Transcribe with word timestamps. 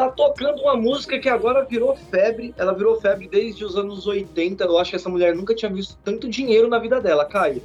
E 0.00 0.02
olha 0.02 0.06
isso, 0.06 0.06
tá 0.06 0.08
tocando 0.08 0.62
uma 0.62 0.76
música 0.76 1.18
que 1.18 1.28
agora 1.28 1.64
virou 1.64 1.94
febre. 1.94 2.54
Ela 2.56 2.72
virou 2.72 3.00
febre 3.00 3.28
desde 3.28 3.64
os 3.64 3.76
anos 3.76 4.06
80. 4.06 4.64
Eu 4.64 4.78
acho 4.78 4.90
que 4.90 4.96
essa 4.96 5.10
mulher 5.10 5.34
nunca 5.34 5.54
tinha 5.54 5.70
visto 5.70 5.98
tanto 6.02 6.28
dinheiro 6.28 6.68
na 6.68 6.78
vida 6.78 7.00
dela, 7.00 7.24
Caio. 7.26 7.62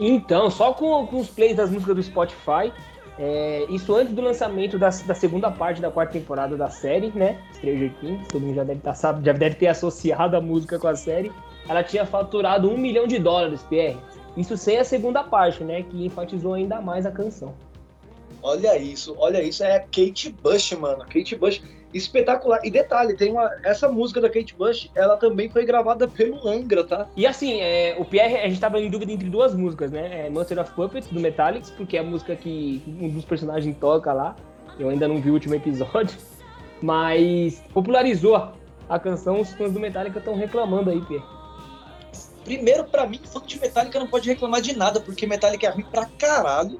Então, 0.00 0.50
só 0.50 0.72
com, 0.72 1.06
com 1.06 1.20
os 1.20 1.28
plays 1.28 1.56
das 1.56 1.70
músicas 1.70 1.96
do 1.96 2.02
Spotify, 2.02 2.72
é, 3.18 3.64
isso 3.68 3.94
antes 3.94 4.12
do 4.12 4.20
lançamento 4.20 4.78
da, 4.78 4.88
da, 4.88 5.14
segunda 5.14 5.50
parte 5.50 5.80
da 5.80 5.90
quarta 5.90 6.14
temporada 6.14 6.56
da 6.56 6.68
série, 6.68 7.12
né? 7.14 7.38
Stranger 7.54 7.92
Things, 8.00 8.26
todo 8.28 8.42
mundo 8.42 8.56
já 8.56 8.64
deve, 8.64 8.80
tá, 8.80 8.92
já 8.92 9.32
deve 9.32 9.54
ter 9.54 9.68
associado 9.68 10.36
a 10.36 10.40
música 10.40 10.78
com 10.78 10.88
a 10.88 10.96
série. 10.96 11.30
Ela 11.68 11.84
tinha 11.84 12.04
faturado 12.04 12.68
um 12.68 12.76
milhão 12.76 13.06
de 13.06 13.18
dólares, 13.18 13.62
PR. 13.62 13.96
Isso 14.36 14.56
sem 14.56 14.78
a 14.78 14.84
segunda 14.84 15.22
parte, 15.22 15.62
né? 15.62 15.82
Que 15.82 16.04
enfatizou 16.04 16.54
ainda 16.54 16.80
mais 16.80 17.06
a 17.06 17.12
canção. 17.12 17.54
Olha 18.42 18.76
isso, 18.76 19.14
olha 19.18 19.42
isso, 19.42 19.62
é 19.62 19.76
a 19.76 19.80
Kate 19.80 20.34
Bush, 20.42 20.72
mano. 20.72 21.04
Kate 21.04 21.36
Bush, 21.36 21.62
espetacular. 21.94 22.60
E 22.64 22.70
detalhe, 22.70 23.16
tem 23.16 23.30
uma. 23.30 23.50
Essa 23.62 23.88
música 23.88 24.20
da 24.20 24.28
Kate 24.28 24.54
Bush, 24.54 24.90
ela 24.94 25.16
também 25.16 25.48
foi 25.48 25.64
gravada 25.64 26.08
pelo 26.08 26.46
Angra, 26.46 26.84
tá? 26.84 27.06
E 27.16 27.26
assim, 27.26 27.60
é, 27.60 27.96
o 27.98 28.04
Pierre, 28.04 28.36
a 28.36 28.48
gente 28.48 28.60
tava 28.60 28.80
em 28.80 28.90
dúvida 28.90 29.12
entre 29.12 29.30
duas 29.30 29.54
músicas, 29.54 29.90
né? 29.90 30.26
É 30.26 30.30
Monster 30.30 30.58
of 30.58 30.72
Puppets, 30.72 31.08
do 31.08 31.20
Metallics, 31.20 31.70
porque 31.70 31.96
é 31.96 32.00
a 32.00 32.02
música 32.02 32.34
que 32.34 32.82
um 33.00 33.08
dos 33.08 33.24
personagens 33.24 33.76
toca 33.78 34.12
lá. 34.12 34.34
Eu 34.78 34.88
ainda 34.88 35.06
não 35.06 35.20
vi 35.20 35.30
o 35.30 35.34
último 35.34 35.54
episódio. 35.54 36.18
Mas 36.82 37.62
popularizou 37.72 38.52
a 38.88 38.98
canção, 38.98 39.40
os 39.40 39.52
fãs 39.54 39.72
do 39.72 39.80
Metallica 39.80 40.18
estão 40.18 40.34
reclamando 40.34 40.90
aí, 40.90 41.00
Pierre. 41.00 41.24
Primeiro, 42.44 42.84
para 42.84 43.06
mim, 43.06 43.18
fã 43.24 43.40
de 43.40 43.58
Metallica 43.58 43.98
não 43.98 44.06
pode 44.06 44.28
reclamar 44.28 44.60
de 44.60 44.76
nada, 44.76 45.00
porque 45.00 45.26
Metallica 45.26 45.66
é 45.66 45.70
ruim 45.70 45.86
pra 45.90 46.04
caralho 46.04 46.78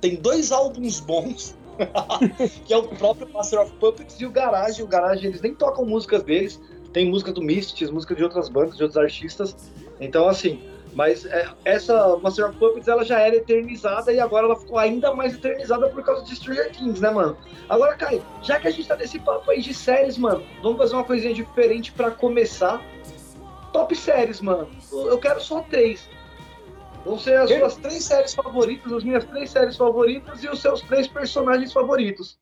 tem 0.00 0.16
dois 0.16 0.50
álbuns 0.50 0.98
bons, 0.98 1.54
que 2.66 2.72
é 2.72 2.76
o 2.76 2.82
próprio 2.84 3.28
Master 3.32 3.60
of 3.60 3.72
Puppets 3.74 4.20
e 4.20 4.26
o 4.26 4.30
Garage. 4.30 4.82
O 4.82 4.86
Garage, 4.86 5.26
eles 5.26 5.40
nem 5.40 5.54
tocam 5.54 5.84
músicas 5.84 6.22
deles, 6.22 6.60
tem 6.92 7.08
música 7.08 7.32
do 7.32 7.42
Mystics, 7.42 7.90
música 7.90 8.14
de 8.14 8.22
outras 8.22 8.48
bandas, 8.48 8.76
de 8.76 8.82
outros 8.82 9.02
artistas. 9.02 9.56
Então, 10.00 10.28
assim, 10.28 10.60
mas 10.92 11.24
é, 11.26 11.48
essa 11.64 12.16
Master 12.16 12.48
of 12.48 12.58
Puppets 12.58 12.88
ela 12.88 13.04
já 13.04 13.20
era 13.20 13.36
eternizada 13.36 14.12
e 14.12 14.18
agora 14.18 14.46
ela 14.46 14.56
ficou 14.56 14.78
ainda 14.78 15.14
mais 15.14 15.34
eternizada 15.34 15.88
por 15.88 16.02
causa 16.02 16.24
de 16.24 16.34
Stranger 16.34 16.70
Things, 16.72 17.00
né, 17.00 17.10
mano? 17.10 17.36
Agora, 17.68 17.94
Caio, 17.94 18.22
já 18.42 18.58
que 18.58 18.66
a 18.66 18.70
gente 18.70 18.88
tá 18.88 18.96
nesse 18.96 19.18
papo 19.18 19.50
aí 19.50 19.60
de 19.60 19.72
séries, 19.72 20.18
mano, 20.18 20.42
vamos 20.62 20.78
fazer 20.78 20.94
uma 20.94 21.04
coisinha 21.04 21.32
diferente 21.32 21.92
para 21.92 22.10
começar. 22.10 22.82
Top 23.72 23.94
séries, 23.94 24.40
mano. 24.40 24.68
Eu 24.92 25.18
quero 25.18 25.40
só 25.40 25.60
três. 25.60 26.08
Vão 27.04 27.18
ser 27.18 27.36
as 27.38 27.50
suas 27.50 27.76
três 27.76 28.04
séries 28.04 28.34
favoritas, 28.34 28.92
as 28.92 29.02
minhas 29.02 29.24
três 29.24 29.50
séries 29.50 29.76
favoritas 29.76 30.44
e 30.44 30.48
os 30.48 30.60
seus 30.60 30.82
três 30.82 31.08
personagens 31.08 31.72
favoritos. 31.72 32.38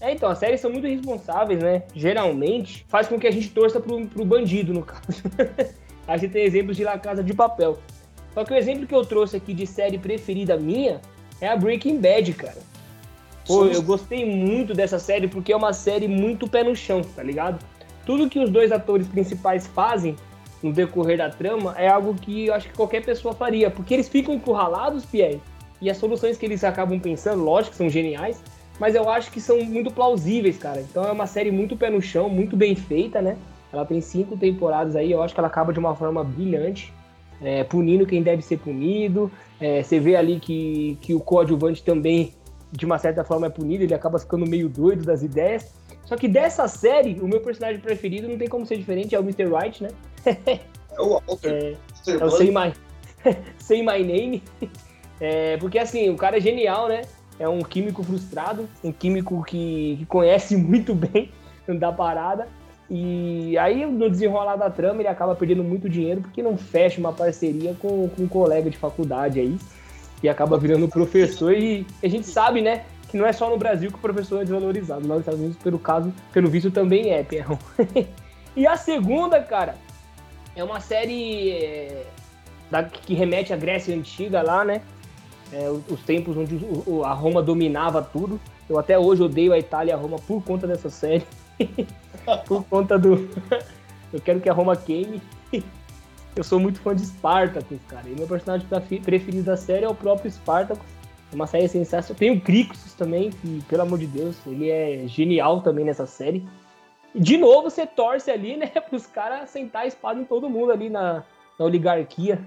É, 0.00 0.12
então, 0.12 0.30
as 0.30 0.38
séries 0.38 0.60
são 0.60 0.70
muito 0.70 0.86
responsáveis, 0.86 1.60
né? 1.60 1.82
Geralmente, 1.92 2.86
faz 2.88 3.08
com 3.08 3.18
que 3.18 3.26
a 3.26 3.32
gente 3.32 3.50
torça 3.50 3.80
pro, 3.80 4.06
pro 4.06 4.24
bandido, 4.24 4.72
no 4.72 4.84
caso. 4.84 5.02
a 6.06 6.16
gente 6.16 6.32
tem 6.32 6.44
exemplos 6.44 6.76
de 6.76 6.84
La 6.84 6.98
Casa 6.98 7.22
de 7.22 7.34
Papel. 7.34 7.78
Só 8.32 8.44
que 8.44 8.52
o 8.52 8.56
exemplo 8.56 8.86
que 8.86 8.94
eu 8.94 9.04
trouxe 9.04 9.36
aqui 9.36 9.52
de 9.52 9.66
série 9.66 9.98
preferida 9.98 10.56
minha 10.56 11.00
é 11.40 11.48
a 11.48 11.56
Breaking 11.56 11.98
Bad, 11.98 12.32
cara. 12.34 12.71
Pô, 13.52 13.66
eu 13.66 13.82
gostei 13.82 14.24
muito 14.24 14.72
dessa 14.72 14.98
série 14.98 15.28
porque 15.28 15.52
é 15.52 15.56
uma 15.56 15.72
série 15.72 16.08
muito 16.08 16.48
pé 16.48 16.64
no 16.64 16.74
chão, 16.74 17.02
tá 17.02 17.22
ligado? 17.22 17.62
Tudo 18.06 18.28
que 18.28 18.38
os 18.38 18.48
dois 18.48 18.72
atores 18.72 19.06
principais 19.06 19.66
fazem 19.66 20.16
no 20.62 20.72
decorrer 20.72 21.18
da 21.18 21.28
trama 21.28 21.74
é 21.76 21.88
algo 21.88 22.14
que 22.14 22.46
eu 22.46 22.54
acho 22.54 22.68
que 22.68 22.74
qualquer 22.74 23.04
pessoa 23.04 23.34
faria, 23.34 23.70
porque 23.70 23.92
eles 23.92 24.08
ficam 24.08 24.34
encurralados, 24.34 25.04
Pierre, 25.04 25.40
e 25.80 25.90
as 25.90 25.96
soluções 25.96 26.38
que 26.38 26.46
eles 26.46 26.64
acabam 26.64 26.98
pensando, 26.98 27.42
lógico, 27.42 27.76
são 27.76 27.90
geniais, 27.90 28.42
mas 28.80 28.94
eu 28.94 29.10
acho 29.10 29.30
que 29.30 29.40
são 29.40 29.62
muito 29.64 29.90
plausíveis, 29.90 30.56
cara. 30.56 30.80
Então 30.80 31.04
é 31.04 31.12
uma 31.12 31.26
série 31.26 31.50
muito 31.50 31.76
pé 31.76 31.90
no 31.90 32.00
chão, 32.00 32.28
muito 32.28 32.56
bem 32.56 32.74
feita, 32.74 33.20
né? 33.20 33.36
Ela 33.72 33.84
tem 33.84 34.00
cinco 34.00 34.36
temporadas 34.36 34.96
aí, 34.96 35.12
eu 35.12 35.22
acho 35.22 35.34
que 35.34 35.40
ela 35.40 35.48
acaba 35.48 35.72
de 35.72 35.78
uma 35.78 35.94
forma 35.94 36.24
brilhante, 36.24 36.92
é, 37.40 37.64
punindo 37.64 38.06
quem 38.06 38.22
deve 38.22 38.42
ser 38.42 38.58
punido. 38.58 39.30
É, 39.60 39.82
você 39.82 39.98
vê 39.98 40.16
ali 40.16 40.38
que, 40.38 40.96
que 41.00 41.14
o 41.14 41.20
coadjuvante 41.20 41.82
também 41.82 42.32
de 42.72 42.86
uma 42.86 42.98
certa 42.98 43.22
forma 43.22 43.46
é 43.46 43.50
punido, 43.50 43.84
ele 43.84 43.94
acaba 43.94 44.18
ficando 44.18 44.46
meio 44.46 44.68
doido 44.68 45.04
das 45.04 45.22
ideias. 45.22 45.74
Só 46.06 46.16
que 46.16 46.26
dessa 46.26 46.66
série, 46.66 47.20
o 47.20 47.28
meu 47.28 47.40
personagem 47.40 47.80
preferido 47.80 48.28
não 48.28 48.38
tem 48.38 48.48
como 48.48 48.66
ser 48.66 48.78
diferente, 48.78 49.14
é 49.14 49.20
o 49.20 49.22
Mr. 49.22 49.46
White, 49.46 49.82
né? 49.82 49.90
É 50.90 51.00
o 51.00 51.20
Walter. 51.20 51.76
É, 52.06 52.10
é 52.10 52.24
o 52.24 52.30
Say 52.30 52.50
My, 52.50 52.72
Say 53.58 53.80
My 53.80 54.02
Name. 54.02 54.42
É, 55.20 55.56
porque 55.58 55.78
assim, 55.78 56.08
o 56.08 56.16
cara 56.16 56.38
é 56.38 56.40
genial, 56.40 56.88
né? 56.88 57.02
É 57.38 57.48
um 57.48 57.60
químico 57.60 58.02
frustrado, 58.02 58.68
um 58.82 58.92
químico 58.92 59.44
que, 59.44 59.96
que 59.98 60.06
conhece 60.06 60.56
muito 60.56 60.94
bem 60.94 61.30
da 61.78 61.92
parada. 61.92 62.48
E 62.90 63.56
aí, 63.56 63.86
no 63.86 64.10
desenrolar 64.10 64.56
da 64.56 64.68
trama, 64.68 65.00
ele 65.00 65.08
acaba 65.08 65.34
perdendo 65.34 65.64
muito 65.64 65.88
dinheiro 65.88 66.20
porque 66.20 66.42
não 66.42 66.58
fecha 66.58 67.00
uma 67.00 67.12
parceria 67.12 67.74
com, 67.80 68.08
com 68.08 68.22
um 68.22 68.28
colega 68.28 68.68
de 68.68 68.76
faculdade 68.76 69.40
aí 69.40 69.56
e 70.22 70.28
acaba 70.28 70.58
virando 70.58 70.88
professor. 70.88 71.52
E 71.52 71.86
a 72.02 72.08
gente 72.08 72.26
sabe, 72.26 72.62
né, 72.62 72.84
que 73.08 73.16
não 73.16 73.26
é 73.26 73.32
só 73.32 73.50
no 73.50 73.56
Brasil 73.56 73.90
que 73.90 73.96
o 73.96 74.00
professor 74.00 74.40
é 74.40 74.44
desvalorizado. 74.44 75.06
Lá 75.06 75.14
nos 75.14 75.20
Estados 75.20 75.40
Unidos, 75.40 75.58
pelo 75.58 75.78
caso, 75.78 76.12
pelo 76.32 76.48
visto, 76.48 76.70
também 76.70 77.10
é, 77.10 77.22
Perrão. 77.22 77.58
e 78.56 78.66
a 78.66 78.76
segunda, 78.76 79.40
cara, 79.42 79.74
é 80.54 80.62
uma 80.62 80.80
série 80.80 81.50
é, 81.50 82.06
da, 82.70 82.82
que 82.84 83.14
remete 83.14 83.52
à 83.52 83.56
Grécia 83.56 83.94
Antiga 83.94 84.42
lá, 84.42 84.64
né? 84.64 84.80
É, 85.52 85.68
os, 85.68 85.82
os, 85.90 86.00
tempos 86.00 86.36
onde 86.36 86.54
o, 86.86 87.04
a 87.04 87.12
Roma 87.12 87.42
dominava 87.42 88.00
tudo. 88.00 88.40
Eu 88.68 88.78
até 88.78 88.98
hoje 88.98 89.22
odeio 89.22 89.52
a 89.52 89.58
Itália 89.58 89.92
e 89.92 89.94
a 89.94 89.98
Roma 89.98 90.16
por 90.18 90.42
conta 90.42 90.66
dessa 90.66 90.88
série. 90.88 91.26
por 92.46 92.64
conta 92.64 92.98
do. 92.98 93.28
Eu 94.12 94.20
quero 94.20 94.40
que 94.40 94.48
a 94.48 94.52
Roma 94.52 94.76
queime. 94.76 95.20
Eu 96.34 96.42
sou 96.42 96.58
muito 96.58 96.80
fã 96.80 96.94
de 96.94 97.04
Spartacus, 97.04 97.78
cara. 97.88 98.08
E 98.08 98.14
meu 98.14 98.26
personagem 98.26 98.66
preferido 99.02 99.44
da 99.44 99.56
série 99.56 99.84
é 99.84 99.88
o 99.88 99.94
próprio 99.94 100.30
Spartacus. 100.30 100.84
É 101.30 101.34
uma 101.34 101.46
série 101.46 101.68
sensacional. 101.68 102.18
Tem 102.18 102.30
o 102.30 102.40
Crixus 102.40 102.94
também, 102.94 103.30
que, 103.30 103.62
pelo 103.68 103.82
amor 103.82 103.98
de 103.98 104.06
Deus, 104.06 104.36
ele 104.46 104.70
é 104.70 105.04
genial 105.06 105.60
também 105.60 105.84
nessa 105.84 106.06
série. 106.06 106.46
E, 107.14 107.20
de 107.20 107.36
novo, 107.36 107.70
você 107.70 107.86
torce 107.86 108.30
ali, 108.30 108.56
né, 108.56 108.66
pros 108.88 109.06
caras 109.06 109.50
sentar 109.50 109.82
a 109.82 109.86
espada 109.86 110.20
em 110.20 110.24
todo 110.24 110.48
mundo 110.48 110.72
ali 110.72 110.88
na, 110.88 111.22
na 111.58 111.64
oligarquia 111.64 112.40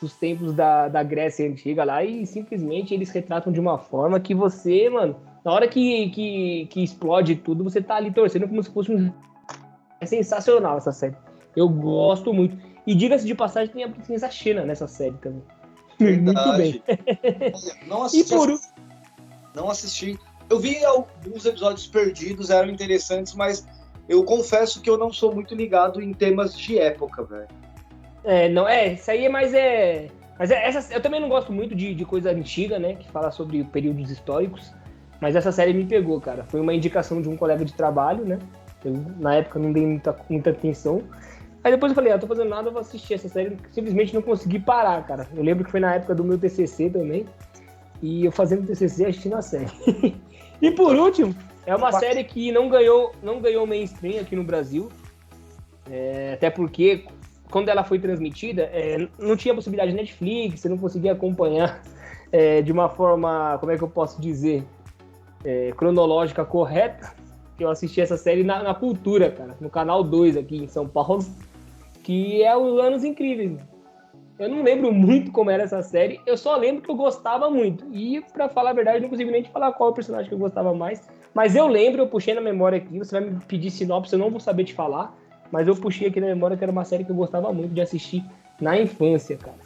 dos 0.00 0.14
tempos 0.14 0.52
da, 0.52 0.88
da 0.88 1.02
Grécia 1.02 1.48
Antiga 1.48 1.84
lá. 1.84 2.04
E 2.04 2.26
simplesmente 2.26 2.92
eles 2.92 3.10
retratam 3.10 3.50
de 3.50 3.60
uma 3.60 3.78
forma 3.78 4.20
que 4.20 4.34
você, 4.34 4.90
mano, 4.90 5.16
na 5.42 5.52
hora 5.52 5.66
que, 5.66 6.10
que, 6.10 6.66
que 6.66 6.82
explode 6.82 7.36
tudo, 7.36 7.64
você 7.64 7.80
tá 7.80 7.96
ali 7.96 8.10
torcendo 8.10 8.46
como 8.46 8.62
se 8.62 8.70
fosse 8.70 8.92
um. 8.92 9.10
É 10.00 10.06
sensacional 10.06 10.76
essa 10.76 10.92
série. 10.92 11.16
Eu 11.56 11.68
gosto 11.68 12.32
muito. 12.34 12.71
E 12.86 12.94
diga-se 12.94 13.26
de 13.26 13.34
passagem, 13.34 13.72
tem 13.72 13.84
a 13.84 13.88
princesa 13.88 14.30
Xena 14.30 14.64
nessa 14.64 14.86
série 14.86 15.16
também. 15.18 15.42
Muito 16.00 16.56
bem. 16.56 16.82
Não 17.86 18.02
assisti, 18.04 18.34
e 18.34 18.36
por... 18.36 18.60
Não 19.54 19.70
assisti. 19.70 20.18
Eu 20.50 20.58
vi 20.58 20.84
alguns 20.84 21.46
episódios 21.46 21.86
perdidos, 21.86 22.50
eram 22.50 22.70
interessantes, 22.70 23.34
mas 23.34 23.66
eu 24.08 24.24
confesso 24.24 24.80
que 24.80 24.90
eu 24.90 24.98
não 24.98 25.12
sou 25.12 25.32
muito 25.34 25.54
ligado 25.54 26.02
em 26.02 26.12
temas 26.12 26.56
de 26.56 26.78
época, 26.78 27.24
velho. 27.24 27.48
É, 28.24 28.48
não, 28.48 28.68
é, 28.68 28.94
isso 28.94 29.10
aí 29.10 29.24
é 29.24 29.28
mais 29.28 29.54
é. 29.54 30.08
Mas 30.38 30.50
é, 30.50 30.66
essa, 30.66 30.92
eu 30.92 31.00
também 31.00 31.20
não 31.20 31.28
gosto 31.28 31.52
muito 31.52 31.74
de, 31.74 31.94
de 31.94 32.04
coisa 32.04 32.30
antiga, 32.30 32.78
né? 32.78 32.94
Que 32.94 33.10
fala 33.10 33.30
sobre 33.30 33.62
períodos 33.64 34.10
históricos. 34.10 34.72
Mas 35.20 35.36
essa 35.36 35.52
série 35.52 35.72
me 35.72 35.84
pegou, 35.84 36.20
cara. 36.20 36.44
Foi 36.44 36.60
uma 36.60 36.74
indicação 36.74 37.22
de 37.22 37.28
um 37.28 37.36
colega 37.36 37.64
de 37.64 37.72
trabalho, 37.72 38.24
né? 38.24 38.38
Eu, 38.84 38.92
na 39.18 39.36
época 39.36 39.58
não 39.58 39.72
dei 39.72 39.86
muita, 39.86 40.16
muita 40.28 40.50
atenção. 40.50 41.02
Aí 41.64 41.70
depois 41.70 41.92
eu 41.92 41.94
falei, 41.94 42.12
ah, 42.12 42.18
tô 42.18 42.26
fazendo 42.26 42.48
nada, 42.48 42.68
eu 42.68 42.72
vou 42.72 42.80
assistir 42.80 43.14
essa 43.14 43.28
série. 43.28 43.56
Simplesmente 43.70 44.14
não 44.14 44.22
consegui 44.22 44.58
parar, 44.58 45.06
cara. 45.06 45.28
Eu 45.34 45.44
lembro 45.44 45.64
que 45.64 45.70
foi 45.70 45.80
na 45.80 45.94
época 45.94 46.14
do 46.14 46.24
meu 46.24 46.36
TCC 46.36 46.90
também. 46.90 47.26
E 48.02 48.24
eu 48.24 48.32
fazendo 48.32 48.66
TCC 48.66 49.06
assistindo 49.06 49.36
a 49.36 49.42
série. 49.42 49.70
e 50.60 50.70
por 50.72 50.96
último, 50.96 51.34
é 51.64 51.74
uma 51.76 51.92
série 51.92 52.24
que 52.24 52.50
não 52.50 52.68
ganhou, 52.68 53.12
não 53.22 53.40
ganhou 53.40 53.64
mainstream 53.64 54.20
aqui 54.20 54.34
no 54.34 54.42
Brasil. 54.42 54.90
É, 55.88 56.32
até 56.34 56.50
porque 56.50 57.04
quando 57.48 57.68
ela 57.68 57.84
foi 57.84 57.98
transmitida, 58.00 58.62
é, 58.72 59.06
não 59.18 59.36
tinha 59.36 59.54
possibilidade 59.54 59.92
de 59.92 59.96
Netflix, 59.96 60.60
você 60.60 60.68
não 60.68 60.78
conseguia 60.78 61.12
acompanhar 61.12 61.80
é, 62.32 62.60
de 62.60 62.72
uma 62.72 62.88
forma, 62.88 63.56
como 63.60 63.70
é 63.70 63.76
que 63.76 63.84
eu 63.84 63.88
posso 63.88 64.20
dizer, 64.20 64.64
é, 65.44 65.70
cronológica 65.76 66.44
correta. 66.44 67.14
Eu 67.60 67.70
assisti 67.70 68.00
essa 68.00 68.16
série 68.16 68.42
na, 68.42 68.62
na 68.64 68.74
Cultura, 68.74 69.30
cara, 69.30 69.56
no 69.60 69.70
canal 69.70 70.02
2 70.02 70.36
aqui 70.36 70.56
em 70.56 70.66
São 70.66 70.88
Paulo 70.88 71.24
que 72.02 72.42
é 72.42 72.56
os 72.56 72.78
Anos 72.78 73.04
Incríveis. 73.04 73.58
Eu 74.38 74.48
não 74.48 74.62
lembro 74.62 74.92
muito 74.92 75.30
como 75.30 75.50
era 75.50 75.62
essa 75.62 75.82
série, 75.82 76.20
eu 76.26 76.36
só 76.36 76.56
lembro 76.56 76.82
que 76.82 76.90
eu 76.90 76.96
gostava 76.96 77.48
muito. 77.50 77.86
E, 77.92 78.20
para 78.32 78.48
falar 78.48 78.70
a 78.70 78.72
verdade, 78.72 79.00
não 79.00 79.08
consigo 79.08 79.30
nem 79.30 79.42
te 79.42 79.50
falar 79.50 79.72
qual 79.72 79.90
é 79.90 79.92
o 79.92 79.94
personagem 79.94 80.28
que 80.28 80.34
eu 80.34 80.38
gostava 80.38 80.74
mais. 80.74 81.08
Mas 81.34 81.54
eu 81.54 81.66
lembro, 81.66 82.02
eu 82.02 82.08
puxei 82.08 82.34
na 82.34 82.40
memória 82.40 82.78
aqui, 82.78 82.98
você 82.98 83.20
vai 83.20 83.30
me 83.30 83.38
pedir 83.44 83.70
sinopse, 83.70 84.12
eu 84.12 84.18
não 84.18 84.30
vou 84.30 84.40
saber 84.40 84.64
te 84.64 84.74
falar. 84.74 85.16
Mas 85.50 85.68
eu 85.68 85.76
puxei 85.76 86.08
aqui 86.08 86.20
na 86.20 86.26
memória 86.26 86.56
que 86.56 86.64
era 86.64 86.72
uma 86.72 86.84
série 86.84 87.04
que 87.04 87.10
eu 87.10 87.16
gostava 87.16 87.52
muito 87.52 87.72
de 87.72 87.80
assistir 87.80 88.24
na 88.60 88.80
infância, 88.80 89.36
cara. 89.36 89.56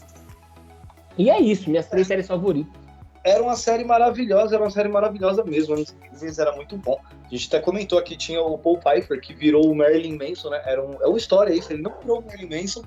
E 1.16 1.30
é 1.30 1.40
isso, 1.40 1.70
minhas 1.70 1.88
três 1.88 2.06
séries 2.06 2.26
favoritas. 2.26 2.85
Era 3.26 3.42
uma 3.42 3.56
série 3.56 3.82
maravilhosa, 3.82 4.54
era 4.54 4.62
uma 4.62 4.70
série 4.70 4.88
maravilhosa 4.88 5.42
mesmo. 5.42 5.74
Anos 5.74 5.92
era 6.38 6.54
muito 6.54 6.76
bom. 6.76 7.00
A 7.24 7.28
gente 7.28 7.48
até 7.48 7.58
comentou 7.58 7.98
aqui, 7.98 8.16
tinha 8.16 8.40
o 8.40 8.56
Paul 8.56 8.78
Piper, 8.78 9.20
que 9.20 9.34
virou 9.34 9.68
o 9.68 9.74
Marilyn 9.74 10.16
Manson, 10.16 10.50
né? 10.50 10.62
Era 10.64 10.80
um, 10.80 10.94
é 11.02 11.08
uma 11.08 11.18
história 11.18 11.52
isso, 11.52 11.72
ele 11.72 11.82
não 11.82 11.92
virou 11.98 12.20
o 12.20 12.24
Marilyn 12.24 12.62
Manson, 12.62 12.84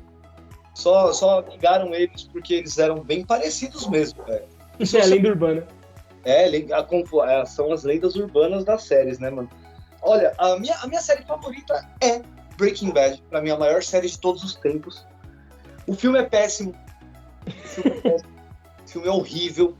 só, 0.73 1.11
só 1.11 1.41
ligaram 1.41 1.93
eles 1.93 2.23
porque 2.23 2.53
eles 2.53 2.77
eram 2.77 3.03
bem 3.03 3.25
parecidos 3.25 3.85
mesmo, 3.87 4.23
velho. 4.23 4.45
Isso 4.79 4.95
é 4.97 5.01
a 5.01 5.05
lenda 5.05 5.27
urbana. 5.27 5.67
É, 6.23 6.45
a, 6.71 7.41
a, 7.41 7.45
são 7.45 7.73
as 7.73 7.83
lendas 7.83 8.15
urbanas 8.15 8.63
das 8.63 8.83
séries, 8.83 9.19
né, 9.19 9.29
mano? 9.29 9.49
Olha, 10.01 10.33
a 10.37 10.57
minha, 10.57 10.77
a 10.77 10.87
minha 10.87 11.01
série 11.01 11.23
favorita 11.23 11.85
é 12.01 12.21
Breaking 12.57 12.91
Bad, 12.91 13.21
pra 13.29 13.41
mim 13.41 13.49
a 13.49 13.57
maior 13.57 13.83
série 13.83 14.07
de 14.07 14.17
todos 14.17 14.41
os 14.41 14.55
tempos. 14.55 15.05
O 15.85 15.93
filme 15.93 16.17
é 16.17 16.23
péssimo. 16.23 16.73
O 17.45 17.51
filme 17.51 17.91
é, 17.91 18.01
péssimo. 18.01 18.29
o 18.85 18.89
filme 18.89 19.07
é 19.09 19.11
horrível. 19.11 19.77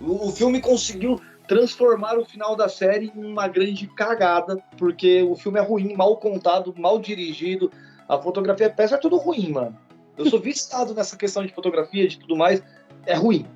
O, 0.00 0.28
o 0.28 0.32
filme 0.32 0.60
conseguiu 0.60 1.20
transformar 1.46 2.18
o 2.18 2.24
final 2.24 2.54
da 2.54 2.68
série 2.68 3.10
em 3.14 3.24
uma 3.24 3.48
grande 3.48 3.86
cagada, 3.88 4.62
porque 4.76 5.22
o 5.22 5.34
filme 5.34 5.58
é 5.58 5.62
ruim, 5.62 5.94
mal 5.94 6.16
contado, 6.18 6.74
mal 6.76 6.98
dirigido, 6.98 7.72
a 8.06 8.18
fotografia 8.18 8.66
é 8.66 8.68
péssima, 8.68 8.98
é 8.98 9.00
tudo 9.00 9.16
ruim, 9.16 9.50
mano. 9.50 9.76
Eu 10.16 10.26
sou 10.26 10.38
viciado 10.40 10.94
nessa 10.94 11.16
questão 11.16 11.44
de 11.44 11.52
fotografia, 11.52 12.06
de 12.06 12.18
tudo 12.18 12.36
mais, 12.36 12.62
é 13.06 13.14
ruim. 13.14 13.46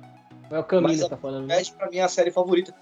É 0.49 0.59
o 0.59 0.63
caminho 0.63 1.03
que 1.03 1.09
tá 1.09 1.17
falando. 1.17 1.47
Mas 1.47 1.69
pra 1.69 1.89
mim 1.89 1.97
é 1.97 2.03
a 2.03 2.07
série 2.07 2.31
favorita. 2.31 2.73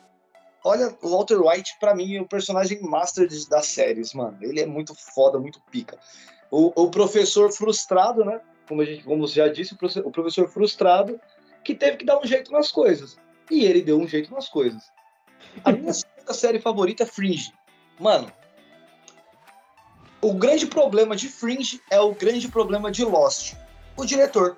Olha, 0.63 0.95
o 1.01 1.09
Walter 1.09 1.41
White, 1.41 1.77
para 1.79 1.95
mim, 1.95 2.15
é 2.15 2.21
o 2.21 2.27
personagem 2.27 2.81
master 2.81 3.27
das 3.49 3.65
séries, 3.65 4.13
mano. 4.13 4.37
Ele 4.41 4.61
é 4.61 4.65
muito 4.65 4.93
foda, 4.95 5.39
muito 5.39 5.59
pica. 5.71 5.97
O, 6.51 6.83
o 6.83 6.91
professor 6.91 7.51
frustrado, 7.51 8.23
né? 8.23 8.39
Como, 8.67 8.81
a 8.81 8.85
gente, 8.85 9.03
como 9.03 9.27
você 9.27 9.35
já 9.35 9.47
disse, 9.47 9.73
o 9.73 10.11
professor 10.11 10.47
frustrado 10.47 11.19
que 11.63 11.73
teve 11.73 11.97
que 11.97 12.05
dar 12.05 12.19
um 12.19 12.25
jeito 12.25 12.51
nas 12.51 12.71
coisas. 12.71 13.17
E 13.51 13.65
ele 13.65 13.81
deu 13.81 13.99
um 13.99 14.07
jeito 14.07 14.33
nas 14.33 14.47
coisas. 14.47 14.81
A 15.65 15.71
minha 15.73 15.93
segunda 15.93 16.33
série 16.33 16.59
favorita 16.59 17.03
é 17.03 17.05
Fringe. 17.05 17.53
Mano, 17.99 18.31
o 20.21 20.33
grande 20.33 20.65
problema 20.65 21.15
de 21.15 21.27
Fringe 21.27 21.81
é 21.91 21.99
o 21.99 22.13
grande 22.15 22.47
problema 22.47 22.89
de 22.89 23.03
Lost. 23.03 23.55
O 23.97 24.05
diretor 24.05 24.55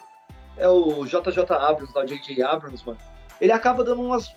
é 0.57 0.67
o 0.67 1.05
JJ 1.05 1.39
Abrams, 1.49 1.93
da 1.93 2.05
J.J. 2.05 2.43
Abrams, 2.43 2.85
mano. 2.85 2.99
Ele 3.41 3.51
acaba 3.51 3.83
dando 3.83 4.03
umas 4.03 4.31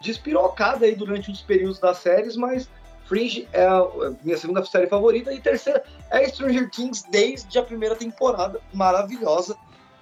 despirocadas 0.00 0.82
aí 0.82 0.94
durante 0.94 1.30
os 1.30 1.42
períodos 1.42 1.80
das 1.80 1.98
séries, 1.98 2.36
mas 2.36 2.68
Fringe 3.06 3.48
é 3.52 3.66
a 3.66 3.84
minha 4.22 4.36
segunda 4.38 4.64
série 4.64 4.86
favorita. 4.86 5.32
E 5.32 5.40
terceira 5.40 5.82
é 6.10 6.28
Stranger 6.28 6.70
Things 6.70 7.02
desde 7.10 7.58
a 7.58 7.62
primeira 7.62 7.96
temporada. 7.96 8.60
Maravilhosa. 8.72 9.56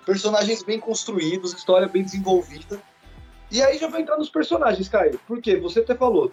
Personagens 0.04 0.62
bem 0.62 0.78
construídos, 0.78 1.54
história 1.54 1.88
bem 1.88 2.02
desenvolvida. 2.02 2.80
E 3.50 3.62
aí 3.62 3.78
já 3.78 3.88
vou 3.88 4.00
entrar 4.00 4.16
nos 4.16 4.28
personagens, 4.28 4.88
Caio. 4.88 5.20
Porque 5.26 5.56
você 5.56 5.80
até 5.80 5.94
falou, 5.94 6.30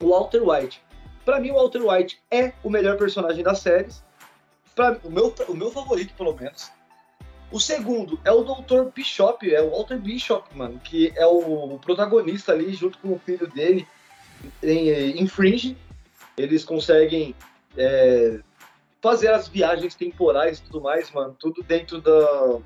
o 0.00 0.10
Walter 0.10 0.42
White. 0.42 0.80
Para 1.24 1.40
mim, 1.40 1.50
o 1.50 1.54
Walter 1.54 1.82
White 1.82 2.20
é 2.30 2.52
o 2.62 2.70
melhor 2.70 2.96
personagem 2.96 3.42
das 3.42 3.58
séries. 3.60 4.04
Pra, 4.74 4.98
o, 5.02 5.10
meu, 5.10 5.34
o 5.48 5.54
meu 5.54 5.70
favorito, 5.70 6.14
pelo 6.14 6.34
menos. 6.34 6.70
O 7.50 7.60
segundo 7.60 8.18
é 8.24 8.32
o 8.32 8.42
Dr. 8.42 8.90
Bishop, 8.92 9.54
é 9.54 9.62
o 9.62 9.70
Walter 9.70 9.98
Bishop, 9.98 10.44
mano, 10.56 10.80
que 10.80 11.12
é 11.14 11.26
o 11.26 11.78
protagonista 11.78 12.52
ali, 12.52 12.74
junto 12.74 12.98
com 12.98 13.12
o 13.12 13.18
filho 13.18 13.46
dele, 13.46 13.86
em, 14.62 14.88
em 15.20 15.26
Fringe. 15.28 15.76
Eles 16.36 16.64
conseguem 16.64 17.34
é, 17.76 18.40
fazer 19.00 19.28
as 19.28 19.46
viagens 19.46 19.94
temporais 19.94 20.58
e 20.58 20.62
tudo 20.62 20.80
mais, 20.80 21.10
mano, 21.12 21.36
tudo 21.38 21.62
dentro 21.62 22.00
da, 22.00 22.58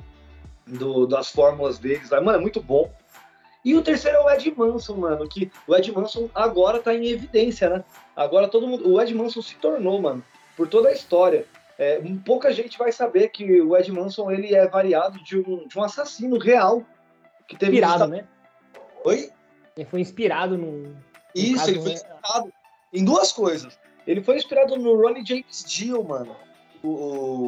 do, 0.66 1.06
das 1.06 1.30
fórmulas 1.30 1.78
deles. 1.78 2.08
Mano, 2.10 2.30
é 2.30 2.38
muito 2.38 2.62
bom. 2.62 2.90
E 3.68 3.76
o 3.76 3.82
terceiro 3.82 4.16
é 4.16 4.20
o 4.22 4.30
Ed 4.30 4.50
Manson, 4.56 4.94
mano, 4.94 5.28
que 5.28 5.52
o 5.66 5.76
Ed 5.76 5.92
Manson 5.92 6.30
agora 6.34 6.78
tá 6.78 6.94
em 6.94 7.06
evidência, 7.08 7.68
né? 7.68 7.84
Agora 8.16 8.48
todo 8.48 8.66
mundo. 8.66 8.90
O 8.90 8.98
Ed 8.98 9.14
Manson 9.14 9.42
se 9.42 9.56
tornou, 9.56 10.00
mano, 10.00 10.24
por 10.56 10.66
toda 10.66 10.88
a 10.88 10.92
história. 10.92 11.44
É, 11.76 12.00
pouca 12.24 12.50
gente 12.50 12.78
vai 12.78 12.90
saber 12.92 13.28
que 13.28 13.60
o 13.60 13.76
Ed 13.76 13.92
Manson 13.92 14.30
ele 14.30 14.54
é 14.54 14.66
variado 14.66 15.22
de 15.22 15.38
um, 15.38 15.68
de 15.68 15.78
um 15.78 15.82
assassino 15.82 16.38
real. 16.38 16.82
Que 17.46 17.58
teve 17.58 17.72
inspirado, 17.72 18.06
né? 18.06 18.26
Oi? 19.04 19.30
Ele 19.76 19.84
foi 19.84 20.00
inspirado 20.00 20.56
no. 20.56 20.96
Isso, 21.34 21.68
ele 21.68 21.82
foi 21.82 21.92
inspirado 21.92 22.52
em 22.90 23.04
duas 23.04 23.32
coisas. 23.32 23.78
Ele 24.06 24.22
foi 24.22 24.38
inspirado 24.38 24.76
no 24.76 24.96
Ronnie 24.96 25.26
James 25.26 25.62
Dio, 25.68 26.02
mano. 26.02 26.34
O, 26.82 26.88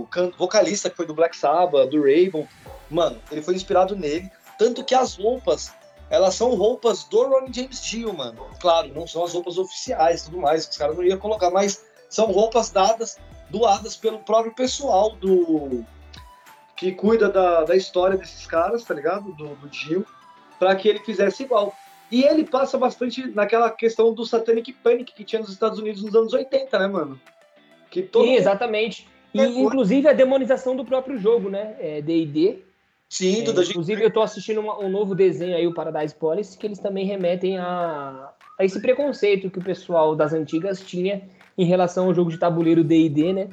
o 0.02 0.08
vocalista 0.36 0.90
que 0.90 0.96
foi 0.96 1.06
do 1.06 1.14
Black 1.14 1.34
Sabbath, 1.34 1.88
do 1.88 2.02
Raven. 2.02 2.46
Mano, 2.90 3.18
ele 3.32 3.40
foi 3.40 3.54
inspirado 3.54 3.96
nele. 3.96 4.30
Tanto 4.58 4.84
que 4.84 4.94
as 4.94 5.16
roupas 5.16 5.79
elas 6.10 6.34
são 6.34 6.54
roupas 6.56 7.04
do 7.04 7.22
Ronnie 7.28 7.52
James 7.54 7.82
Dio, 7.82 8.12
mano. 8.12 8.44
Claro, 8.60 8.92
não 8.92 9.06
são 9.06 9.24
as 9.24 9.32
roupas 9.32 9.56
oficiais 9.56 10.24
tudo 10.24 10.38
mais, 10.38 10.66
que 10.66 10.72
os 10.72 10.78
caras 10.78 10.96
não 10.96 11.04
iam 11.04 11.16
colocar, 11.16 11.50
mas 11.50 11.86
são 12.08 12.26
roupas 12.26 12.70
dadas, 12.70 13.18
doadas 13.48 13.96
pelo 13.96 14.18
próprio 14.18 14.52
pessoal 14.52 15.12
do. 15.12 15.84
que 16.76 16.90
cuida 16.90 17.28
da, 17.28 17.62
da 17.62 17.76
história 17.76 18.18
desses 18.18 18.44
caras, 18.44 18.82
tá 18.84 18.92
ligado? 18.92 19.32
Do, 19.34 19.54
do 19.54 19.68
Dio, 19.68 20.04
para 20.58 20.74
que 20.74 20.88
ele 20.88 20.98
fizesse 20.98 21.44
igual. 21.44 21.72
E 22.10 22.24
ele 22.24 22.44
passa 22.44 22.76
bastante 22.76 23.28
naquela 23.28 23.70
questão 23.70 24.12
do 24.12 24.26
Satanic 24.26 24.72
Panic 24.72 25.12
que 25.12 25.22
tinha 25.22 25.40
nos 25.40 25.52
Estados 25.52 25.78
Unidos 25.78 26.02
nos 26.02 26.14
anos 26.16 26.32
80, 26.32 26.76
né, 26.76 26.88
mano? 26.88 27.20
Que 27.88 28.02
todo 28.02 28.24
Sim, 28.24 28.34
exatamente. 28.34 29.06
E, 29.32 29.40
inclusive 29.40 30.08
a 30.08 30.12
demonização 30.12 30.74
do 30.74 30.84
próprio 30.84 31.16
jogo, 31.16 31.48
né? 31.48 32.00
D&D, 32.02 32.48
é, 32.48 32.69
Sim, 33.10 33.40
é, 33.40 33.50
Inclusive, 33.50 34.02
eu 34.02 34.08
estou 34.08 34.22
assistindo 34.22 34.60
uma, 34.60 34.78
um 34.78 34.88
novo 34.88 35.16
desenho 35.16 35.56
aí, 35.56 35.66
o 35.66 35.74
Paradise 35.74 36.14
Police, 36.14 36.56
que 36.56 36.64
eles 36.64 36.78
também 36.78 37.04
remetem 37.04 37.58
a, 37.58 38.30
a 38.56 38.64
esse 38.64 38.80
preconceito 38.80 39.50
que 39.50 39.58
o 39.58 39.64
pessoal 39.64 40.14
das 40.14 40.32
antigas 40.32 40.80
tinha 40.80 41.28
em 41.58 41.64
relação 41.64 42.06
ao 42.06 42.14
jogo 42.14 42.30
de 42.30 42.38
tabuleiro 42.38 42.84
D&D, 42.84 43.32
né? 43.32 43.48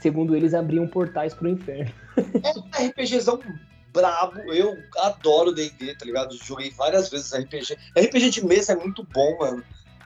Segundo 0.00 0.36
eles, 0.36 0.54
abriam 0.54 0.86
portais 0.86 1.34
pro 1.34 1.48
inferno. 1.48 1.92
É 2.44 2.84
um 2.84 2.88
RPGzão 2.88 3.40
brabo. 3.92 4.40
Eu 4.52 4.78
adoro 4.98 5.52
D&D, 5.52 5.94
tá 5.96 6.04
ligado? 6.04 6.36
Joguei 6.36 6.70
várias 6.70 7.08
vezes 7.08 7.32
RPG. 7.32 7.76
RPG 7.98 8.30
de 8.30 8.46
mesa 8.46 8.74
é 8.74 8.76
muito 8.76 9.02
bom, 9.02 9.38
mano. 9.38 9.64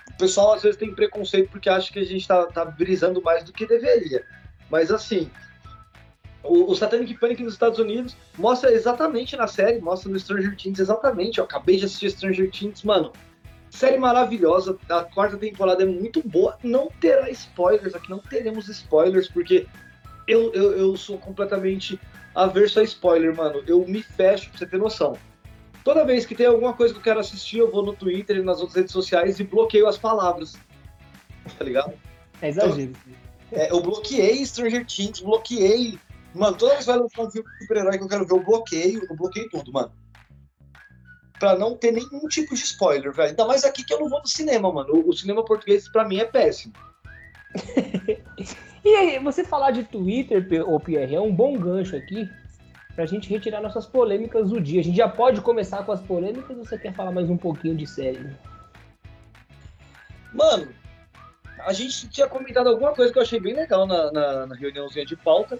O 0.09 0.17
pessoal 0.17 0.55
às 0.55 0.63
vezes 0.63 0.79
tem 0.79 0.95
preconceito 0.95 1.51
porque 1.51 1.69
acha 1.69 1.93
que 1.93 1.99
a 1.99 2.05
gente 2.05 2.27
tá, 2.27 2.47
tá 2.47 2.65
brisando 2.65 3.21
mais 3.21 3.45
do 3.45 3.53
que 3.53 3.67
deveria. 3.67 4.25
Mas 4.71 4.91
assim, 4.91 5.31
o, 6.45 6.71
o 6.71 6.75
Satanic 6.75 7.15
Panic 7.19 7.43
nos 7.43 7.55
Estados 7.55 7.79
Unidos 7.79 8.17
mostra 8.39 8.73
exatamente 8.73 9.37
na 9.37 9.47
série, 9.47 9.81
mostra 9.81 10.11
no 10.11 10.19
Stranger 10.19 10.57
Things 10.57 10.79
exatamente. 10.79 11.39
Eu 11.39 11.45
acabei 11.45 11.77
de 11.77 11.87
assistir 11.87 12.11
Stranger 12.11 12.51
Things, 12.51 12.83
mano. 12.83 13.13
Série 13.71 13.99
maravilhosa, 13.99 14.79
a 14.89 15.03
quarta 15.03 15.37
temporada 15.37 15.83
é 15.83 15.87
muito 15.87 16.23
boa. 16.23 16.57
Não 16.63 16.89
terá 17.01 17.29
spoilers 17.31 17.95
aqui, 17.95 18.09
não 18.09 18.19
teremos 18.19 18.69
spoilers, 18.69 19.29
porque 19.29 19.67
eu, 20.29 20.53
eu, 20.53 20.79
eu 20.79 20.97
sou 20.97 21.19
completamente 21.19 21.99
averso 22.35 22.79
a 22.79 22.85
spoiler, 22.85 23.35
mano. 23.35 23.65
Eu 23.67 23.85
me 23.87 24.03
fecho, 24.03 24.51
pra 24.51 24.59
você 24.59 24.67
ter 24.67 24.79
noção. 24.79 25.17
Toda 25.83 26.05
vez 26.05 26.25
que 26.25 26.35
tem 26.35 26.47
alguma 26.47 26.73
coisa 26.73 26.95
que 26.95 27.01
eu 27.01 27.05
quero 27.05 27.21
assistir, 27.21 27.59
eu 27.59 27.71
vou 27.71 27.85
no 27.85 27.95
Twitter 27.95 28.37
e 28.37 28.43
nas 28.43 28.61
outras 28.61 28.77
redes 28.77 28.93
sociais 28.93 29.41
e 29.41 29.45
bloqueio 29.45 29.89
as 29.89 29.99
palavras. 29.99 30.57
Tá 31.59 31.65
ligado? 31.65 31.93
É 32.41 32.49
exagero. 32.49 32.93
Então, 32.93 33.25
é, 33.53 33.71
eu 33.71 33.81
bloqueei 33.81 34.45
Stranger 34.47 34.87
Things, 34.87 35.21
bloqueei 35.21 35.99
Mano, 36.35 36.57
toda 36.57 36.73
vez 36.73 36.85
que 36.85 36.91
vai 36.91 36.99
lançar 36.99 37.23
um 37.23 37.31
filme 37.31 37.49
de 37.49 37.59
super-herói 37.59 37.97
que 37.97 38.05
eu 38.05 38.09
quero 38.09 38.27
ver, 38.27 38.35
eu 38.35 38.43
bloqueio, 38.43 39.07
eu 39.09 39.17
bloqueio 39.17 39.49
tudo, 39.49 39.73
mano. 39.73 39.93
Pra 41.39 41.57
não 41.57 41.77
ter 41.77 41.93
nenhum 41.93 42.27
tipo 42.29 42.55
de 42.55 42.63
spoiler, 42.63 43.13
velho. 43.13 43.31
Ainda 43.31 43.47
mais 43.47 43.65
aqui 43.65 43.85
que 43.85 43.95
eu 43.95 44.01
não 44.01 44.09
vou 44.09 44.21
no 44.21 44.27
cinema, 44.27 44.73
mano. 44.73 44.95
O, 44.95 45.11
o 45.11 45.13
cinema 45.13 45.45
português, 45.45 45.89
pra 45.89 46.05
mim, 46.05 46.19
é 46.19 46.25
péssimo. 46.25 46.75
e 48.85 48.89
aí, 48.89 49.19
você 49.21 49.45
falar 49.45 49.71
de 49.71 49.85
Twitter, 49.85 50.45
ô 50.69 50.81
Pierre, 50.81 51.15
é 51.15 51.21
um 51.21 51.35
bom 51.35 51.57
gancho 51.57 51.97
aqui 51.97 52.29
pra 52.95 53.07
gente 53.07 53.29
retirar 53.29 53.61
nossas 53.61 53.87
polêmicas 53.87 54.51
do 54.51 54.61
dia. 54.61 54.81
A 54.81 54.85
gente 54.85 54.97
já 54.97 55.09
pode 55.09 55.41
começar 55.41 55.85
com 55.85 55.93
as 55.93 56.01
polêmicas 56.01 56.57
ou 56.57 56.65
você 56.65 56.79
quer 56.79 56.95
falar 56.95 57.13
mais 57.13 57.31
um 57.31 57.37
pouquinho 57.37 57.77
de 57.77 57.87
série? 57.87 58.35
Mano, 60.33 60.69
a 61.61 61.73
gente 61.73 62.09
tinha 62.09 62.27
comentado 62.29 62.69
alguma 62.69 62.93
coisa 62.93 63.13
que 63.13 63.19
eu 63.19 63.23
achei 63.23 63.39
bem 63.39 63.55
legal 63.55 63.87
na, 63.87 64.11
na, 64.13 64.47
na 64.47 64.55
reuniãozinha 64.55 65.05
de 65.05 65.17
pauta, 65.17 65.59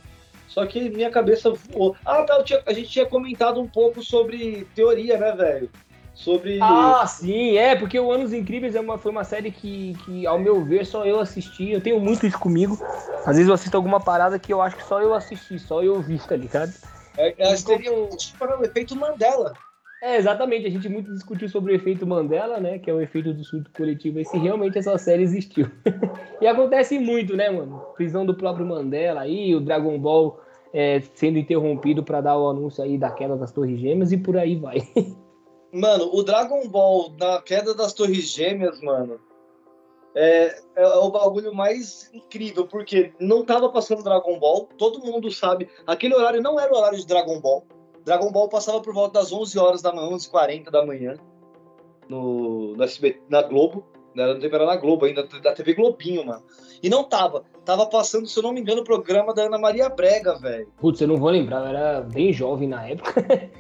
só 0.55 0.65
que 0.65 0.89
minha 0.89 1.11
cabeça 1.11 1.51
voou. 1.51 1.97
Ah, 2.07 2.23
tá, 2.23 2.41
tinha, 2.45 2.63
a 2.65 2.73
gente 2.73 2.89
tinha 2.89 3.05
comentado 3.05 3.61
um 3.61 3.67
pouco 3.67 4.01
sobre 4.05 4.65
teoria, 4.73 5.19
né, 5.19 5.33
velho? 5.33 5.69
Sobre. 6.15 6.61
Ah, 6.63 7.05
sim, 7.09 7.57
é, 7.57 7.75
porque 7.75 7.99
o 7.99 8.13
Anos 8.13 8.33
Incríveis 8.33 8.77
é 8.77 8.81
uma, 8.81 8.97
foi 8.97 9.11
uma 9.11 9.25
série 9.25 9.51
que, 9.51 9.97
que, 10.05 10.25
ao 10.25 10.39
meu 10.39 10.65
ver, 10.65 10.87
só 10.87 11.05
eu 11.05 11.19
assisti. 11.19 11.73
Eu 11.73 11.81
tenho 11.81 11.99
muito 11.99 12.25
isso 12.25 12.39
comigo. 12.39 12.79
Às 13.27 13.35
vezes 13.35 13.49
eu 13.49 13.55
assisto 13.55 13.77
alguma 13.77 13.99
parada 13.99 14.39
que 14.39 14.53
eu 14.53 14.63
acho 14.63 14.77
que 14.77 14.85
só 14.85 15.03
eu 15.03 15.13
assisti, 15.13 15.59
só 15.59 15.83
eu 15.83 16.01
vi, 16.01 16.21
tá 16.21 16.37
ligado? 16.37 16.73
É, 17.19 17.35
é, 17.37 17.57
seria 17.57 17.91
para 18.39 18.57
o 18.57 18.65
efeito 18.65 18.95
Mandela. 18.95 19.55
É, 20.01 20.17
exatamente. 20.17 20.69
A 20.69 20.71
gente 20.71 20.89
muito 20.89 21.13
discutiu 21.13 21.49
sobre 21.49 21.73
o 21.73 21.75
efeito 21.75 22.07
Mandela, 22.07 22.61
né? 22.61 22.79
Que 22.79 22.91
é 22.91 22.95
o 22.95 23.01
efeito 23.01 23.35
do 23.35 23.43
surto 23.43 23.73
coletivo, 23.73 24.21
e 24.21 24.25
se 24.25 24.39
realmente 24.39 24.79
essa 24.79 24.97
série 24.99 25.25
existiu. 25.25 25.69
e 26.41 26.47
acontece 26.47 26.97
muito, 26.97 27.37
né, 27.37 27.51
mano? 27.51 27.81
Prisão 27.97 28.25
do 28.25 28.37
próprio 28.37 28.65
Mandela 28.65 29.23
aí, 29.23 29.53
o 29.53 29.61
Dragon 29.61 29.99
Ball 29.99 30.44
é, 30.75 31.01
sendo 31.15 31.39
interrompido 31.39 32.03
para 32.03 32.21
dar 32.21 32.37
o 32.37 32.49
anúncio 32.49 32.83
aí 32.83 32.99
da 32.99 33.09
queda 33.09 33.37
das 33.37 33.53
Torres 33.53 33.79
Gêmeas 33.79 34.11
e 34.11 34.19
por 34.19 34.37
aí 34.37 34.57
vai. 34.57 34.79
mano, 35.73 36.11
o 36.13 36.23
Dragon 36.25 36.67
Ball 36.69 37.13
na 37.17 37.41
queda 37.41 37.73
das 37.73 37.93
Torres 37.93 38.29
Gêmeas, 38.29 38.81
mano, 38.83 39.21
é, 40.17 40.61
é, 40.75 40.87
o 40.87 41.11
bagulho 41.11 41.55
mais 41.55 42.11
incrível, 42.13 42.67
porque 42.67 43.13
não 43.21 43.45
tava 43.45 43.69
passando 43.69 44.03
Dragon 44.03 44.37
Ball, 44.41 44.69
todo 44.77 45.05
mundo 45.05 45.31
sabe, 45.31 45.69
aquele 45.87 46.15
horário 46.15 46.43
não 46.43 46.59
era 46.59 46.73
o 46.73 46.77
horário 46.77 46.99
de 46.99 47.07
Dragon 47.07 47.41
Ball. 47.41 47.65
Dragon 48.05 48.31
Ball 48.33 48.49
passava 48.49 48.81
por 48.81 48.93
volta 48.93 49.21
das 49.21 49.33
11 49.33 49.59
horas 49.59 49.81
da 49.81 49.93
manhã, 49.93 50.11
11h40 50.11 50.71
da 50.71 50.85
manhã, 50.85 51.15
no, 52.09 52.75
no 52.77 52.83
SB, 52.83 53.23
na 53.29 53.43
Globo. 53.43 53.87
Né? 54.15 54.27
Não 54.27 54.47
era 54.47 54.67
na 54.67 54.77
Globo 54.77 55.07
ainda, 55.07 55.25
da 55.25 55.53
TV 55.53 55.75
Globinho, 55.75 56.27
mano. 56.27 56.45
E 56.83 56.89
não 56.89 57.05
tava. 57.05 57.45
Tava 57.65 57.87
passando, 57.87 58.27
se 58.27 58.39
eu 58.39 58.43
não 58.43 58.53
me 58.53 58.61
engano, 58.61 58.83
o 58.83 58.85
programa 58.85 59.33
da 59.33 59.45
Ana 59.45 59.59
Maria 59.59 59.89
Brega, 59.89 60.39
velho. 60.39 60.69
Putz, 60.79 61.01
eu 61.01 61.09
não 61.09 61.17
vou 61.17 61.31
lembrar, 61.31 61.61
eu 61.61 61.69
era 61.69 62.01
bem 62.03 62.33
jovem 62.33 62.69
na 62.69 62.87
época. 62.87 63.25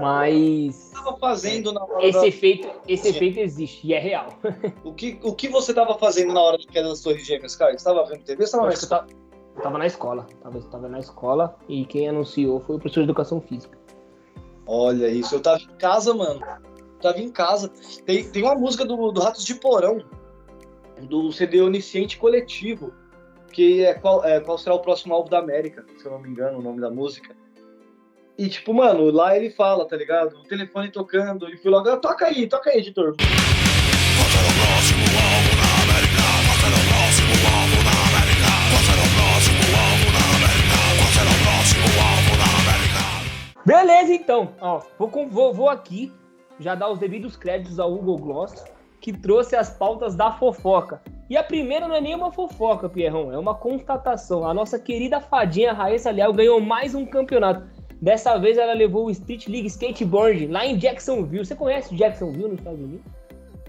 Mas. 0.00 0.90
Tava 0.94 1.16
fazendo 1.18 1.72
na 1.72 1.84
hora 1.84 2.06
esse 2.06 2.20
da... 2.20 2.26
efeito, 2.26 2.70
esse 2.86 3.08
efeito 3.08 3.40
existe 3.40 3.86
e 3.86 3.94
é 3.94 3.98
real. 3.98 4.28
o 4.84 4.92
que, 4.92 5.18
o 5.22 5.34
que 5.34 5.48
você 5.48 5.74
tava 5.74 5.98
fazendo 5.98 6.32
na 6.32 6.40
hora 6.40 6.58
da 6.58 6.64
queda 6.64 6.88
das 6.88 7.00
Torres 7.00 7.26
Gêmeas, 7.26 7.56
cara? 7.56 7.76
Você 7.76 7.84
tava 7.84 8.04
vendo 8.06 8.22
TV? 8.22 8.46
Você 8.46 8.88
tava 8.88 9.06
eu 9.56 9.62
tava 9.62 9.78
na 9.78 9.86
escola. 9.86 10.26
Tava, 10.42 10.60
tava 10.62 10.88
na 10.88 10.98
escola 10.98 11.56
e 11.68 11.84
quem 11.84 12.08
anunciou 12.08 12.60
foi 12.60 12.76
o 12.76 12.78
professor 12.78 13.00
de 13.00 13.04
educação 13.04 13.40
física. 13.40 13.78
Olha 14.66 15.08
isso, 15.08 15.34
eu 15.34 15.40
tava 15.40 15.58
em 15.58 15.76
casa, 15.78 16.14
mano. 16.14 16.40
Eu 16.42 17.00
tava 17.00 17.20
em 17.20 17.30
casa. 17.30 17.70
Tem, 18.06 18.30
tem 18.30 18.42
uma 18.42 18.54
música 18.54 18.84
do, 18.84 19.10
do 19.10 19.20
Ratos 19.20 19.44
de 19.44 19.54
Porão, 19.54 20.02
do 21.02 21.32
CD 21.32 21.60
Onisciente 21.60 22.18
Coletivo, 22.18 22.92
que 23.50 23.84
é 23.84 23.94
qual, 23.94 24.24
é 24.24 24.40
qual 24.40 24.56
será 24.56 24.74
o 24.74 24.80
próximo 24.80 25.14
álbum 25.14 25.28
da 25.28 25.38
América, 25.38 25.84
se 25.98 26.06
eu 26.06 26.12
não 26.12 26.20
me 26.20 26.28
engano, 26.28 26.58
o 26.58 26.62
nome 26.62 26.80
da 26.80 26.90
música. 26.90 27.34
E, 28.38 28.48
tipo, 28.48 28.72
mano, 28.72 29.10
lá 29.10 29.36
ele 29.36 29.50
fala, 29.50 29.84
tá 29.86 29.96
ligado? 29.96 30.38
O 30.38 30.44
telefone 30.44 30.90
tocando, 30.90 31.48
e 31.48 31.56
fui 31.58 31.70
logo, 31.70 31.90
ah, 31.90 31.96
toca 31.98 32.26
aí, 32.26 32.46
toca 32.46 32.70
aí, 32.70 32.78
editor. 32.78 33.14
Beleza, 43.66 44.12
então. 44.14 44.54
Ó, 44.60 44.80
vou, 44.98 45.28
vou, 45.28 45.52
vou 45.52 45.68
aqui 45.68 46.12
já 46.58 46.74
dar 46.74 46.90
os 46.90 46.98
devidos 46.98 47.36
créditos 47.36 47.78
ao 47.78 47.92
Hugo 47.92 48.16
Gloss, 48.16 48.64
que 49.00 49.12
trouxe 49.12 49.54
as 49.54 49.70
pautas 49.70 50.14
da 50.14 50.32
fofoca. 50.32 51.02
E 51.30 51.36
a 51.36 51.44
primeira 51.44 51.86
não 51.86 51.94
é 51.94 52.00
nenhuma 52.00 52.32
fofoca, 52.32 52.88
Pierrão, 52.88 53.32
é 53.32 53.38
uma 53.38 53.54
constatação. 53.54 54.44
A 54.44 54.52
nossa 54.52 54.80
querida 54.80 55.20
fadinha 55.20 55.72
Raíssa 55.72 56.10
Leal 56.10 56.32
ganhou 56.32 56.60
mais 56.60 56.92
um 56.92 57.06
campeonato. 57.06 57.64
Dessa 58.02 58.36
vez 58.36 58.58
ela 58.58 58.72
levou 58.72 59.06
o 59.06 59.10
Street 59.12 59.46
League 59.46 59.68
Skateboard 59.68 60.48
lá 60.48 60.66
em 60.66 60.76
Jacksonville. 60.76 61.44
Você 61.44 61.54
conhece 61.54 61.94
Jacksonville 61.94 62.48
nos 62.48 62.58
Estados 62.58 62.80
Unidos? 62.80 63.06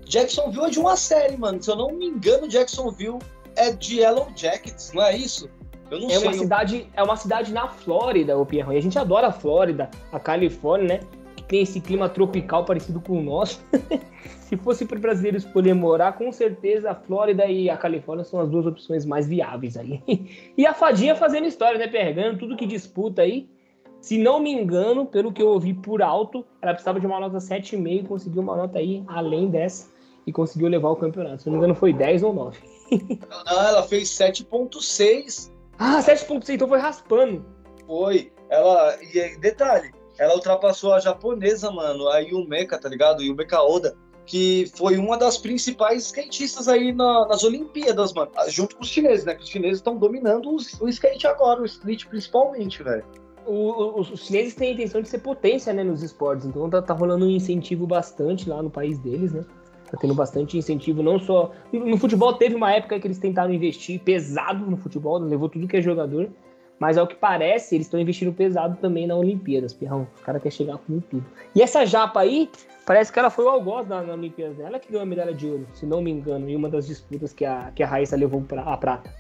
Jacksonville 0.06 0.66
é 0.66 0.70
de 0.72 0.80
uma 0.80 0.96
série, 0.96 1.38
mano. 1.38 1.62
Se 1.62 1.70
eu 1.70 1.76
não 1.76 1.94
me 1.94 2.08
engano, 2.08 2.48
Jacksonville 2.48 3.20
é 3.56 3.72
de 3.72 4.00
Yellow 4.00 4.28
Jackets, 4.36 4.92
não 4.94 5.04
é 5.04 5.16
isso? 5.16 5.48
Eu 5.92 6.00
não 6.00 6.08
é 6.08 6.18
sei. 6.18 6.28
Uma 6.28 6.34
cidade, 6.34 6.90
é 6.96 7.04
uma 7.04 7.16
cidade 7.16 7.54
na 7.54 7.68
Flórida, 7.68 8.36
o 8.40 8.44
Pierrão. 8.44 8.74
E 8.74 8.78
a 8.78 8.82
gente 8.82 8.98
adora 8.98 9.28
a 9.28 9.32
Flórida, 9.32 9.88
a 10.12 10.20
Califórnia, 10.20 10.98
né? 10.98 11.00
Tem 11.52 11.64
esse 11.64 11.82
clima 11.82 12.08
tropical 12.08 12.64
parecido 12.64 13.02
com 13.02 13.20
o 13.20 13.22
nosso. 13.22 13.62
Se 14.48 14.56
fosse 14.56 14.86
para 14.86 14.98
brasileiro 14.98 15.36
escolher 15.36 15.74
morar, 15.74 16.14
com 16.14 16.32
certeza 16.32 16.92
a 16.92 16.96
Flórida 16.96 17.46
e 17.46 17.70
a 17.70 17.76
Califórnia 17.76 18.24
são 18.24 18.40
as 18.40 18.50
duas 18.50 18.66
opções 18.66 19.06
mais 19.06 19.28
viáveis 19.28 19.76
aí. 19.76 20.02
E 20.58 20.66
a 20.66 20.74
fadinha 20.74 21.14
fazendo 21.14 21.48
história, 21.48 21.78
né? 21.78 21.90
Pegando 21.90 22.40
tudo 22.40 22.56
que 22.56 22.66
disputa 22.66 23.24
aí. 23.24 23.50
Se 24.00 24.18
não 24.18 24.40
me 24.40 24.50
engano, 24.50 25.06
pelo 25.06 25.34
que 25.34 25.42
eu 25.42 25.50
ouvi 25.50 25.74
por 25.74 26.02
alto, 26.02 26.46
ela 26.62 26.72
precisava 26.72 27.02
de 27.02 27.06
uma 27.06 27.20
nota 27.20 27.40
7,5 27.40 28.00
e 28.00 28.04
conseguiu 28.08 28.42
uma 28.42 28.56
nota 28.56 28.80
aí 28.80 29.04
além 29.08 29.50
dessa 29.50 29.92
e 30.26 30.32
conseguiu 30.32 30.70
levar 30.70 30.92
o 30.92 30.96
campeonato. 30.96 31.42
Se 31.42 31.50
não 31.50 31.56
me 31.56 31.58
engano, 31.58 31.76
foi 31.76 31.92
10 31.92 32.24
ou 32.24 32.34
9. 32.34 32.58
ah, 33.46 33.68
ela 33.68 33.84
fez 33.84 34.08
7,6 34.08 35.52
ah, 35.78 36.00
7.6, 36.00 36.54
então 36.54 36.68
foi 36.68 36.80
raspando. 36.80 37.44
Foi. 37.86 38.32
Ela. 38.50 38.96
E 39.02 39.38
detalhe, 39.40 39.92
ela 40.22 40.36
ultrapassou 40.36 40.94
a 40.94 41.00
japonesa, 41.00 41.72
mano, 41.72 42.08
a 42.08 42.20
Yumeka, 42.20 42.78
tá 42.78 42.88
ligado? 42.88 43.24
Yumeka 43.24 43.60
Oda, 43.60 43.98
que 44.24 44.72
foi 44.76 44.96
uma 44.96 45.18
das 45.18 45.36
principais 45.36 46.06
skatistas 46.06 46.68
aí 46.68 46.94
na, 46.94 47.28
nas 47.28 47.44
Olimpíadas, 47.44 48.14
mano. 48.14 48.30
Junto 48.48 48.76
com 48.76 48.84
os 48.84 48.88
chineses, 48.88 49.26
né? 49.26 49.34
Que 49.34 49.42
os 49.42 49.50
chineses 49.50 49.78
estão 49.80 49.98
dominando 49.98 50.54
os, 50.54 50.80
o 50.80 50.88
skate 50.88 51.26
agora, 51.26 51.64
o 51.64 51.66
street 51.66 52.06
principalmente, 52.06 52.84
velho. 52.84 53.04
os 53.48 54.28
chineses 54.28 54.54
têm 54.54 54.70
a 54.70 54.74
intenção 54.74 55.02
de 55.02 55.10
ser 55.10 55.18
potência, 55.18 55.74
né, 55.74 55.84
nos 55.84 56.04
esportes, 56.04 56.46
então 56.46 56.70
tá, 56.70 56.84
tá 56.84 56.94
rolando 56.94 57.26
um 57.26 57.30
incentivo 57.32 57.88
bastante 57.88 58.48
lá 58.48 58.62
no 58.62 58.70
país 58.70 59.00
deles, 59.00 59.34
né? 59.34 59.44
Tá 59.90 59.98
tendo 60.00 60.14
bastante 60.14 60.56
incentivo, 60.56 61.02
não 61.02 61.18
só. 61.18 61.52
No 61.74 61.98
futebol 61.98 62.36
teve 62.36 62.54
uma 62.54 62.72
época 62.72 63.00
que 63.00 63.08
eles 63.08 63.18
tentaram 63.18 63.52
investir 63.52 64.00
pesado 64.02 64.70
no 64.70 64.78
futebol, 64.78 65.18
levou 65.18 65.50
tudo 65.50 65.68
que 65.68 65.78
é 65.78 65.82
jogador. 65.82 66.30
Mas 66.82 66.98
ao 66.98 67.06
que 67.06 67.14
parece, 67.14 67.76
eles 67.76 67.86
estão 67.86 68.00
investindo 68.00 68.34
pesado 68.34 68.76
também 68.82 69.06
na 69.06 69.16
Olimpíadas, 69.16 69.72
Pirrão. 69.72 70.08
Os 70.16 70.22
caras 70.24 70.42
querem 70.42 70.58
chegar 70.58 70.80
com 70.80 71.00
tudo. 71.00 71.24
E 71.54 71.62
essa 71.62 71.86
japa 71.86 72.22
aí, 72.22 72.50
parece 72.88 73.14
que 73.14 73.20
ela 73.20 73.30
foi 73.30 73.46
o 73.46 73.50
algoz 73.50 73.88
na, 73.88 74.02
na 74.02 74.14
Olimpíadas. 74.14 74.60
Ela 74.60 74.80
que 74.80 74.88
ganhou 74.88 75.04
a 75.04 75.06
medalha 75.06 75.32
de 75.32 75.46
ouro, 75.46 75.68
se 75.76 75.86
não 75.86 76.02
me 76.02 76.10
engano, 76.10 76.50
em 76.50 76.56
uma 76.56 76.68
das 76.68 76.88
disputas 76.88 77.34
que 77.34 77.46
a, 77.46 77.72
que 77.76 77.84
a 77.84 77.88
Raíssa 77.88 78.16
levou 78.16 78.42
pra, 78.42 78.64
a 78.64 78.76
prata. 78.76 79.14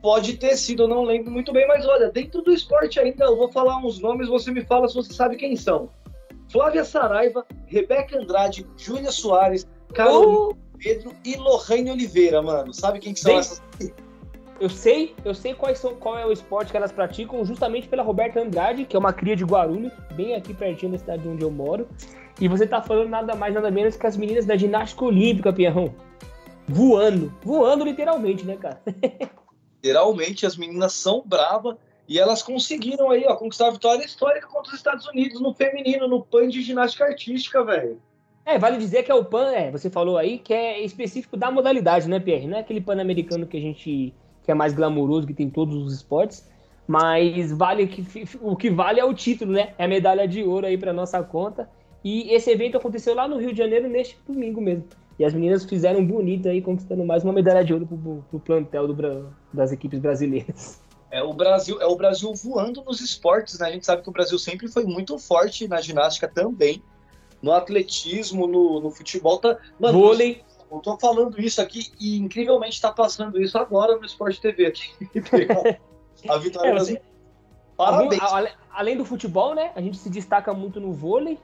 Pode 0.00 0.36
ter 0.36 0.56
sido, 0.56 0.84
eu 0.84 0.88
não 0.88 1.02
lembro 1.02 1.32
muito 1.32 1.52
bem, 1.52 1.66
mas 1.66 1.84
olha, 1.84 2.12
dentro 2.12 2.42
do 2.42 2.52
esporte 2.52 3.00
ainda, 3.00 3.24
eu 3.24 3.36
vou 3.36 3.50
falar 3.50 3.78
uns 3.78 3.98
nomes, 3.98 4.28
você 4.28 4.52
me 4.52 4.64
fala 4.64 4.86
se 4.86 4.94
você 4.94 5.12
sabe 5.12 5.34
quem 5.34 5.56
são. 5.56 5.90
Flávia 6.48 6.84
Saraiva, 6.84 7.44
Rebeca 7.66 8.20
Andrade, 8.20 8.64
Júlia 8.76 9.10
Soares, 9.10 9.66
Carol, 9.94 10.52
oh. 10.52 10.78
Pedro 10.78 11.12
e 11.24 11.34
Lohane 11.34 11.90
Oliveira, 11.90 12.40
mano. 12.40 12.72
Sabe 12.72 13.00
quem 13.00 13.12
que 13.14 13.18
são 13.18 13.32
Bem, 13.32 13.40
essas? 13.40 13.60
Eu 14.60 14.68
sei, 14.68 15.14
eu 15.24 15.34
sei 15.34 15.54
quais 15.54 15.78
são, 15.78 15.94
qual 15.94 16.18
é 16.18 16.26
o 16.26 16.30
esporte 16.30 16.70
que 16.70 16.76
elas 16.76 16.92
praticam, 16.92 17.42
justamente 17.46 17.88
pela 17.88 18.02
Roberta 18.02 18.40
Andrade, 18.40 18.84
que 18.84 18.94
é 18.94 18.98
uma 18.98 19.10
cria 19.10 19.34
de 19.34 19.42
Guarulhos, 19.42 19.90
bem 20.12 20.34
aqui 20.34 20.52
pertinho 20.52 20.92
da 20.92 20.98
cidade 20.98 21.26
onde 21.26 21.42
eu 21.42 21.50
moro. 21.50 21.88
E 22.38 22.46
você 22.46 22.66
tá 22.66 22.82
falando 22.82 23.08
nada 23.08 23.34
mais, 23.34 23.54
nada 23.54 23.70
menos 23.70 23.96
que 23.96 24.06
as 24.06 24.18
meninas 24.18 24.44
da 24.44 24.58
ginástica 24.58 25.02
olímpica, 25.02 25.50
Pierrão. 25.50 25.94
Voando. 26.68 27.32
Voando 27.42 27.86
literalmente, 27.86 28.44
né, 28.44 28.56
cara? 28.56 28.82
literalmente, 29.82 30.44
as 30.44 30.58
meninas 30.58 30.92
são 30.92 31.22
bravas 31.24 31.76
e 32.06 32.18
elas 32.18 32.42
conseguiram 32.42 33.10
aí, 33.10 33.24
ó, 33.26 33.36
conquistar 33.36 33.68
a 33.68 33.70
vitória 33.70 34.04
histórica 34.04 34.46
contra 34.46 34.72
os 34.72 34.76
Estados 34.76 35.06
Unidos 35.06 35.40
no 35.40 35.54
feminino, 35.54 36.06
no 36.06 36.22
PAN 36.22 36.48
de 36.48 36.60
ginástica 36.60 37.06
artística, 37.06 37.64
velho. 37.64 37.98
É, 38.44 38.58
vale 38.58 38.76
dizer 38.76 39.04
que 39.04 39.10
é 39.10 39.14
o 39.14 39.24
PAN, 39.24 39.52
é, 39.52 39.70
você 39.70 39.88
falou 39.88 40.18
aí, 40.18 40.38
que 40.38 40.52
é 40.52 40.80
específico 40.84 41.34
da 41.34 41.50
modalidade, 41.50 42.08
né, 42.10 42.20
Pierre? 42.20 42.46
Não 42.46 42.58
é 42.58 42.60
aquele 42.60 42.82
pan-americano 42.82 43.46
que 43.46 43.56
a 43.56 43.60
gente 43.60 44.12
que 44.50 44.52
é 44.52 44.54
mais 44.54 44.74
glamouroso, 44.74 45.28
que 45.28 45.32
tem 45.32 45.48
todos 45.48 45.76
os 45.76 45.94
esportes, 45.94 46.44
mas 46.84 47.52
vale 47.52 47.86
que 47.86 48.04
o 48.42 48.56
que 48.56 48.68
vale 48.68 48.98
é 48.98 49.04
o 49.04 49.14
título, 49.14 49.52
né? 49.52 49.74
É 49.78 49.84
a 49.84 49.88
medalha 49.88 50.26
de 50.26 50.42
ouro 50.42 50.66
aí 50.66 50.76
para 50.76 50.92
nossa 50.92 51.22
conta. 51.22 51.70
E 52.02 52.34
esse 52.34 52.50
evento 52.50 52.76
aconteceu 52.76 53.14
lá 53.14 53.28
no 53.28 53.38
Rio 53.38 53.52
de 53.52 53.58
Janeiro 53.58 53.88
neste 53.88 54.18
domingo 54.26 54.60
mesmo. 54.60 54.86
E 55.16 55.24
as 55.24 55.32
meninas 55.32 55.64
fizeram 55.64 56.04
bonito 56.04 56.48
aí, 56.48 56.60
conquistando 56.60 57.04
mais 57.04 57.22
uma 57.22 57.32
medalha 57.32 57.64
de 57.64 57.72
ouro 57.72 57.86
pro, 57.86 58.24
pro 58.28 58.40
plantel 58.40 58.88
do, 58.88 59.30
das 59.52 59.70
equipes 59.70 60.00
brasileiras. 60.00 60.82
É 61.12 61.22
o 61.22 61.32
Brasil, 61.32 61.80
é 61.80 61.86
o 61.86 61.94
Brasil 61.94 62.34
voando 62.34 62.82
nos 62.82 63.00
esportes, 63.00 63.60
né? 63.60 63.68
A 63.68 63.72
gente 63.72 63.86
sabe 63.86 64.02
que 64.02 64.08
o 64.08 64.12
Brasil 64.12 64.38
sempre 64.38 64.66
foi 64.66 64.82
muito 64.82 65.16
forte 65.16 65.68
na 65.68 65.80
ginástica 65.80 66.26
também 66.26 66.82
no 67.40 67.52
atletismo, 67.52 68.46
no, 68.48 68.80
no 68.80 68.90
futebol. 68.90 69.38
Tá, 69.38 69.58
mano, 69.78 69.98
Vôlei. 69.98 70.42
Eu 70.70 70.78
tô 70.78 70.96
falando 70.98 71.40
isso 71.40 71.60
aqui 71.60 71.90
e 72.00 72.16
incrivelmente 72.18 72.80
tá 72.80 72.92
passando 72.92 73.40
isso 73.40 73.58
agora 73.58 73.96
no 73.98 74.04
Sport 74.04 74.38
TV 74.38 74.66
aqui. 74.66 74.90
a 76.28 76.38
vitória 76.38 76.70
é, 76.70 76.78
você... 76.78 77.02
Parabéns. 77.76 78.20
Além, 78.22 78.52
além 78.70 78.96
do 78.96 79.04
futebol, 79.04 79.54
né? 79.54 79.72
A 79.74 79.80
gente 79.80 79.96
se 79.96 80.10
destaca 80.10 80.52
muito 80.52 80.78
no 80.78 80.92
vôlei, 80.92 81.38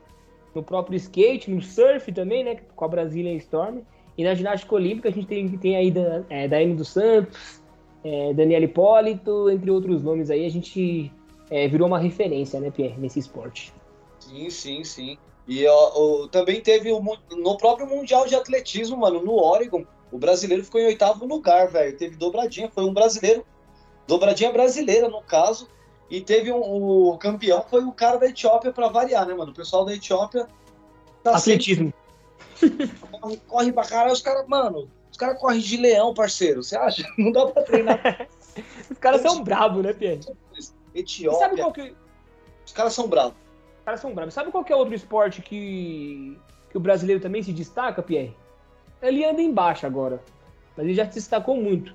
no 0.54 0.62
próprio 0.62 0.96
skate, 0.96 1.50
no 1.50 1.62
surf 1.62 2.12
também, 2.12 2.44
né? 2.44 2.56
Com 2.74 2.84
a 2.84 2.88
Brasília 2.88 3.32
Storm. 3.34 3.80
E 4.18 4.24
na 4.24 4.34
ginástica 4.34 4.74
olímpica 4.74 5.08
a 5.08 5.12
gente 5.12 5.26
tem, 5.26 5.48
tem 5.56 5.76
aí 5.76 5.90
da, 5.90 6.24
é, 6.28 6.46
Daiane 6.46 6.74
dos 6.74 6.88
Santos, 6.88 7.62
é, 8.04 8.32
Daniela 8.32 8.64
Hipólito, 8.64 9.50
entre 9.50 9.70
outros 9.70 10.02
nomes 10.02 10.30
aí. 10.30 10.44
A 10.44 10.50
gente 10.50 11.12
é, 11.50 11.66
virou 11.68 11.88
uma 11.88 11.98
referência, 11.98 12.60
né, 12.60 12.70
Pierre, 12.70 12.98
nesse 12.98 13.18
esporte. 13.18 13.72
Sim, 14.20 14.50
sim, 14.50 14.84
sim. 14.84 15.18
E 15.46 15.66
ó, 15.66 16.26
também 16.28 16.60
teve 16.60 16.90
o, 16.90 17.00
no 17.30 17.56
próprio 17.56 17.86
Mundial 17.86 18.26
de 18.26 18.34
Atletismo, 18.34 18.96
mano, 18.96 19.22
no 19.22 19.34
Oregon, 19.34 19.84
o 20.10 20.18
brasileiro 20.18 20.64
ficou 20.64 20.80
em 20.80 20.86
oitavo 20.86 21.26
lugar, 21.26 21.68
velho. 21.68 21.96
Teve 21.96 22.16
dobradinha, 22.16 22.70
foi 22.70 22.84
um 22.84 22.92
brasileiro, 22.92 23.44
dobradinha 24.06 24.52
brasileira, 24.52 25.08
no 25.08 25.22
caso. 25.22 25.68
E 26.08 26.20
teve 26.20 26.52
um, 26.52 26.60
o 26.60 27.18
campeão 27.18 27.64
foi 27.68 27.84
o 27.84 27.92
cara 27.92 28.16
da 28.16 28.26
Etiópia 28.26 28.72
para 28.72 28.88
variar, 28.88 29.26
né, 29.26 29.34
mano? 29.34 29.50
O 29.50 29.54
pessoal 29.54 29.84
da 29.84 29.92
Etiópia 29.92 30.46
tá 31.22 31.36
Atletismo. 31.36 31.92
Sempre... 32.54 32.90
corre 33.48 33.72
pra 33.72 33.84
caralho, 33.84 34.12
os 34.12 34.22
caras, 34.22 34.46
mano, 34.46 34.88
os 35.10 35.16
caras 35.16 35.38
correm 35.40 35.60
de 35.60 35.76
leão, 35.76 36.14
parceiro. 36.14 36.62
Você 36.62 36.76
acha? 36.76 37.06
Não 37.18 37.32
dá 37.32 37.46
pra 37.46 37.62
treinar. 37.62 38.28
os 38.90 38.98
caras 38.98 39.20
são 39.20 39.42
bravos, 39.42 39.82
né, 39.82 39.92
Pierre? 39.92 40.20
Etiópia. 40.94 41.36
E 41.36 41.40
sabe 41.40 41.56
qual 41.60 41.72
que... 41.72 41.94
Os 42.64 42.72
caras 42.72 42.92
são 42.94 43.08
bravos. 43.08 43.36
Os 43.86 43.88
caras 43.88 44.00
são 44.00 44.12
bravos. 44.12 44.34
Sabe 44.34 44.50
qual 44.50 44.64
que 44.64 44.72
é 44.72 44.76
outro 44.76 44.96
esporte 44.96 45.40
que, 45.40 46.36
que 46.68 46.76
o 46.76 46.80
brasileiro 46.80 47.22
também 47.22 47.40
se 47.40 47.52
destaca, 47.52 48.02
Pierre? 48.02 48.34
Ele 49.00 49.24
anda 49.24 49.40
embaixo 49.40 49.86
agora. 49.86 50.20
Mas 50.76 50.86
ele 50.86 50.94
já 50.94 51.04
se 51.06 51.14
destacou 51.14 51.56
muito. 51.56 51.94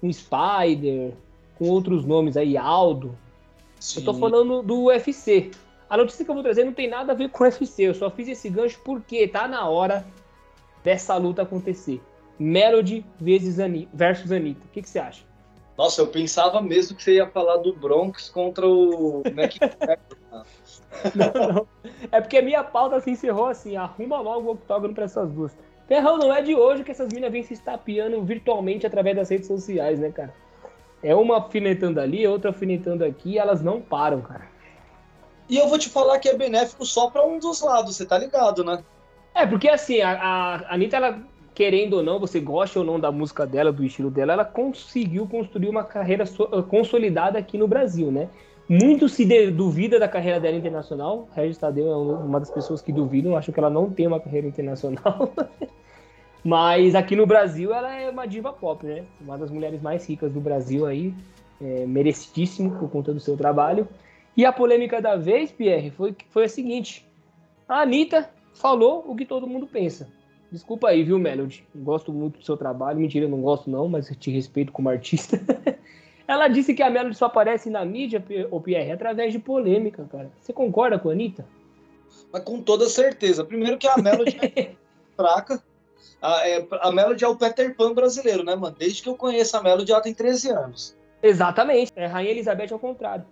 Com 0.00 0.10
Spider, 0.10 1.12
com 1.58 1.68
outros 1.68 2.06
nomes 2.06 2.38
aí, 2.38 2.56
Aldo. 2.56 3.14
Sim. 3.78 4.00
Eu 4.00 4.06
tô 4.06 4.14
falando 4.14 4.62
do 4.62 4.84
UFC. 4.84 5.50
A 5.90 5.98
notícia 5.98 6.24
que 6.24 6.30
eu 6.30 6.34
vou 6.34 6.42
trazer 6.42 6.64
não 6.64 6.72
tem 6.72 6.88
nada 6.88 7.12
a 7.12 7.14
ver 7.14 7.28
com 7.28 7.44
o 7.44 7.46
UFC. 7.46 7.82
Eu 7.82 7.94
só 7.94 8.10
fiz 8.10 8.28
esse 8.28 8.48
gancho 8.48 8.80
porque 8.82 9.28
tá 9.28 9.46
na 9.46 9.68
hora 9.68 10.06
dessa 10.82 11.18
luta 11.18 11.42
acontecer. 11.42 12.00
Melody 12.38 13.04
versus, 13.20 13.58
Ani 13.58 13.86
versus 13.92 14.32
Anitta. 14.32 14.64
O 14.64 14.70
que, 14.70 14.80
que 14.80 14.88
você 14.88 15.00
acha? 15.00 15.22
Nossa, 15.76 16.00
eu 16.00 16.06
pensava 16.06 16.62
mesmo 16.62 16.96
que 16.96 17.02
você 17.02 17.16
ia 17.16 17.26
falar 17.26 17.58
do 17.58 17.74
Bronx 17.74 18.30
contra 18.30 18.66
o 18.66 19.22
não, 21.14 21.54
não. 21.54 21.68
É 22.10 22.20
porque 22.20 22.38
a 22.38 22.42
minha 22.42 22.64
pauta 22.64 23.00
se 23.00 23.10
encerrou 23.10 23.46
assim: 23.46 23.76
arruma 23.76 24.20
logo 24.20 24.48
o 24.48 24.52
octógono 24.52 24.94
para 24.94 25.04
essas 25.04 25.30
duas. 25.30 25.56
Ferrão, 25.86 26.18
não 26.18 26.34
é 26.34 26.42
de 26.42 26.54
hoje 26.54 26.82
que 26.82 26.90
essas 26.90 27.12
minas 27.12 27.30
vêm 27.30 27.42
se 27.42 27.54
estapeando 27.54 28.20
virtualmente 28.22 28.86
através 28.86 29.14
das 29.16 29.28
redes 29.28 29.46
sociais, 29.46 30.00
né, 30.00 30.10
cara? 30.10 30.34
É 31.02 31.14
uma 31.14 31.36
alfinetando 31.36 32.00
ali, 32.00 32.26
outra 32.26 32.50
alfinetando 32.50 33.04
aqui, 33.04 33.38
elas 33.38 33.62
não 33.62 33.80
param, 33.80 34.20
cara. 34.20 34.48
E 35.48 35.56
eu 35.56 35.68
vou 35.68 35.78
te 35.78 35.88
falar 35.88 36.18
que 36.18 36.28
é 36.28 36.36
benéfico 36.36 36.84
só 36.84 37.08
para 37.08 37.24
um 37.24 37.38
dos 37.38 37.62
lados, 37.62 37.96
você 37.96 38.04
tá 38.04 38.18
ligado, 38.18 38.64
né? 38.64 38.82
É, 39.32 39.46
porque 39.46 39.68
assim, 39.68 40.00
a, 40.00 40.12
a 40.12 40.74
Anitta, 40.74 40.96
ela, 40.96 41.20
querendo 41.54 41.94
ou 41.94 42.02
não, 42.02 42.18
você 42.18 42.40
gosta 42.40 42.80
ou 42.80 42.84
não 42.84 42.98
da 42.98 43.12
música 43.12 43.46
dela, 43.46 43.70
do 43.70 43.84
estilo 43.84 44.10
dela, 44.10 44.32
ela 44.32 44.44
conseguiu 44.44 45.28
construir 45.28 45.68
uma 45.68 45.84
carreira 45.84 46.26
so, 46.26 46.48
consolidada 46.64 47.38
aqui 47.38 47.56
no 47.56 47.68
Brasil, 47.68 48.10
né? 48.10 48.28
Muito 48.68 49.08
se 49.08 49.24
de, 49.24 49.50
duvida 49.50 49.98
da 49.98 50.08
carreira 50.08 50.40
dela 50.40 50.56
internacional. 50.56 51.28
Regis 51.34 51.56
Tadeu 51.56 51.88
é 51.88 51.96
uma 51.96 52.40
das 52.40 52.50
pessoas 52.50 52.82
que 52.82 52.92
duvidam, 52.92 53.36
acho 53.36 53.52
que 53.52 53.60
ela 53.60 53.70
não 53.70 53.90
tem 53.90 54.06
uma 54.06 54.18
carreira 54.18 54.48
internacional. 54.48 55.32
Mas 56.42 56.94
aqui 56.94 57.14
no 57.14 57.26
Brasil 57.26 57.72
ela 57.72 57.94
é 57.94 58.10
uma 58.10 58.26
diva 58.26 58.52
pop, 58.52 58.84
né? 58.84 59.04
Uma 59.20 59.38
das 59.38 59.50
mulheres 59.50 59.80
mais 59.80 60.08
ricas 60.08 60.32
do 60.32 60.40
Brasil 60.40 60.86
aí, 60.86 61.14
é, 61.60 61.86
merecidíssimo 61.86 62.78
por 62.78 62.90
conta 62.90 63.12
do 63.12 63.20
seu 63.20 63.36
trabalho. 63.36 63.88
E 64.36 64.44
a 64.44 64.52
polêmica 64.52 65.00
da 65.00 65.16
vez, 65.16 65.50
Pierre, 65.50 65.90
foi, 65.90 66.14
foi 66.30 66.44
a 66.44 66.48
seguinte: 66.48 67.06
a 67.68 67.82
Anitta 67.82 68.30
falou 68.54 69.04
o 69.08 69.16
que 69.16 69.24
todo 69.24 69.46
mundo 69.46 69.66
pensa. 69.66 70.08
Desculpa 70.50 70.88
aí, 70.88 71.02
viu, 71.02 71.18
Melody? 71.18 71.64
Gosto 71.74 72.12
muito 72.12 72.38
do 72.38 72.44
seu 72.44 72.56
trabalho. 72.56 73.00
Mentira, 73.00 73.26
eu 73.26 73.28
não 73.28 73.40
gosto 73.40 73.68
não, 73.68 73.88
mas 73.88 74.08
te 74.16 74.30
respeito 74.30 74.72
como 74.72 74.88
artista. 74.88 75.40
Ela 76.28 76.48
disse 76.48 76.74
que 76.74 76.82
a 76.82 76.90
Melody 76.90 77.16
só 77.16 77.26
aparece 77.26 77.70
na 77.70 77.84
mídia, 77.84 78.22
o 78.50 78.60
Pierre, 78.60 78.90
através 78.90 79.32
de 79.32 79.38
polêmica, 79.38 80.06
cara. 80.10 80.30
Você 80.40 80.52
concorda 80.52 80.98
com 80.98 81.08
a 81.08 81.12
Anitta? 81.12 81.46
Mas 82.32 82.42
com 82.42 82.60
toda 82.60 82.88
certeza. 82.88 83.44
Primeiro 83.44 83.78
que 83.78 83.86
a 83.86 83.96
Melody 83.96 84.36
é 84.40 84.72
fraca. 85.16 85.62
A, 86.20 86.48
é, 86.48 86.66
a 86.80 86.90
Melody 86.90 87.24
é 87.24 87.28
o 87.28 87.36
Peter 87.36 87.74
Pan 87.76 87.94
brasileiro, 87.94 88.42
né, 88.42 88.56
mano? 88.56 88.74
Desde 88.76 89.02
que 89.02 89.08
eu 89.08 89.14
conheço 89.14 89.56
a 89.56 89.62
Melody, 89.62 89.92
ela 89.92 90.00
tem 90.00 90.14
13 90.14 90.50
anos. 90.50 90.96
Exatamente. 91.22 91.92
É 91.94 92.06
Rainha 92.06 92.30
Elizabeth 92.30 92.72
ao 92.72 92.78
contrário. 92.78 93.24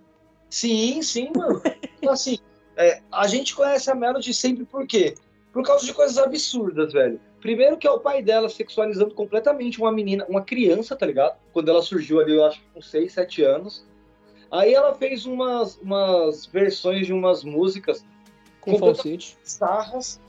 Sim, 0.49 1.01
sim, 1.01 1.31
mano. 1.35 1.61
então, 1.97 2.13
assim, 2.13 2.37
é, 2.77 3.01
a 3.11 3.27
gente 3.27 3.55
conhece 3.55 3.91
a 3.91 3.95
Melody 3.95 4.33
sempre 4.33 4.65
por 4.65 4.87
quê? 4.87 5.15
Por 5.51 5.63
causa 5.63 5.85
de 5.85 5.93
coisas 5.93 6.17
absurdas, 6.17 6.93
velho. 6.93 7.19
Primeiro 7.45 7.77
que 7.77 7.85
é 7.85 7.91
o 7.91 7.99
pai 7.99 8.23
dela 8.23 8.49
sexualizando 8.49 9.13
completamente 9.13 9.79
uma 9.79 9.91
menina, 9.91 10.25
uma 10.27 10.41
criança, 10.41 10.95
tá 10.95 11.05
ligado? 11.05 11.37
Quando 11.53 11.69
ela 11.69 11.83
surgiu 11.83 12.19
ali, 12.19 12.35
eu 12.35 12.43
acho 12.43 12.59
que 12.59 12.65
com 12.73 12.81
6, 12.81 13.13
7 13.13 13.43
anos. 13.43 13.85
Aí 14.49 14.73
ela 14.73 14.95
fez 14.95 15.27
umas, 15.27 15.77
umas 15.77 16.47
versões 16.47 17.05
de 17.05 17.13
umas 17.13 17.43
músicas 17.43 18.03
com 18.59 18.79
falsete. 18.79 19.37
sarras 19.43 20.19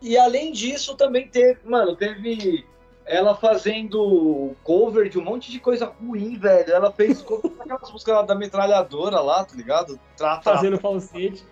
e 0.00 0.16
além 0.16 0.52
disso, 0.52 0.96
também 0.96 1.26
teve, 1.28 1.58
mano, 1.64 1.96
teve 1.96 2.64
ela 3.04 3.34
fazendo 3.34 4.54
cover 4.62 5.08
de 5.08 5.18
um 5.18 5.24
monte 5.24 5.50
de 5.50 5.58
coisa 5.58 5.86
ruim, 5.86 6.38
velho. 6.38 6.72
Ela 6.72 6.92
fez 6.92 7.20
cover 7.22 7.50
aquelas 7.58 7.90
músicas 7.90 8.26
da 8.28 8.34
metralhadora 8.36 9.18
lá, 9.18 9.44
tá 9.44 9.56
ligado? 9.56 9.98
Tra, 10.16 10.36
tra, 10.36 10.54
Fazendo 10.54 10.78
falsete. 10.78 11.44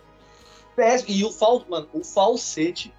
E 1.08 1.24
o, 1.24 1.32
fal, 1.32 1.64
mano, 1.68 1.88
o 1.92 2.04
falsete. 2.04 2.94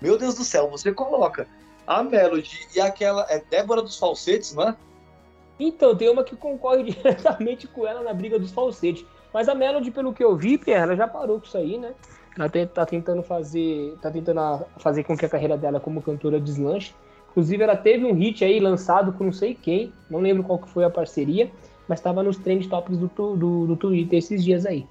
Meu 0.00 0.16
Deus 0.16 0.34
do 0.36 0.44
céu, 0.44 0.68
você 0.68 0.92
coloca 0.92 1.46
a 1.86 2.02
Melody 2.02 2.68
e 2.76 2.80
aquela. 2.80 3.26
É 3.28 3.42
Débora 3.50 3.82
dos 3.82 3.98
Falsetes, 3.98 4.54
não 4.54 4.68
é? 4.68 4.76
Então, 5.58 5.96
tem 5.96 6.08
uma 6.08 6.22
que 6.22 6.36
concorre 6.36 6.84
diretamente 6.92 7.66
com 7.66 7.86
ela 7.86 8.02
na 8.02 8.14
briga 8.14 8.38
dos 8.38 8.52
falsetes. 8.52 9.04
Mas 9.32 9.48
a 9.48 9.54
Melody, 9.54 9.90
pelo 9.90 10.12
que 10.12 10.22
eu 10.22 10.36
vi, 10.36 10.56
Pierre, 10.56 10.82
ela 10.82 10.96
já 10.96 11.08
parou 11.08 11.40
com 11.40 11.46
isso 11.46 11.58
aí, 11.58 11.78
né? 11.78 11.94
Ela 12.36 12.48
tá 12.66 12.86
tentando 12.86 13.22
fazer. 13.22 13.96
tá 14.00 14.10
tentando 14.10 14.40
fazer 14.78 15.02
com 15.02 15.16
que 15.16 15.26
a 15.26 15.28
carreira 15.28 15.56
dela 15.56 15.80
como 15.80 16.00
cantora 16.00 16.40
deslanche. 16.40 16.94
Inclusive, 17.30 17.62
ela 17.62 17.76
teve 17.76 18.04
um 18.04 18.14
hit 18.14 18.44
aí 18.44 18.60
lançado 18.60 19.12
com 19.12 19.24
não 19.24 19.32
sei 19.32 19.54
quem, 19.54 19.92
não 20.08 20.20
lembro 20.20 20.44
qual 20.44 20.58
que 20.58 20.68
foi 20.68 20.84
a 20.84 20.90
parceria, 20.90 21.50
mas 21.86 21.98
estava 21.98 22.22
nos 22.22 22.36
trend 22.36 22.68
tops 22.68 22.96
do, 22.96 23.08
do, 23.08 23.66
do 23.66 23.76
Twitter 23.76 24.18
esses 24.18 24.42
dias 24.44 24.64
aí. 24.64 24.86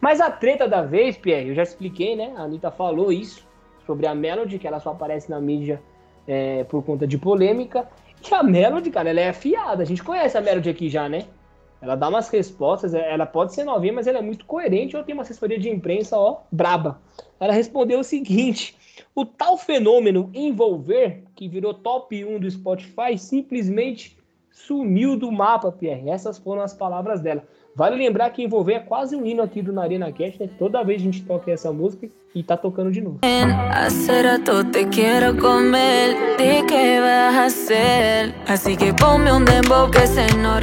Mas 0.00 0.20
a 0.20 0.30
treta 0.30 0.68
da 0.68 0.82
vez, 0.82 1.16
Pierre, 1.16 1.48
eu 1.50 1.54
já 1.54 1.62
expliquei, 1.62 2.16
né? 2.16 2.34
A 2.36 2.42
Anitta 2.42 2.70
falou 2.70 3.12
isso 3.12 3.45
sobre 3.86 4.06
a 4.06 4.14
Melody, 4.14 4.58
que 4.58 4.66
ela 4.66 4.80
só 4.80 4.90
aparece 4.90 5.30
na 5.30 5.40
mídia 5.40 5.80
é, 6.26 6.64
por 6.64 6.82
conta 6.84 7.06
de 7.06 7.16
polêmica. 7.16 7.88
E 8.28 8.34
a 8.34 8.42
Melody, 8.42 8.90
cara, 8.90 9.10
ela 9.10 9.20
é 9.20 9.28
afiada. 9.28 9.82
A 9.82 9.86
gente 9.86 10.02
conhece 10.02 10.36
a 10.36 10.40
Melody 10.40 10.70
aqui 10.70 10.88
já, 10.88 11.08
né? 11.08 11.26
Ela 11.80 11.94
dá 11.94 12.08
umas 12.08 12.28
respostas, 12.28 12.94
é, 12.94 13.12
ela 13.12 13.26
pode 13.26 13.54
ser 13.54 13.64
novinha, 13.64 13.92
mas 13.92 14.06
ela 14.06 14.18
é 14.18 14.22
muito 14.22 14.44
coerente. 14.46 14.96
Ela 14.96 15.04
tem 15.04 15.14
uma 15.14 15.22
assessoria 15.22 15.58
de 15.58 15.68
imprensa, 15.68 16.18
ó, 16.18 16.38
braba. 16.50 17.00
Ela 17.38 17.52
respondeu 17.52 18.00
o 18.00 18.04
seguinte: 18.04 18.76
o 19.14 19.24
tal 19.24 19.56
fenômeno 19.56 20.30
envolver, 20.34 21.22
que 21.34 21.48
virou 21.48 21.74
top 21.74 22.24
1 22.24 22.40
do 22.40 22.50
Spotify, 22.50 23.16
simplesmente 23.18 24.16
sumiu 24.50 25.16
do 25.16 25.30
mapa, 25.30 25.70
Pierre. 25.70 26.08
Essas 26.08 26.38
foram 26.38 26.62
as 26.62 26.72
palavras 26.72 27.20
dela. 27.20 27.44
Vale 27.76 27.94
lembrar 27.94 28.30
que 28.30 28.42
envolver 28.42 28.72
é 28.72 28.78
quase 28.78 29.14
um 29.14 29.26
hino 29.26 29.42
aqui 29.42 29.60
do 29.60 29.70
Narina 29.70 30.10
Cash, 30.10 30.38
né? 30.38 30.48
Toda 30.58 30.82
vez 30.82 30.98
a 30.98 31.04
gente 31.04 31.22
toca 31.26 31.50
essa 31.50 31.70
música 31.70 32.08
e 32.34 32.42
tá 32.42 32.56
tocando 32.56 32.90
de 32.90 33.02
novo. 33.02 33.18
te 34.72 34.86
quero 34.86 35.36
comer, 35.36 36.16
que 36.38 37.00
vas 37.00 37.70
a 37.70 38.52
Así 38.54 38.78
que 38.78 38.94
ponme 38.94 39.30
un 39.30 39.44
dembow 39.44 39.90
que 39.90 40.06
se 40.06 40.26
no 40.38 40.56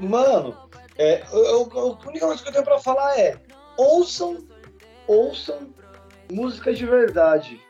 Mano, 0.00 0.56
é, 0.98 1.22
eu, 1.32 1.44
eu, 1.44 1.70
a 1.72 2.08
única 2.08 2.26
coisa 2.26 2.42
que 2.42 2.48
eu 2.48 2.52
tenho 2.52 2.64
pra 2.64 2.80
falar 2.80 3.16
é: 3.16 3.36
ouçam, 3.78 4.38
ouçam 5.06 5.68
música 6.28 6.74
de 6.74 6.84
verdade. 6.84 7.60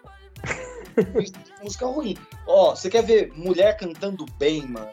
música 1.63 1.85
ruim. 1.85 2.17
Ó, 2.47 2.75
você 2.75 2.89
quer 2.89 3.03
ver 3.03 3.35
mulher 3.37 3.77
cantando 3.77 4.25
bem, 4.39 4.67
mano? 4.67 4.89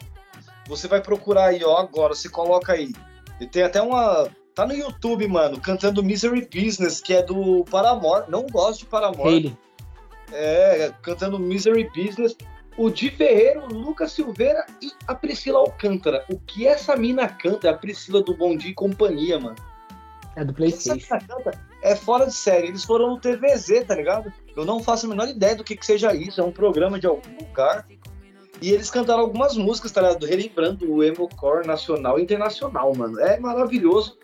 Você 0.68 0.86
vai 0.86 1.00
procurar 1.00 1.46
aí, 1.46 1.64
ó, 1.64 1.78
agora, 1.78 2.14
você 2.14 2.28
coloca 2.28 2.74
aí. 2.74 2.92
E 3.40 3.46
tem 3.46 3.62
até 3.62 3.80
uma. 3.80 4.28
Tá 4.54 4.66
no 4.66 4.74
YouTube, 4.74 5.26
mano, 5.26 5.60
cantando 5.60 6.02
Misery 6.02 6.48
Business, 6.52 7.00
que 7.00 7.14
é 7.14 7.22
do 7.22 7.64
Paramore. 7.70 8.24
Não 8.28 8.46
gosto 8.46 8.80
de 8.80 8.86
Paramore. 8.86 9.34
Ele. 9.34 9.58
É, 10.32 10.92
cantando 11.02 11.38
Misery 11.38 11.88
Business 11.94 12.36
o 12.80 12.88
Di 12.88 13.10
Ferreiro, 13.10 13.64
o 13.64 13.74
Lucas 13.74 14.12
Silveira 14.12 14.64
e 14.80 14.90
a 15.06 15.14
Priscila 15.14 15.58
Alcântara. 15.58 16.24
O 16.30 16.38
que 16.38 16.66
essa 16.66 16.96
mina 16.96 17.28
canta 17.28 17.68
é 17.68 17.70
a 17.70 17.76
Priscila 17.76 18.22
do 18.22 18.34
Bom 18.34 18.56
Dia 18.56 18.70
e 18.70 18.74
Companhia, 18.74 19.38
mano. 19.38 19.56
É 20.34 20.44
do 20.44 20.54
Playstation. 20.54 20.96
Essa 20.96 21.18
canta 21.18 21.50
é 21.82 21.94
fora 21.94 22.26
de 22.26 22.34
série. 22.34 22.68
Eles 22.68 22.84
foram 22.84 23.10
no 23.10 23.20
TVZ, 23.20 23.84
tá 23.86 23.94
ligado? 23.94 24.32
Eu 24.56 24.64
não 24.64 24.82
faço 24.82 25.04
a 25.04 25.08
menor 25.10 25.28
ideia 25.28 25.56
do 25.56 25.62
que, 25.62 25.76
que 25.76 25.84
seja 25.84 26.14
isso. 26.14 26.40
É 26.40 26.44
um 26.44 26.52
programa 26.52 26.98
de 26.98 27.06
algum 27.06 27.36
lugar. 27.38 27.86
E 28.60 28.70
eles 28.70 28.90
cantaram 28.90 29.20
algumas 29.20 29.56
músicas, 29.56 29.90
tá 29.92 30.02
ligado? 30.02 30.26
Relembrando 30.26 30.92
o 30.92 31.02
emo-core 31.02 31.66
nacional 31.66 32.18
e 32.18 32.22
internacional, 32.22 32.94
mano. 32.94 33.18
É 33.20 33.38
maravilhoso. 33.38 34.18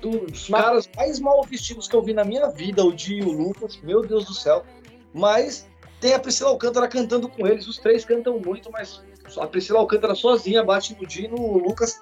Dos 0.00 0.48
Mas... 0.48 0.64
caras 0.64 0.90
mais 0.96 1.18
mal 1.18 1.42
vestidos 1.42 1.88
que 1.88 1.96
eu 1.96 2.02
vi 2.02 2.12
na 2.12 2.24
minha 2.24 2.48
vida, 2.48 2.84
o 2.84 2.92
Di 2.92 3.16
e 3.16 3.22
o 3.22 3.30
Lucas, 3.30 3.78
meu 3.82 4.02
Deus 4.02 4.26
do 4.26 4.34
céu. 4.34 4.64
Mas 5.12 5.68
tem 6.00 6.14
a 6.14 6.18
Priscila 6.18 6.50
Alcântara 6.50 6.86
cantando 6.86 7.28
com 7.28 7.46
eles, 7.46 7.66
os 7.66 7.78
três 7.78 8.04
cantam 8.04 8.38
muito, 8.38 8.70
mas 8.70 9.02
a 9.38 9.46
Priscila 9.46 9.80
Alcântara 9.80 10.14
sozinha 10.14 10.62
bate 10.62 10.94
no 10.94 11.06
Dino, 11.06 11.36
o 11.36 11.58
Lucas 11.58 12.00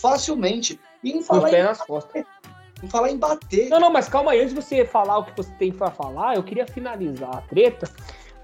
facilmente. 0.00 0.80
E 1.02 1.12
em 1.12 1.22
falar, 1.22 1.52
em, 1.52 1.62
nas 1.62 1.82
costas. 1.82 2.24
em 2.82 2.88
falar 2.88 3.10
em 3.10 3.18
bater. 3.18 3.68
Não, 3.68 3.78
não, 3.78 3.92
mas 3.92 4.08
calma 4.08 4.32
aí, 4.32 4.40
antes 4.40 4.54
de 4.54 4.60
você 4.60 4.84
falar 4.84 5.18
o 5.18 5.24
que 5.24 5.36
você 5.36 5.52
tem 5.52 5.70
para 5.70 5.90
falar, 5.90 6.36
eu 6.36 6.42
queria 6.42 6.66
finalizar 6.66 7.36
a 7.36 7.40
treta, 7.42 7.90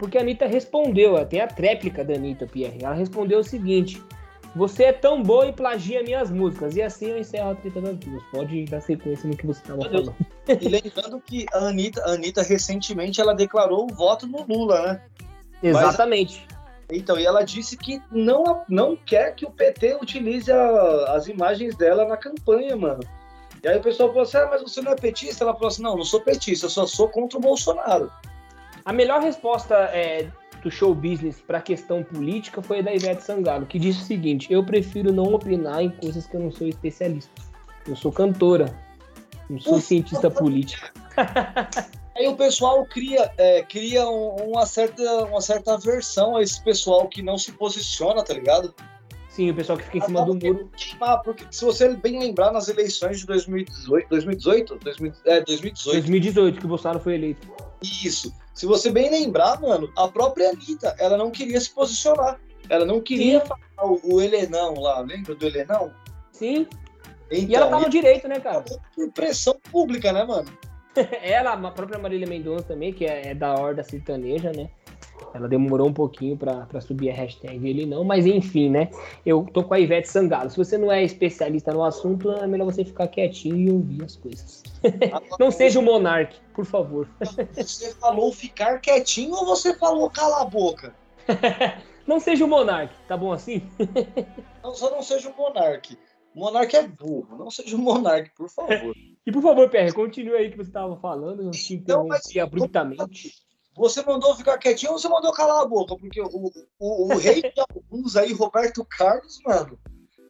porque 0.01 0.17
a 0.17 0.23
Anitta 0.23 0.47
respondeu, 0.47 1.23
tem 1.27 1.43
a 1.43 1.47
tréplica 1.47 2.03
da 2.03 2.15
Anitta, 2.15 2.47
Pierre. 2.47 2.79
Ela 2.83 2.95
respondeu 2.95 3.41
o 3.41 3.45
seguinte: 3.45 4.03
Você 4.57 4.85
é 4.85 4.93
tão 4.95 5.23
boa 5.23 5.47
e 5.47 5.53
plagia 5.53 6.03
minhas 6.03 6.31
músicas. 6.31 6.75
E 6.75 6.81
assim 6.81 7.11
eu 7.11 7.19
encerro 7.19 7.51
a 7.51 7.55
treta 7.55 7.83
das 7.83 7.99
duas. 7.99 8.23
Pode 8.33 8.65
dar 8.65 8.81
sequência 8.81 9.29
no 9.29 9.37
que 9.37 9.47
você 9.47 9.61
estava 9.61 9.83
falando. 9.83 10.17
E 10.49 10.69
lembrando 10.69 11.21
que 11.21 11.45
a 11.53 11.59
Anitta, 11.67 12.03
a 12.03 12.13
Anitta 12.13 12.43
recentemente 12.43 13.21
ela 13.21 13.35
declarou 13.35 13.85
o 13.85 13.95
voto 13.95 14.27
no 14.27 14.43
Lula, 14.43 14.81
né? 14.81 15.03
Exatamente. 15.63 16.47
Mas, 16.49 16.99
então, 16.99 17.19
e 17.21 17.27
ela 17.27 17.45
disse 17.45 17.77
que 17.77 18.03
não, 18.11 18.65
não 18.71 18.97
quer 18.97 19.35
que 19.35 19.45
o 19.45 19.51
PT 19.51 19.99
utilize 20.01 20.51
a, 20.51 21.13
as 21.15 21.29
imagens 21.29 21.77
dela 21.77 22.07
na 22.07 22.17
campanha, 22.17 22.75
mano. 22.75 23.01
E 23.63 23.69
aí 23.69 23.77
o 23.77 23.83
pessoal 23.83 24.09
falou 24.09 24.23
assim: 24.23 24.39
ah, 24.39 24.49
mas 24.51 24.63
você 24.63 24.81
não 24.81 24.93
é 24.93 24.97
petista? 24.97 25.45
Ela 25.45 25.53
falou 25.53 25.69
assim: 25.69 25.83
não, 25.83 25.95
não 25.95 26.05
sou 26.05 26.23
petista, 26.23 26.65
eu 26.65 26.71
só 26.71 26.87
sou 26.87 27.07
contra 27.11 27.37
o 27.37 27.43
Bolsonaro. 27.43 28.11
A 28.85 28.93
melhor 28.93 29.21
resposta 29.21 29.75
é, 29.75 30.31
do 30.63 30.71
show 30.71 30.95
business 30.95 31.41
para 31.41 31.59
a 31.59 31.63
questão 31.63 32.03
política 32.03 32.63
foi 32.63 32.81
a 32.81 32.83
da 32.83 32.95
Ivete 32.95 33.23
Sangalo, 33.23 33.67
que 33.67 33.79
disse 33.79 34.03
o 34.03 34.05
seguinte: 34.05 34.53
eu 34.53 34.65
prefiro 34.65 35.13
não 35.13 35.35
opinar 35.35 35.83
em 35.83 35.91
coisas 35.91 36.27
que 36.27 36.37
eu 36.37 36.41
não 36.41 36.51
sou 36.51 36.67
especialista. 36.67 37.31
Eu 37.87 37.97
sou 37.97 38.13
cantora, 38.13 38.75
não 39.49 39.59
sou 39.59 39.75
Ufa, 39.75 39.87
cientista 39.87 40.31
política. 40.31 40.93
Aí 42.17 42.29
o 42.29 42.37
pessoal 42.37 42.85
cria, 42.85 43.33
é, 43.39 43.63
cria 43.63 44.07
uma, 44.07 44.67
certa, 44.67 45.03
uma 45.25 45.41
certa 45.41 45.75
aversão 45.75 46.37
a 46.37 46.43
esse 46.43 46.63
pessoal 46.63 47.09
que 47.09 47.23
não 47.23 47.39
se 47.39 47.53
posiciona, 47.53 48.23
tá 48.23 48.35
ligado? 48.35 48.75
Sim, 49.41 49.51
o 49.53 49.55
pessoal 49.55 49.79
que 49.79 49.85
fica 49.85 49.97
em 49.97 50.01
cima 50.03 50.23
do 50.23 50.35
muro. 50.35 50.71
Queimar, 50.77 51.23
porque 51.23 51.47
se 51.51 51.65
você 51.65 51.89
bem 51.97 52.19
lembrar, 52.19 52.53
nas 52.53 52.69
eleições 52.69 53.21
de 53.21 53.27
2018, 53.27 54.07
2018? 54.11 54.79
2000, 54.85 55.13
é, 55.25 55.41
2018. 55.41 55.95
2018, 55.95 56.61
que 56.61 56.67
o 56.67 56.69
Bolsonaro 56.69 57.01
foi 57.01 57.15
eleito. 57.15 57.49
Isso. 57.83 58.35
Se 58.53 58.67
você 58.67 58.91
bem 58.91 59.11
lembrar, 59.11 59.59
mano, 59.59 59.91
a 59.97 60.07
própria 60.09 60.51
Anitta, 60.51 60.95
ela 60.99 61.17
não 61.17 61.31
queria 61.31 61.59
se 61.59 61.71
posicionar. 61.71 62.39
Ela 62.69 62.85
não 62.85 63.01
queria 63.01 63.41
Sim. 63.41 63.47
falar 63.47 63.91
o, 63.91 64.17
o 64.17 64.21
Helenão 64.21 64.75
lá, 64.75 65.01
lembra 65.01 65.35
do 65.35 65.47
Helenão? 65.47 65.91
Sim. 66.33 66.67
Então, 67.31 67.49
e 67.49 67.55
ela 67.55 67.69
tava 67.69 67.85
no 67.85 67.91
direito, 67.91 68.29
né, 68.29 68.41
cara? 68.41 68.63
Por 68.95 69.11
pressão 69.13 69.59
pública, 69.73 70.13
né, 70.13 70.23
mano? 70.23 70.53
ela, 71.23 71.55
a 71.55 71.71
própria 71.71 71.99
Marília 71.99 72.27
Mendonça 72.27 72.65
também, 72.65 72.93
que 72.93 73.07
é, 73.07 73.29
é 73.29 73.35
da 73.35 73.55
horda 73.55 73.83
sertaneja, 73.83 74.53
né? 74.53 74.69
Ela 75.35 75.49
demorou 75.49 75.89
um 75.89 75.93
pouquinho 75.93 76.37
para 76.37 76.81
subir 76.81 77.11
a 77.11 77.15
hashtag 77.15 77.69
ele 77.69 77.87
não, 77.87 78.05
mas 78.05 78.27
enfim, 78.27 78.71
né? 78.71 78.91
Eu 79.25 79.47
tô 79.53 79.63
com 79.63 79.75
a 79.75 79.81
Ivete 79.81 80.09
Sangalo. 80.09 80.51
Se 80.51 80.57
você 80.57 80.77
não 80.77 80.91
é 80.91 81.03
especialista 81.03 81.73
no 81.73 81.85
assunto, 81.85 82.31
é 82.31 82.47
melhor 82.47 82.65
você 82.65 82.85
ficar 82.85 83.09
quietinho 83.09 83.57
e 83.57 83.71
ouvir 83.71 84.05
as 84.05 84.17
coisas. 84.17 84.63
não 85.39 85.51
seja 85.51 85.79
o 85.79 85.83
um 85.83 85.85
monarque, 85.85 86.39
por 86.55 86.65
favor. 86.65 87.09
Você 87.55 87.95
falou 87.95 88.33
ficar 88.33 88.81
quietinho 88.81 89.33
ou 89.35 89.47
você 89.47 89.75
falou 89.75 90.11
cala 90.11 90.43
a 90.43 90.45
boca? 90.45 90.95
não 92.07 92.19
seja 92.19 92.45
o 92.45 92.47
um 92.47 92.51
monarque, 92.51 92.95
tá 93.07 93.17
bom 93.17 93.33
assim? 93.33 93.63
não, 94.63 94.75
só 94.75 94.91
não 94.91 95.03
seja 95.03 95.29
o 95.29 95.33
um 95.33 95.37
monarque. 95.37 95.99
Monarque 96.35 96.77
é 96.77 96.87
burro, 96.87 97.37
não 97.37 97.51
seja 97.51 97.77
o 97.77 97.79
um 97.79 97.83
monarque, 97.83 98.31
por 98.37 98.49
favor. 98.49 98.95
e 99.27 99.33
por 99.33 99.43
favor, 99.43 99.69
Pierre, 99.69 99.93
continue 99.93 100.37
aí 100.37 100.51
que 100.51 100.57
você 100.57 100.71
estava 100.71 100.97
falando, 100.97 101.43
não 101.43 101.51
te 101.51 101.75
então, 101.75 102.05
interrompi 102.05 102.31
então, 102.31 102.45
abruptamente. 102.45 103.50
Você 103.81 104.03
mandou 104.03 104.37
ficar 104.37 104.59
quietinho 104.59 104.93
ou 104.93 104.99
você 104.99 105.09
mandou 105.09 105.33
calar 105.33 105.63
a 105.63 105.67
boca? 105.67 105.97
Porque 105.97 106.21
o, 106.21 106.53
o, 106.79 107.15
o 107.15 107.17
rei 107.17 107.41
de 107.41 107.53
alguns 107.57 108.15
aí, 108.15 108.31
Roberto 108.31 108.85
Carlos, 108.85 109.41
mano, 109.43 109.79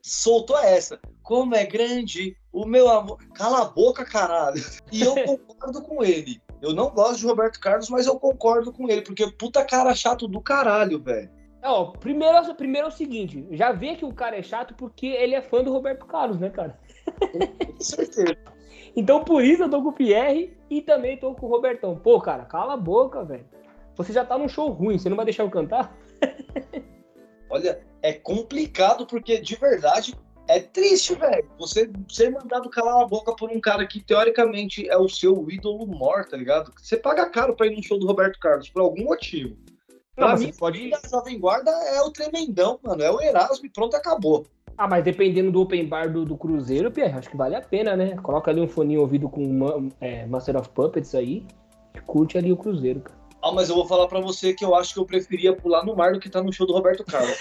soltou 0.01 0.57
essa. 0.57 1.01
Como 1.25 1.57
é 1.57 1.67
grande 1.67 2.37
o 2.53 2.65
meu 2.65 2.89
amor. 2.89 3.19
Cala 3.35 3.63
a 3.63 3.65
boca, 3.65 4.05
caralho. 4.05 4.63
E 4.93 5.03
eu 5.03 5.17
concordo 5.27 5.83
com 5.83 6.05
ele. 6.05 6.41
Eu 6.63 6.73
não 6.73 6.91
gosto 6.91 7.19
de 7.19 7.27
Roberto 7.27 7.59
Carlos, 7.59 7.91
mas 7.91 8.07
eu 8.07 8.21
concordo 8.21 8.73
com 8.73 8.89
ele, 8.89 9.03
porque 9.03 9.29
puta 9.33 9.65
cara 9.65 9.93
chato 9.97 10.29
do 10.29 10.41
caralho, 10.41 11.03
velho. 11.03 11.29
Ó, 11.65 11.87
primeiro, 11.87 12.55
primeiro 12.55 12.87
é 12.87 12.91
o 12.91 12.93
seguinte, 12.93 13.47
já 13.51 13.73
vê 13.73 13.97
que 13.97 14.05
o 14.05 14.15
cara 14.15 14.39
é 14.39 14.43
chato 14.43 14.75
porque 14.75 15.07
ele 15.07 15.35
é 15.35 15.43
fã 15.43 15.63
do 15.63 15.73
Roberto 15.73 16.07
Carlos, 16.07 16.39
né, 16.39 16.51
cara? 16.51 16.79
Com 17.33 17.81
certeza. 17.81 18.37
Então 18.95 19.25
por 19.25 19.45
isso 19.45 19.63
eu 19.63 19.71
tô 19.71 19.83
com 19.83 19.89
o 19.89 19.93
Pierre 19.93 20.57
e 20.69 20.81
também 20.81 21.17
tô 21.17 21.35
com 21.35 21.47
o 21.47 21.49
Robertão. 21.49 21.97
Pô, 21.97 22.21
cara, 22.21 22.45
cala 22.45 22.75
a 22.75 22.77
boca, 22.77 23.25
velho. 23.25 23.47
Você 23.97 24.13
já 24.13 24.25
tá 24.25 24.39
num 24.39 24.49
show 24.49 24.71
ruim, 24.71 24.99
você 24.99 25.09
não 25.09 25.17
vai 25.17 25.25
deixar 25.25 25.43
eu 25.43 25.51
cantar? 25.51 25.97
Olha, 27.51 27.81
é 28.03 28.13
complicado 28.13 29.07
porque 29.07 29.41
de 29.41 29.57
verdade 29.57 30.15
é 30.49 30.61
triste, 30.61 31.15
velho. 31.15 31.49
Você 31.59 31.91
ser 32.09 32.31
mandado 32.31 32.69
calar 32.71 33.03
a 33.03 33.07
boca 33.07 33.35
por 33.37 33.51
um 33.51 33.61
cara 33.61 33.87
que 33.87 34.03
teoricamente 34.03 34.89
é 34.89 34.97
o 34.97 35.09
seu 35.09 35.49
ídolo 35.51 35.87
mor, 35.87 36.25
tá 36.27 36.37
ligado? 36.37 36.73
Você 36.77 36.97
paga 36.97 37.29
caro 37.29 37.55
pra 37.55 37.67
ir 37.67 37.77
no 37.77 37.83
show 37.83 37.99
do 37.99 38.07
Roberto 38.07 38.39
Carlos 38.39 38.69
por 38.69 38.83
algum 38.83 39.05
motivo. 39.05 39.57
Não, 40.17 40.29
pra 40.29 40.37
mim, 40.37 40.53
pode... 40.53 40.93
a 40.93 41.09
Jovem 41.09 41.39
Guarda 41.39 41.71
é 41.71 42.01
o 42.03 42.11
tremendão, 42.11 42.79
mano. 42.83 43.03
É 43.03 43.11
o 43.11 43.21
Erasmo 43.21 43.67
e 43.67 43.71
pronto, 43.71 43.97
acabou. 43.97 44.47
Ah, 44.81 44.89
mas 44.89 45.05
dependendo 45.05 45.53
do 45.53 45.61
open 45.61 45.87
bar 45.87 46.11
do, 46.11 46.25
do 46.25 46.39
Cruzeiro, 46.39 46.91
Pierre, 46.91 47.13
acho 47.13 47.29
que 47.29 47.37
vale 47.37 47.55
a 47.55 47.61
pena, 47.61 47.95
né? 47.95 48.17
Coloca 48.23 48.51
ali 48.51 48.63
um 48.63 48.67
foninho 48.67 49.03
ouvido 49.03 49.29
com 49.29 49.91
é, 50.01 50.25
Master 50.25 50.57
of 50.57 50.71
Puppets 50.71 51.15
aí, 51.15 51.45
curte 52.07 52.39
ali 52.39 52.51
o 52.51 52.57
Cruzeiro, 52.57 53.01
cara. 53.01 53.19
Ah, 53.43 53.53
mas 53.53 53.69
eu 53.69 53.75
vou 53.75 53.87
falar 53.87 54.09
para 54.09 54.21
você 54.21 54.55
que 54.55 54.65
eu 54.65 54.75
acho 54.75 54.95
que 54.95 54.99
eu 54.99 55.05
preferia 55.05 55.55
pular 55.55 55.85
no 55.85 55.95
mar 55.95 56.15
do 56.15 56.19
que 56.19 56.29
estar 56.29 56.39
tá 56.39 56.47
no 56.47 56.51
show 56.51 56.67
do 56.67 56.73
Roberto 56.73 57.05
Carlos. 57.05 57.37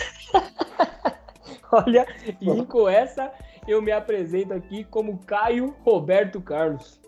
Olha, 1.71 2.05
e 2.41 2.65
com 2.65 2.89
essa 2.89 3.31
eu 3.65 3.81
me 3.81 3.93
apresento 3.93 4.53
aqui 4.53 4.83
como 4.83 5.19
Caio 5.19 5.73
Roberto 5.85 6.41
Carlos. 6.41 6.99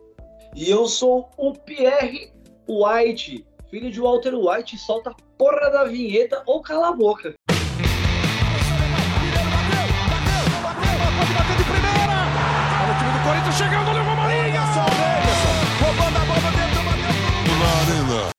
E 0.56 0.70
eu 0.70 0.88
sou 0.88 1.30
o 1.36 1.52
Pierre 1.52 2.32
White, 2.70 3.46
filho 3.70 3.92
de 3.92 4.00
Walter 4.00 4.34
White, 4.34 4.78
solta 4.78 5.10
a 5.10 5.16
porra 5.38 5.70
da 5.70 5.84
vinheta 5.84 6.42
ou 6.46 6.62
cala 6.62 6.88
a 6.88 6.94
boca. 6.94 7.36
Corinthians 13.52 13.58
chegando, 13.58 13.90
olha 13.90 14.02
o 14.02 14.06
Romarinho! 14.06 14.62
Roubando 15.80 16.18
a 16.18 16.26
bola 16.26 16.52
dentro, 16.52 16.84
bateu 16.86 17.12
na 17.60 17.68
arena. 17.82 18.32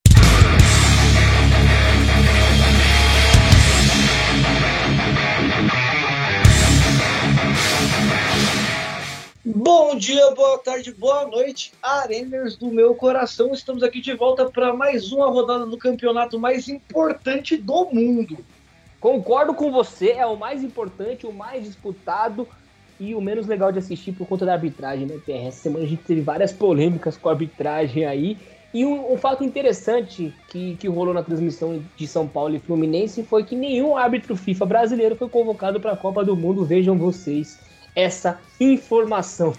Bom 9.45 9.97
dia, 9.97 10.31
boa 10.35 10.59
tarde, 10.59 10.93
boa 10.93 11.27
noite, 11.27 11.73
areners 11.83 12.57
do 12.57 12.69
meu 12.69 12.95
coração. 12.95 13.53
Estamos 13.53 13.83
aqui 13.83 14.01
de 14.01 14.15
volta 14.15 14.49
para 14.49 14.73
mais 14.73 15.13
uma 15.13 15.29
rodada 15.29 15.67
do 15.67 15.77
campeonato 15.77 16.39
mais 16.39 16.69
importante 16.69 17.57
do 17.57 17.85
mundo. 17.87 18.39
Concordo 19.01 19.53
com 19.53 19.71
você, 19.71 20.13
é 20.13 20.25
o 20.25 20.37
mais 20.37 20.63
importante, 20.63 21.27
o 21.27 21.33
mais 21.33 21.65
disputado, 21.65 22.49
e 23.03 23.17
o 23.17 23.21
menos 23.21 23.49
legal 23.49 23.73
de 23.73 23.81
assistir 23.81 24.13
por 24.13 24.29
conta 24.29 24.47
da 24.47 24.53
arbitragem, 24.53 25.07
né, 25.07 25.19
PR? 25.27 25.49
Essa 25.49 25.63
semana 25.63 25.85
a 25.85 25.89
gente 25.89 26.05
teve 26.05 26.21
várias 26.21 26.53
polêmicas 26.53 27.17
com 27.17 27.29
a 27.29 27.33
arbitragem 27.33 28.05
aí. 28.05 28.39
E 28.73 28.87
um, 28.87 29.13
um, 29.13 29.19
fato 29.19 29.43
interessante 29.43 30.33
que, 30.49 30.77
que 30.77 30.89
rolou 30.89 31.13
na 31.13 31.23
transmissão 31.23 31.83
de 31.97 32.07
São 32.07 32.29
Paulo 32.29 32.55
e 32.55 32.61
Fluminense 32.61 33.25
foi 33.25 33.45
que 33.45 33.57
nenhum 33.57 33.97
árbitro 33.97 34.37
FIFA 34.37 34.67
brasileiro 34.67 35.17
foi 35.17 35.29
convocado 35.29 35.81
para 35.81 35.93
a 35.93 35.97
Copa 35.97 36.25
do 36.25 36.37
Mundo. 36.37 36.65
Vejam 36.65 36.97
vocês 36.97 37.59
essa 37.95 38.41
informação. 38.61 39.53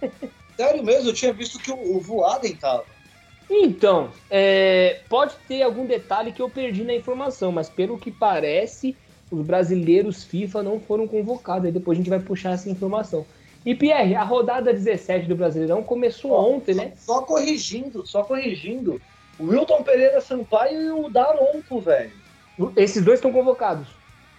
Sério 0.56 0.82
mesmo? 0.82 1.10
Eu 1.10 1.14
tinha 1.14 1.32
visto 1.32 1.58
que 1.58 1.70
o, 1.70 1.96
o 1.96 2.00
Voaden 2.00 2.56
tava. 2.56 2.84
Então, 3.50 4.10
é, 4.30 5.00
pode 5.08 5.34
ter 5.46 5.62
algum 5.62 5.86
detalhe 5.86 6.32
que 6.32 6.40
eu 6.40 6.50
perdi 6.50 6.84
na 6.84 6.94
informação, 6.94 7.52
mas 7.52 7.68
pelo 7.68 7.98
que 7.98 8.10
parece, 8.10 8.96
os 9.30 9.46
brasileiros 9.46 10.24
FIFA 10.24 10.62
não 10.62 10.80
foram 10.80 11.06
convocados. 11.06 11.66
Aí 11.66 11.72
depois 11.72 11.96
a 11.96 12.00
gente 12.00 12.10
vai 12.10 12.20
puxar 12.20 12.52
essa 12.52 12.70
informação. 12.70 13.26
E 13.64 13.74
Pierre, 13.74 14.14
a 14.14 14.22
rodada 14.22 14.72
17 14.72 15.26
do 15.26 15.36
Brasileirão 15.36 15.82
começou 15.82 16.30
só, 16.30 16.50
ontem, 16.50 16.74
só, 16.74 16.80
né? 16.80 16.92
Só 16.96 17.22
corrigindo, 17.22 18.06
só 18.06 18.22
corrigindo. 18.22 19.00
O 19.38 19.44
Wilton 19.44 19.82
Pereira 19.82 20.20
Sampaio 20.20 20.80
e 20.80 20.90
o 20.90 21.08
Daronco, 21.08 21.80
velho. 21.80 22.12
Esses 22.76 23.04
dois 23.04 23.18
estão 23.18 23.32
convocados. 23.32 23.88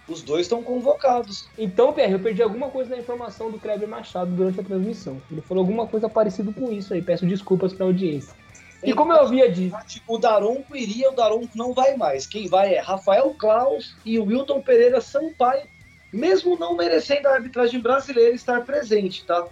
Os 0.08 0.22
dois 0.22 0.42
estão 0.42 0.62
convocados. 0.62 1.48
Então, 1.56 1.92
Pierre, 1.92 2.14
eu 2.14 2.18
perdi 2.18 2.42
alguma 2.42 2.68
coisa 2.68 2.90
na 2.90 2.98
informação 2.98 3.50
do 3.50 3.58
Kleber 3.58 3.88
Machado 3.88 4.30
durante 4.32 4.58
a 4.58 4.64
transmissão. 4.64 5.22
Ele 5.30 5.40
falou 5.40 5.62
alguma 5.62 5.86
coisa 5.86 6.08
parecida 6.08 6.52
com 6.52 6.72
isso 6.72 6.92
aí. 6.92 7.00
Peço 7.00 7.24
desculpas 7.24 7.72
para 7.72 7.86
a 7.86 7.88
audiência. 7.88 8.34
E 8.82 8.94
como 8.94 9.12
eu 9.12 9.20
havia 9.20 9.50
dito. 9.50 9.76
O 10.06 10.18
Daronco 10.18 10.76
iria, 10.76 11.10
o 11.10 11.14
Daronco 11.14 11.50
não 11.54 11.72
vai 11.72 11.96
mais. 11.96 12.26
Quem 12.26 12.48
vai 12.48 12.74
é 12.74 12.80
Rafael 12.80 13.34
Klaus 13.34 13.94
e 14.04 14.18
o 14.18 14.24
Wilton 14.24 14.60
Pereira 14.62 15.00
Sampaio, 15.00 15.66
mesmo 16.12 16.58
não 16.58 16.76
merecendo 16.76 17.28
a 17.28 17.34
arbitragem 17.34 17.80
brasileira 17.80 18.34
estar 18.34 18.64
presente, 18.64 19.24
tá? 19.24 19.46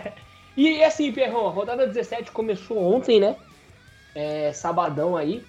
e 0.56 0.82
assim, 0.82 1.12
Pierrão, 1.12 1.46
a 1.46 1.50
rodada 1.50 1.86
17 1.86 2.32
começou 2.32 2.78
ontem, 2.78 3.20
né? 3.20 3.36
É, 4.14 4.52
sabadão 4.52 5.16
aí. 5.16 5.44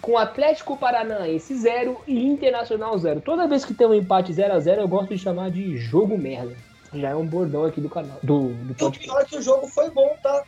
Com 0.00 0.16
Atlético 0.16 0.76
Paranaense 0.76 1.52
0 1.56 2.02
e 2.06 2.24
Internacional 2.24 2.96
0. 2.96 3.20
Toda 3.20 3.48
vez 3.48 3.64
que 3.64 3.74
tem 3.74 3.86
um 3.86 3.94
empate 3.94 4.32
0 4.32 4.54
a 4.54 4.60
0 4.60 4.82
eu 4.82 4.88
gosto 4.88 5.08
de 5.08 5.18
chamar 5.18 5.50
de 5.50 5.76
jogo 5.76 6.16
merda. 6.16 6.56
Já 6.94 7.10
é 7.10 7.14
um 7.16 7.26
bordão 7.26 7.64
aqui 7.64 7.80
do 7.80 7.90
canal. 7.90 8.18
Do, 8.22 8.50
do 8.54 8.76
e 8.80 8.84
o 8.84 8.92
pior 8.92 9.20
é 9.20 9.24
que 9.24 9.36
o 9.36 9.42
jogo 9.42 9.66
foi 9.66 9.90
bom, 9.90 10.16
tá? 10.22 10.44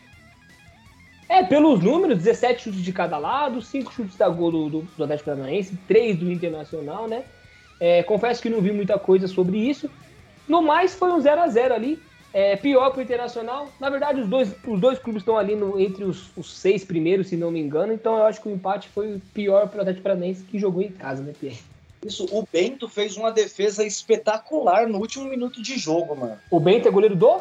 É, 1.30 1.44
pelos 1.44 1.80
números, 1.80 2.18
17 2.18 2.64
chutes 2.64 2.82
de 2.82 2.92
cada 2.92 3.16
lado, 3.16 3.62
5 3.62 3.92
chutes 3.92 4.16
da 4.16 4.28
gol 4.28 4.50
do, 4.50 4.68
do, 4.68 4.82
do 4.82 5.04
Atlético 5.04 5.30
Paranaense, 5.30 5.78
3 5.86 6.18
do 6.18 6.28
Internacional, 6.28 7.06
né? 7.06 7.22
É, 7.78 8.02
confesso 8.02 8.42
que 8.42 8.50
não 8.50 8.60
vi 8.60 8.72
muita 8.72 8.98
coisa 8.98 9.28
sobre 9.28 9.56
isso. 9.56 9.88
No 10.48 10.60
mais, 10.60 10.92
foi 10.92 11.12
um 11.12 11.20
0 11.20 11.40
a 11.40 11.46
0 11.46 11.72
ali. 11.72 12.02
É, 12.34 12.56
pior 12.56 12.90
para 12.90 12.98
o 12.98 13.02
Internacional. 13.02 13.68
Na 13.78 13.88
verdade, 13.88 14.20
os 14.20 14.28
dois, 14.28 14.52
os 14.66 14.80
dois 14.80 14.98
clubes 14.98 15.22
estão 15.22 15.38
ali 15.38 15.54
no, 15.54 15.78
entre 15.78 16.02
os, 16.02 16.36
os, 16.36 16.52
seis 16.52 16.84
primeiros, 16.84 17.28
se 17.28 17.36
não 17.36 17.52
me 17.52 17.60
engano. 17.60 17.92
Então 17.92 18.18
eu 18.18 18.24
acho 18.24 18.42
que 18.42 18.48
o 18.48 18.52
empate 18.52 18.88
foi 18.88 19.22
pior 19.32 19.68
para 19.68 19.78
o 19.78 19.80
Atlético 19.82 20.02
Paranaense, 20.02 20.42
que 20.42 20.58
jogou 20.58 20.82
em 20.82 20.90
casa, 20.90 21.22
né, 21.22 21.32
Pierre? 21.38 21.60
Isso, 22.04 22.26
o 22.32 22.44
Bento 22.52 22.88
fez 22.88 23.16
uma 23.16 23.30
defesa 23.30 23.84
espetacular 23.84 24.88
no 24.88 24.98
último 24.98 25.26
minuto 25.26 25.62
de 25.62 25.78
jogo, 25.78 26.16
mano. 26.16 26.36
O 26.50 26.58
Bento 26.58 26.88
é 26.88 26.90
goleiro 26.90 27.14
do? 27.14 27.40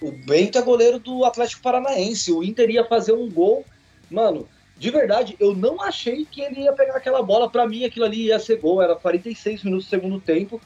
O 0.00 0.12
Bento 0.12 0.58
é 0.58 0.62
goleiro 0.62 0.98
do 0.98 1.24
Atlético 1.24 1.62
Paranaense. 1.62 2.32
O 2.32 2.42
Inter 2.42 2.70
ia 2.70 2.84
fazer 2.84 3.12
um 3.12 3.28
gol. 3.28 3.64
Mano, 4.10 4.48
de 4.76 4.90
verdade, 4.90 5.36
eu 5.40 5.54
não 5.54 5.82
achei 5.82 6.24
que 6.24 6.40
ele 6.40 6.62
ia 6.62 6.72
pegar 6.72 6.96
aquela 6.96 7.22
bola. 7.22 7.50
Para 7.50 7.66
mim, 7.66 7.84
aquilo 7.84 8.04
ali 8.04 8.26
ia 8.26 8.38
ser 8.38 8.60
gol. 8.60 8.80
Era 8.80 8.94
46 8.94 9.64
minutos 9.64 9.86
do 9.86 9.90
segundo 9.90 10.20
tempo. 10.20 10.60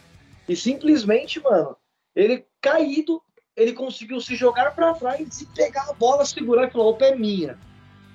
E 0.48 0.54
simplesmente, 0.54 1.40
mano, 1.40 1.76
ele 2.14 2.44
caído, 2.60 3.22
ele 3.56 3.72
conseguiu 3.72 4.20
se 4.20 4.36
jogar 4.36 4.74
para 4.74 4.94
trás 4.94 5.40
e 5.40 5.46
pegar 5.46 5.88
a 5.88 5.94
bola, 5.94 6.26
segurar 6.26 6.68
e 6.68 6.70
falar: 6.70 6.84
opa, 6.84 7.06
é 7.06 7.16
minha. 7.16 7.58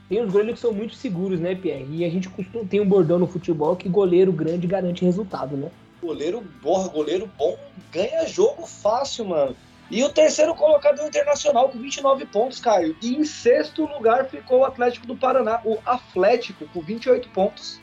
Tem 0.07 0.23
uns 0.23 0.31
goleiros 0.31 0.55
que 0.55 0.61
são 0.61 0.71
muito 0.71 0.95
seguros, 0.95 1.39
né, 1.39 1.53
Pierre? 1.55 1.85
E 1.89 2.05
a 2.05 2.09
gente 2.09 2.29
costuma, 2.29 2.63
tem 2.63 2.79
um 2.79 2.87
bordão 2.87 3.19
no 3.19 3.27
futebol 3.27 3.75
que 3.75 3.89
goleiro 3.89 4.31
grande 4.31 4.65
garante 4.65 5.03
resultado, 5.03 5.57
né? 5.57 5.69
Goleiro, 6.01 6.41
borra, 6.61 6.87
goleiro 6.87 7.29
bom 7.37 7.57
ganha 7.91 8.25
jogo 8.27 8.65
fácil, 8.65 9.25
mano. 9.25 9.55
E 9.89 10.03
o 10.03 10.09
terceiro 10.09 10.53
colocado 10.53 10.99
é 10.99 11.05
o 11.05 11.07
Internacional 11.07 11.69
com 11.69 11.79
29 11.79 12.25
pontos, 12.25 12.59
Caio. 12.59 12.95
E 13.01 13.15
em 13.15 13.23
sexto 13.23 13.85
lugar 13.85 14.25
ficou 14.25 14.59
o 14.59 14.65
Atlético 14.65 15.07
do 15.07 15.15
Paraná, 15.15 15.61
o 15.63 15.77
Atlético, 15.85 16.67
com 16.67 16.81
28 16.81 17.29
pontos. 17.29 17.79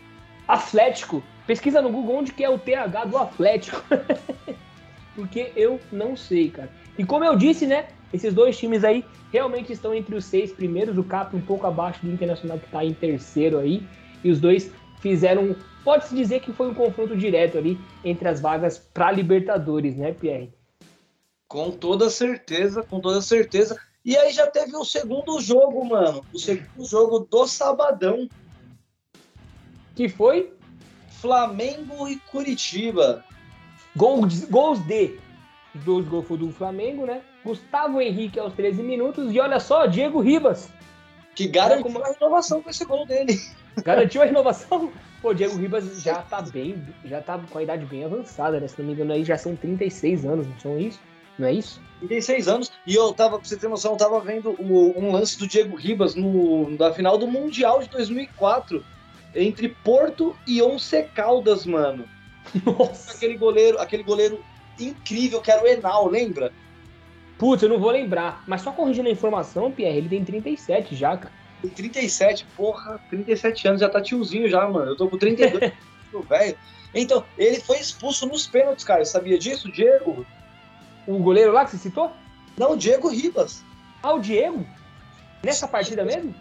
Atlético? 0.46 1.22
Pesquisa 1.46 1.80
no 1.80 1.90
Google 1.90 2.16
onde 2.16 2.32
que 2.32 2.44
é 2.44 2.50
o 2.50 2.58
TH 2.58 3.04
do 3.06 3.16
Atlético. 3.16 3.82
Porque 5.16 5.52
eu 5.56 5.80
não 5.90 6.14
sei, 6.14 6.50
cara. 6.50 6.70
E 6.98 7.04
como 7.04 7.24
eu 7.24 7.36
disse, 7.36 7.66
né? 7.66 7.86
Esses 8.12 8.34
dois 8.34 8.56
times 8.58 8.84
aí 8.84 9.04
realmente 9.32 9.72
estão 9.72 9.94
entre 9.94 10.14
os 10.14 10.26
seis 10.26 10.52
primeiros. 10.52 10.98
O 10.98 11.04
Cap 11.04 11.34
um 11.34 11.40
pouco 11.40 11.66
abaixo 11.66 12.04
do 12.04 12.12
Internacional, 12.12 12.58
que 12.58 12.66
está 12.66 12.84
em 12.84 12.92
terceiro 12.92 13.58
aí. 13.58 13.82
E 14.22 14.30
os 14.30 14.40
dois 14.40 14.70
fizeram. 15.00 15.56
Pode-se 15.82 16.14
dizer 16.14 16.40
que 16.40 16.52
foi 16.52 16.68
um 16.68 16.74
confronto 16.74 17.16
direto 17.16 17.56
ali 17.56 17.78
entre 18.04 18.28
as 18.28 18.40
vagas 18.40 18.78
para 18.78 19.10
Libertadores, 19.10 19.96
né, 19.96 20.12
Pierre? 20.12 20.52
Com 21.54 21.70
toda 21.70 22.10
certeza, 22.10 22.82
com 22.82 22.98
toda 22.98 23.22
certeza. 23.22 23.80
E 24.04 24.16
aí 24.16 24.32
já 24.32 24.44
teve 24.44 24.74
o 24.74 24.84
segundo 24.84 25.40
jogo, 25.40 25.84
mano. 25.84 26.26
O 26.32 26.36
segundo 26.36 26.84
jogo 26.84 27.20
do 27.20 27.46
sabadão. 27.46 28.28
Que 29.94 30.08
foi? 30.08 30.52
Flamengo 31.20 32.08
e 32.08 32.16
Curitiba. 32.16 33.24
Gols, 33.94 34.46
gols 34.46 34.80
de. 34.80 35.16
Dois 35.76 36.04
gols 36.08 36.26
do 36.26 36.50
Flamengo, 36.50 37.06
né? 37.06 37.22
Gustavo 37.44 38.00
Henrique 38.00 38.40
aos 38.40 38.52
13 38.54 38.82
minutos. 38.82 39.32
E 39.32 39.38
olha 39.38 39.60
só, 39.60 39.86
Diego 39.86 40.20
Ribas. 40.20 40.72
Que 41.36 41.46
garantiu 41.46 41.84
como... 41.84 42.02
a 42.02 42.08
renovação 42.08 42.62
com 42.62 42.70
esse 42.70 42.84
gol 42.84 43.06
dele. 43.06 43.38
Garantiu 43.84 44.22
a 44.22 44.24
renovação? 44.24 44.92
Pô, 45.22 45.32
Diego 45.32 45.56
Ribas 45.56 46.02
já 46.02 46.20
tá 46.20 46.42
bem, 46.42 46.84
já 47.04 47.20
tá 47.20 47.38
com 47.48 47.58
a 47.58 47.62
idade 47.62 47.86
bem 47.86 48.04
avançada, 48.04 48.58
né? 48.58 48.66
Se 48.66 48.80
não 48.80 48.88
me 48.88 48.94
engano, 48.94 49.12
aí 49.12 49.22
já 49.22 49.38
são 49.38 49.54
36 49.54 50.24
anos, 50.24 50.48
não 50.48 50.58
são 50.58 50.76
isso? 50.76 50.98
Não 51.38 51.48
é 51.48 51.52
isso? 51.52 51.80
36 52.00 52.48
anos. 52.48 52.72
E 52.86 52.94
eu 52.94 53.12
tava, 53.12 53.38
pra 53.38 53.48
você 53.48 53.56
ter 53.56 53.68
noção, 53.68 53.92
eu 53.92 53.98
tava 53.98 54.20
vendo 54.20 54.50
o, 54.58 54.98
um 54.98 55.12
lance 55.12 55.38
do 55.38 55.46
Diego 55.46 55.76
Ribas 55.76 56.14
no, 56.14 56.70
na 56.70 56.92
final 56.92 57.18
do 57.18 57.26
Mundial 57.26 57.82
de 57.82 57.88
2004 57.88 58.84
entre 59.34 59.68
Porto 59.68 60.36
e 60.46 60.62
Once 60.62 61.02
Caldas, 61.14 61.66
mano. 61.66 62.04
Nossa. 62.64 63.12
Aquele 63.12 63.36
goleiro, 63.36 63.80
aquele 63.80 64.02
goleiro 64.02 64.42
incrível 64.78 65.40
que 65.40 65.50
era 65.50 65.62
o 65.62 65.66
Enal, 65.66 66.08
lembra? 66.08 66.52
Putz, 67.38 67.62
eu 67.62 67.68
não 67.68 67.78
vou 67.78 67.90
lembrar. 67.90 68.44
Mas 68.46 68.62
só 68.62 68.70
corrigindo 68.70 69.08
a 69.08 69.12
informação, 69.12 69.72
Pierre, 69.72 69.98
ele 69.98 70.08
tem 70.08 70.24
37 70.24 70.94
já, 70.94 71.16
cara. 71.16 71.32
Tem 71.62 71.70
37, 71.70 72.46
porra, 72.56 73.00
37 73.10 73.68
anos, 73.68 73.80
já 73.80 73.88
tá 73.88 74.00
tiozinho 74.00 74.48
já, 74.48 74.68
mano. 74.68 74.92
Eu 74.92 74.96
tô 74.96 75.08
com 75.08 75.18
32, 75.18 75.72
velho. 76.28 76.56
Então, 76.94 77.24
ele 77.36 77.58
foi 77.60 77.78
expulso 77.78 78.26
nos 78.26 78.46
pênaltis, 78.46 78.84
cara. 78.84 79.04
Sabia 79.04 79.38
disso, 79.38 79.72
Diego? 79.72 80.24
O 81.06 81.18
goleiro 81.18 81.52
lá 81.52 81.64
que 81.64 81.72
você 81.72 81.78
citou? 81.78 82.12
Não, 82.56 82.72
o 82.72 82.76
Diego 82.76 83.08
Ribas. 83.08 83.62
Ah, 84.02 84.14
o 84.14 84.18
Diego? 84.18 84.64
Nessa 85.42 85.68
partida 85.68 86.04
mesmo? 86.04 86.34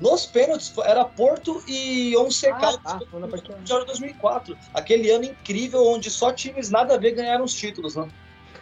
Nos 0.00 0.26
pênaltis, 0.26 0.72
era 0.84 1.04
Porto 1.04 1.62
e 1.66 2.14
Once 2.16 2.46
ah, 2.46 2.54
Caldas 2.54 2.80
ah, 2.84 3.00
no 3.12 3.20
Mundial 3.20 3.80
de 3.80 3.86
2004. 3.86 4.56
Aquele 4.74 5.10
ano 5.10 5.24
incrível 5.24 5.86
onde 5.86 6.10
só 6.10 6.32
times 6.32 6.70
nada 6.70 6.94
a 6.94 6.98
ver 6.98 7.12
ganharam 7.12 7.44
os 7.44 7.54
títulos, 7.54 7.96
né? 7.96 8.08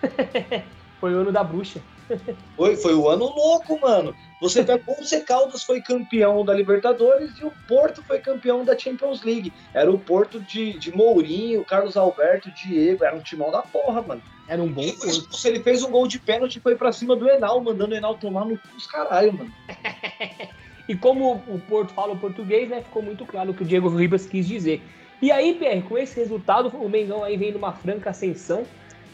foi 1.01 1.15
o 1.15 1.19
ano 1.19 1.33
da 1.33 1.43
bruxa. 1.43 1.81
foi, 2.57 2.77
foi 2.77 2.95
o 2.95 3.09
ano 3.09 3.25
louco, 3.25 3.81
mano. 3.81 4.15
Você 4.41 4.63
pega 4.63 4.85
o 4.87 4.93
Once 4.93 5.21
Caldas 5.23 5.65
foi 5.65 5.81
campeão 5.81 6.45
da 6.45 6.55
Libertadores 6.55 7.31
e 7.41 7.45
o 7.45 7.53
Porto 7.67 8.03
foi 8.05 8.21
campeão 8.21 8.65
da 8.65 8.79
Champions 8.79 9.23
League. 9.23 9.53
Era 9.73 9.91
o 9.91 9.99
Porto 9.99 10.41
de, 10.41 10.79
de 10.79 10.95
Mourinho, 10.95 11.65
Carlos 11.65 11.97
Alberto, 11.97 12.51
Diego, 12.53 13.05
era 13.05 13.17
um 13.17 13.23
timão 13.23 13.51
da 13.51 13.63
porra, 13.63 14.03
mano. 14.03 14.23
Era 14.47 14.63
um 14.63 14.69
bom 14.69 14.83
ele, 14.83 14.97
ele 15.45 15.61
fez 15.61 15.83
um 15.83 15.91
gol 15.91 16.07
de 16.07 16.19
pênalti 16.19 16.57
e 16.57 16.61
foi 16.61 16.77
pra 16.77 16.93
cima 16.93 17.17
do 17.17 17.29
Enal, 17.29 17.63
mandando 17.63 17.95
o 17.95 17.97
Enal 17.97 18.15
tomar 18.17 18.45
no 18.45 18.59
cu 18.59 18.89
caralho, 18.91 19.33
mano. 19.33 19.53
e 20.89 20.95
como 20.95 21.43
o 21.49 21.59
Porto 21.69 21.95
fala 21.95 22.13
o 22.13 22.19
português, 22.19 22.69
né, 22.69 22.83
ficou 22.83 23.03
muito 23.03 23.25
claro 23.25 23.53
o 23.53 23.55
que 23.55 23.63
o 23.63 23.67
Diego 23.67 23.89
Ribas 23.89 24.27
quis 24.27 24.47
dizer. 24.47 24.83
E 25.23 25.33
aí, 25.33 25.55
Pierre, 25.55 25.83
com 25.83 25.97
esse 25.97 26.19
resultado, 26.21 26.69
o 26.69 26.89
Mengão 26.89 27.25
aí 27.25 27.37
vem 27.37 27.53
numa 27.53 27.73
franca 27.73 28.11
ascensão. 28.11 28.65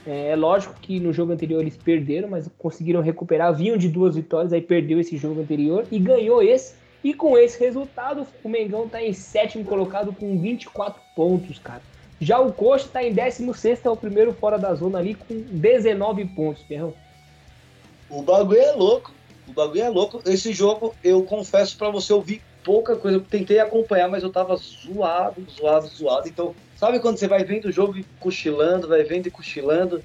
É, 0.04 0.30
é 0.30 0.36
lógico 0.36 0.74
que 0.80 0.98
no 0.98 1.12
jogo 1.12 1.32
anterior 1.32 1.60
eles 1.60 1.76
perderam, 1.76 2.28
mas 2.28 2.50
conseguiram 2.58 3.00
recuperar. 3.00 3.54
Vinham 3.54 3.76
de 3.76 3.88
duas 3.88 4.16
vitórias, 4.16 4.52
aí 4.52 4.60
perdeu 4.60 4.98
esse 4.98 5.16
jogo 5.16 5.40
anterior 5.40 5.86
e 5.90 5.98
ganhou 5.98 6.42
esse. 6.42 6.74
E 7.02 7.14
com 7.14 7.38
esse 7.38 7.58
resultado, 7.58 8.26
o 8.42 8.48
Mengão 8.48 8.88
tá 8.88 9.02
em 9.02 9.12
sétimo 9.12 9.64
colocado 9.64 10.12
com 10.12 10.38
24 10.38 11.00
pontos, 11.14 11.58
cara. 11.58 11.82
Já 12.20 12.38
o 12.38 12.52
Coxa 12.52 12.85
está 12.85 13.02
em 13.02 13.14
16, 13.14 13.85
é 13.85 13.90
o 13.90 13.96
primeiro 13.96 14.35
fora 14.35 14.59
da 14.59 14.74
zona 14.74 14.98
ali, 14.98 15.14
com 15.14 15.40
19 15.40 16.26
pontos, 16.26 16.62
Ferrão. 16.64 16.92
O 18.11 18.20
bagulho 18.22 18.61
é 18.61 18.72
louco. 18.72 19.11
O 19.48 19.52
bagulho 19.52 19.83
é 19.83 19.88
louco. 19.88 20.20
Esse 20.26 20.52
jogo, 20.52 20.94
eu 21.02 21.22
confesso 21.22 21.78
para 21.78 21.88
você, 21.88 22.12
eu 22.12 22.20
vi 22.20 22.42
pouca 22.62 22.94
coisa. 22.94 23.16
Eu 23.16 23.22
tentei 23.22 23.59
acompanhar, 23.59 24.09
mas 24.09 24.22
eu 24.22 24.30
tava 24.30 24.54
zoado, 24.56 25.46
zoado, 25.50 25.87
zoado. 25.87 26.28
Então, 26.28 26.54
sabe 26.76 27.00
quando 27.00 27.16
você 27.16 27.26
vai 27.26 27.42
vendo 27.42 27.66
o 27.66 27.72
jogo 27.72 27.96
e 27.96 28.04
cochilando, 28.18 28.88
vai 28.88 29.02
vendo 29.02 29.28
e 29.28 29.30
cochilando? 29.30 30.02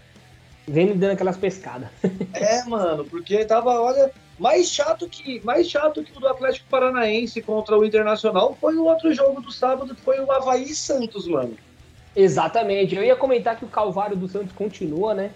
Vendo 0.65 0.93
e 0.93 0.97
dando 0.97 1.11
aquelas 1.11 1.37
pescadas. 1.37 1.89
é, 2.33 2.63
mano, 2.63 3.03
porque 3.03 3.43
tava, 3.43 3.79
olha, 3.81 4.09
mais 4.39 4.69
chato 4.69 5.07
que 5.07 5.39
mais 5.43 5.69
chato 5.69 6.03
que 6.03 6.15
o 6.17 6.19
do 6.19 6.27
Atlético 6.27 6.67
Paranaense 6.69 7.41
contra 7.41 7.77
o 7.77 7.85
Internacional 7.85 8.57
foi 8.59 8.75
o 8.75 8.85
outro 8.85 9.13
jogo 9.13 9.41
do 9.41 9.51
sábado, 9.51 9.93
que 9.93 10.01
foi 10.01 10.19
o 10.19 10.31
Havaí 10.31 10.73
Santos, 10.73 11.27
mano. 11.27 11.55
Exatamente. 12.15 12.95
Eu 12.95 13.03
ia 13.03 13.15
comentar 13.15 13.57
que 13.57 13.65
o 13.65 13.67
Calvário 13.67 14.15
do 14.15 14.27
Santos 14.27 14.53
continua, 14.53 15.13
né? 15.13 15.31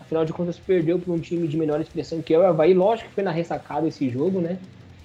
Afinal 0.00 0.24
de 0.24 0.32
contas, 0.32 0.58
perdeu 0.58 0.98
para 0.98 1.12
um 1.12 1.18
time 1.18 1.46
de 1.46 1.56
menor 1.56 1.80
expressão 1.80 2.22
que 2.22 2.34
é 2.34 2.38
o 2.38 2.46
Havaí. 2.46 2.74
Lógico 2.74 3.08
que 3.08 3.14
foi 3.14 3.24
na 3.24 3.30
ressacada 3.30 3.86
esse 3.86 4.08
jogo, 4.08 4.40
né? 4.40 4.58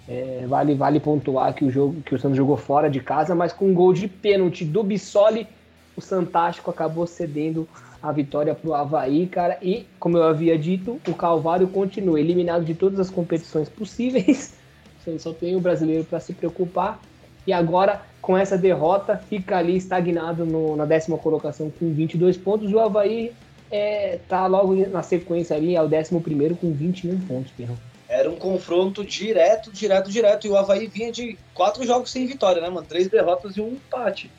É, 0.08 0.46
vale, 0.48 0.74
vale 0.74 1.00
pontuar 1.00 1.54
que 1.54 1.64
o 1.64 1.72
jogo 1.72 2.02
que 2.02 2.14
o 2.14 2.20
Santos 2.20 2.38
jogou 2.38 2.58
fora 2.58 2.90
de 2.90 3.00
casa, 3.00 3.34
mas 3.34 3.54
com 3.54 3.68
um 3.68 3.74
gol 3.74 3.94
de 3.94 4.08
pênalti 4.08 4.66
do 4.66 4.84
Bissoli, 4.84 5.48
o 5.96 6.02
Santástico 6.02 6.70
acabou 6.70 7.06
cedendo 7.06 7.68
a 8.02 8.12
vitória 8.12 8.56
para 8.56 8.70
o 8.70 8.74
Havaí, 8.74 9.28
cara. 9.28 9.58
E, 9.62 9.86
como 10.00 10.18
eu 10.18 10.24
havia 10.24 10.58
dito, 10.58 11.00
o 11.08 11.14
Calvário 11.14 11.68
continua 11.68 12.20
eliminado 12.20 12.66
de 12.66 12.74
todas 12.74 13.00
as 13.00 13.10
competições 13.10 13.70
possíveis. 13.70 14.56
Só 15.20 15.34
tem 15.34 15.56
o 15.56 15.60
brasileiro 15.60 16.04
para 16.04 16.20
se 16.20 16.34
preocupar. 16.34 17.00
E 17.46 17.54
agora 17.54 18.02
com 18.22 18.38
essa 18.38 18.58
derrota, 18.58 19.18
fica 19.30 19.58
ali 19.58 19.76
estagnado 19.76 20.46
no, 20.46 20.76
na 20.76 20.86
décima 20.86 21.18
colocação 21.18 21.72
com 21.72 21.92
22 21.92 22.38
pontos. 22.38 22.72
O 22.72 22.80
Havaí 22.80 23.32
é, 23.72 24.20
tá 24.28 24.46
logo 24.46 24.76
na 24.88 25.02
sequência 25.02 25.56
ali, 25.56 25.76
é 25.76 25.82
o 25.82 25.88
décimo 25.88 26.22
primeiro 26.22 26.56
com 26.56 26.72
21 26.72 27.20
pontos, 27.22 27.52
Pirrão. 27.52 27.78
Era 28.08 28.30
um 28.30 28.36
confronto 28.36 29.04
direto, 29.04 29.72
direto, 29.72 30.12
direto. 30.12 30.46
E 30.46 30.50
o 30.50 30.58
Havaí 30.58 30.86
vinha 30.86 31.12
de 31.12 31.38
quatro 31.54 31.86
jogos 31.86 32.12
sem 32.12 32.28
vitória, 32.28 32.62
né, 32.62 32.70
mano? 32.70 32.86
Três 32.88 33.08
derrotas 33.08 33.56
e 33.56 33.62
um 33.62 33.70
empate. 33.70 34.30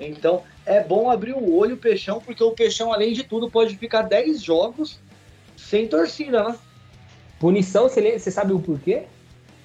Então 0.00 0.42
é 0.64 0.82
bom 0.82 1.10
abrir 1.10 1.34
o 1.34 1.54
olho, 1.54 1.74
o 1.74 1.78
Peixão, 1.78 2.20
porque 2.20 2.42
o 2.42 2.52
Peixão, 2.52 2.92
além 2.92 3.12
de 3.12 3.24
tudo, 3.24 3.50
pode 3.50 3.76
ficar 3.76 4.02
10 4.02 4.42
jogos 4.42 4.98
sem 5.56 5.86
torcida, 5.86 6.42
né? 6.42 6.56
Punição, 7.38 7.88
você 7.88 8.30
sabe 8.30 8.52
o 8.52 8.58
porquê? 8.58 9.04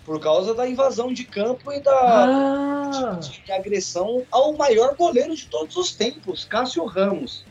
Por 0.06 0.20
causa 0.20 0.54
da 0.54 0.68
invasão 0.68 1.14
de 1.14 1.24
campo 1.24 1.72
e 1.72 1.80
da 1.80 1.94
ah. 1.94 3.20
de, 3.22 3.42
de 3.42 3.52
agressão 3.52 4.26
ao 4.30 4.54
maior 4.54 4.96
goleiro 4.96 5.36
de 5.36 5.48
todos 5.48 5.76
os 5.78 5.94
tempos, 5.94 6.46
Cássio 6.46 6.86
Ramos. 6.86 7.46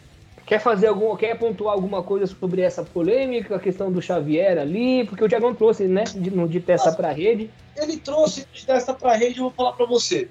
Quer 0.45 0.61
fazer 0.61 0.89
algum, 0.89 1.17
quer 1.17 1.39
pontuar 1.39 1.75
alguma 1.75 2.03
coisa 2.03 2.27
sobre 2.27 2.63
essa 2.63 2.83
polêmica, 2.83 3.57
a 3.57 3.61
questão 3.61 3.91
do 3.91 4.03
Xavier 4.03 4.59
ali, 4.59 5.05
porque 5.07 5.25
o 5.25 5.29
Thiagão 5.29 5.55
trouxe, 5.55 5.87
né, 5.87 6.05
de, 6.05 6.31
de 6.31 6.61
testa 6.61 6.93
para 6.93 7.13
rede. 7.13 7.51
Ele 7.77 7.97
trouxe 7.97 8.47
de 8.53 8.67
testa 8.67 8.93
para 8.93 9.15
rede, 9.15 9.39
eu 9.39 9.45
vou 9.45 9.53
falar 9.53 9.73
para 9.73 9.87
você. 9.87 10.29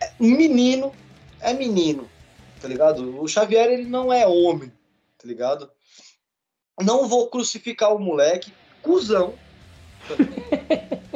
É, 0.00 0.12
menino 0.20 0.92
é 1.40 1.52
menino. 1.54 2.08
tá 2.60 2.68
ligado? 2.68 3.20
O 3.20 3.26
Xavier, 3.26 3.70
ele 3.70 3.86
não 3.86 4.12
é 4.12 4.26
homem, 4.26 4.70
tá 5.18 5.26
ligado? 5.26 5.70
Não 6.80 7.08
vou 7.08 7.28
crucificar 7.28 7.94
o 7.94 7.98
moleque, 7.98 8.52
cuzão. 8.82 9.34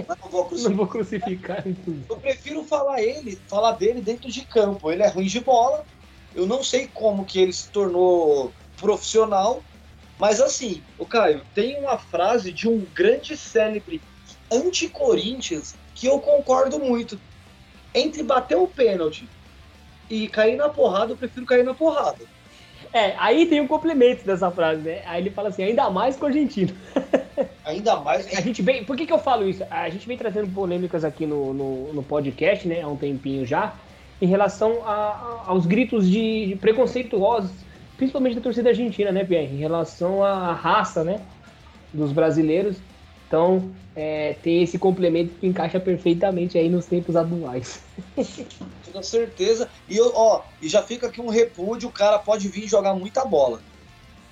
Não 0.09 0.31
vou 0.31 0.44
crucificar. 0.47 0.70
Não 0.70 0.77
vou 0.77 0.87
crucificar 0.87 1.64
eu 2.09 2.16
prefiro 2.16 2.64
falar 2.64 3.03
ele, 3.03 3.38
falar 3.49 3.73
dele 3.73 4.01
dentro 4.01 4.31
de 4.31 4.42
campo. 4.42 4.90
Ele 4.90 5.03
é 5.03 5.09
ruim 5.09 5.27
de 5.27 5.40
bola. 5.40 5.85
Eu 6.35 6.47
não 6.47 6.62
sei 6.62 6.88
como 6.92 7.25
que 7.25 7.38
ele 7.38 7.53
se 7.53 7.70
tornou 7.70 8.53
profissional, 8.77 9.62
mas 10.18 10.40
assim, 10.40 10.83
o 10.99 11.07
Caio, 11.07 11.42
tem 11.55 11.79
uma 11.79 11.97
frase 11.99 12.53
de 12.53 12.68
um 12.68 12.81
grande 12.92 13.37
célebre 13.37 14.01
anti-Corinthians 14.51 15.75
que 15.94 16.07
eu 16.07 16.18
concordo 16.18 16.79
muito. 16.79 17.18
Entre 17.94 18.23
bater 18.23 18.57
o 18.57 18.66
pênalti 18.66 19.29
e 20.11 20.29
cair 20.29 20.57
na 20.57 20.68
porrada, 20.68 21.12
eu 21.12 21.16
prefiro 21.16 21.47
cair 21.47 21.64
na 21.64 21.75
porrada. 21.75 22.25
É, 22.92 23.14
aí 23.18 23.47
tem 23.47 23.61
um 23.61 23.66
complemento 23.66 24.25
dessa 24.25 24.51
frase, 24.51 24.83
né? 24.83 25.03
Aí 25.07 25.23
ele 25.23 25.31
fala 25.31 25.49
assim, 25.49 25.62
ainda 25.62 25.88
mais 25.90 26.16
com 26.16 26.25
o 26.25 26.29
argentino. 26.29 26.75
Ainda 27.64 27.96
mais. 27.96 28.27
A 28.37 28.40
gente 28.40 28.61
vem. 28.61 28.85
Por 28.85 28.96
que, 28.96 29.07
que 29.07 29.12
eu 29.12 29.18
falo 29.18 29.48
isso? 29.48 29.64
A 29.70 29.88
gente 29.88 30.07
vem 30.07 30.18
trazendo 30.18 30.53
polêmicas 30.53 31.05
aqui 31.05 31.27
no, 31.27 31.55
no, 31.55 31.92
no 31.94 32.03
podcast, 32.03 32.68
né? 32.68 32.83
Há 32.83 32.88
um 32.88 32.96
tempinho 32.96 33.46
já, 33.46 33.74
em 34.20 34.27
relação 34.27 34.87
a, 34.87 34.92
a, 34.92 35.42
aos 35.46 35.64
gritos 35.64 36.09
de, 36.09 36.46
de, 36.48 36.57
preconceituosos, 36.57 37.50
principalmente 37.96 38.37
da 38.37 38.42
torcida 38.42 38.68
argentina, 38.68 39.11
né, 39.11 39.24
Pierre? 39.24 39.55
Em 39.55 39.59
relação 39.59 40.22
à 40.22 40.53
raça, 40.53 41.03
né? 41.03 41.20
Dos 41.92 42.12
brasileiros. 42.12 42.77
Então, 43.27 43.70
é, 43.96 44.37
tem 44.42 44.62
esse 44.62 44.79
complemento 44.79 45.33
que 45.40 45.46
encaixa 45.46 45.81
perfeitamente 45.81 46.59
aí 46.59 46.68
nos 46.68 46.85
tempos 46.85 47.16
atuais. 47.16 47.83
Com 48.92 49.03
certeza. 49.03 49.68
E, 49.88 49.96
eu, 49.96 50.12
ó, 50.14 50.42
e 50.61 50.68
já 50.68 50.83
fica 50.83 51.07
aqui 51.07 51.20
um 51.20 51.29
repúdio, 51.29 51.88
o 51.88 51.92
cara 51.92 52.18
pode 52.18 52.46
vir 52.48 52.68
jogar 52.68 52.94
muita 52.94 53.24
bola. 53.24 53.61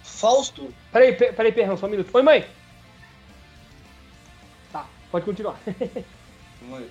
Fausto. 0.05 0.69
Peraí, 0.93 1.15
peraí, 1.15 1.51
Perrão, 1.51 1.77
só 1.77 1.87
um 1.87 1.91
minuto. 1.91 2.11
Oi, 2.13 2.23
mãe. 2.23 2.45
Pode 5.13 5.27
continuar. 5.27 5.61
Mãe. 6.63 6.89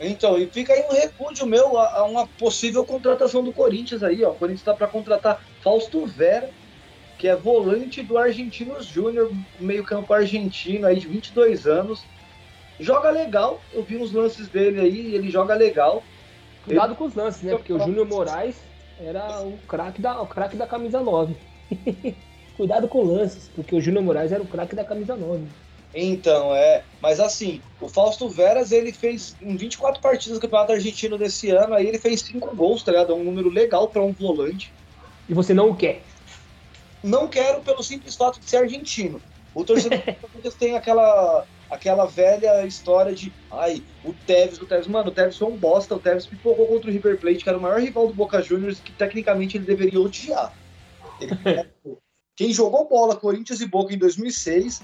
Então, 0.00 0.38
e 0.38 0.46
fica 0.46 0.72
aí 0.72 0.82
um 0.82 0.94
repúdio 0.94 1.46
meu 1.46 1.78
a, 1.78 1.98
a 1.98 2.04
uma 2.04 2.26
possível 2.26 2.84
contratação 2.84 3.44
do 3.44 3.52
Corinthians 3.52 4.02
aí, 4.02 4.24
ó. 4.24 4.30
O 4.30 4.34
Corinthians 4.34 4.60
está 4.60 4.72
para 4.72 4.86
contratar 4.86 5.42
Fausto 5.62 6.06
Vera, 6.06 6.50
que 7.18 7.28
é 7.28 7.36
volante 7.36 8.02
do 8.02 8.16
Argentinos 8.16 8.86
Júnior, 8.86 9.30
meio-campo 9.60 10.12
argentino 10.12 10.86
aí 10.86 10.98
de 10.98 11.06
22 11.06 11.66
anos. 11.66 12.02
Joga 12.80 13.10
legal, 13.10 13.60
eu 13.72 13.82
vi 13.82 13.96
uns 13.96 14.12
lances 14.12 14.48
dele 14.48 14.80
aí, 14.80 15.14
ele 15.14 15.30
joga 15.30 15.54
legal. 15.54 16.02
Cuidado 16.64 16.90
ele... 16.90 16.96
com 16.96 17.04
os 17.04 17.14
lances, 17.14 17.42
né? 17.42 17.54
Porque 17.54 17.72
o 17.72 17.78
Júnior 17.78 18.06
Moraes 18.06 18.56
era 19.00 19.42
o 19.42 19.58
craque 19.68 20.00
da, 20.00 20.20
o 20.20 20.26
craque 20.26 20.56
da 20.56 20.66
camisa 20.66 21.00
9. 21.00 21.36
Cuidado 22.56 22.88
com 22.88 23.02
lances, 23.02 23.50
porque 23.54 23.74
o 23.74 23.80
Júnior 23.80 24.02
Moraes 24.02 24.32
era 24.32 24.42
o 24.42 24.46
craque 24.46 24.74
da 24.74 24.84
camisa 24.84 25.14
9. 25.14 25.44
Então, 25.94 26.54
é. 26.54 26.82
Mas 27.00 27.20
assim, 27.20 27.60
o 27.80 27.88
Fausto 27.88 28.28
Veras, 28.28 28.72
ele 28.72 28.92
fez 28.92 29.36
em 29.40 29.56
24 29.56 30.00
partidas 30.00 30.38
do 30.38 30.40
Campeonato 30.40 30.72
Argentino 30.72 31.16
desse 31.16 31.50
ano, 31.50 31.74
aí 31.74 31.86
ele 31.86 31.98
fez 31.98 32.20
5 32.22 32.54
gols, 32.54 32.82
tá 32.82 32.92
ligado? 32.92 33.12
É 33.12 33.14
um 33.14 33.24
número 33.24 33.48
legal 33.48 33.88
para 33.88 34.02
um 34.02 34.12
volante. 34.12 34.72
E 35.28 35.34
você 35.34 35.52
não 35.52 35.70
o 35.70 35.76
quer? 35.76 36.02
Não 37.02 37.28
quero 37.28 37.60
pelo 37.60 37.82
simples 37.82 38.14
fato 38.14 38.40
de 38.40 38.48
ser 38.48 38.58
argentino. 38.58 39.20
O 39.54 39.64
torcedor 39.64 40.00
tem 40.58 40.76
aquela 40.76 41.46
aquela 41.70 42.06
velha 42.06 42.66
história 42.66 43.14
de 43.14 43.32
ai, 43.50 43.82
o 44.04 44.12
Tevez, 44.12 44.60
o 44.60 44.66
Tevez, 44.66 44.86
mano, 44.86 45.08
o 45.08 45.12
Tevez 45.12 45.36
foi 45.36 45.48
um 45.48 45.56
bosta, 45.56 45.94
o 45.94 45.98
Tevez 45.98 46.26
pipocou 46.26 46.66
contra 46.66 46.88
o 46.88 46.92
River 46.92 47.18
Plate, 47.18 47.42
que 47.42 47.48
era 47.48 47.58
o 47.58 47.60
maior 47.60 47.80
rival 47.80 48.06
do 48.06 48.14
Boca 48.14 48.42
Juniors, 48.42 48.80
que 48.80 48.92
tecnicamente 48.92 49.56
ele 49.56 49.64
deveria 49.64 50.00
odiar. 50.00 50.52
Ele, 51.20 51.32
quem 52.36 52.52
jogou 52.52 52.88
bola 52.88 53.16
Corinthians 53.16 53.60
e 53.60 53.66
Boca 53.66 53.94
em 53.94 53.98
2006 53.98 54.82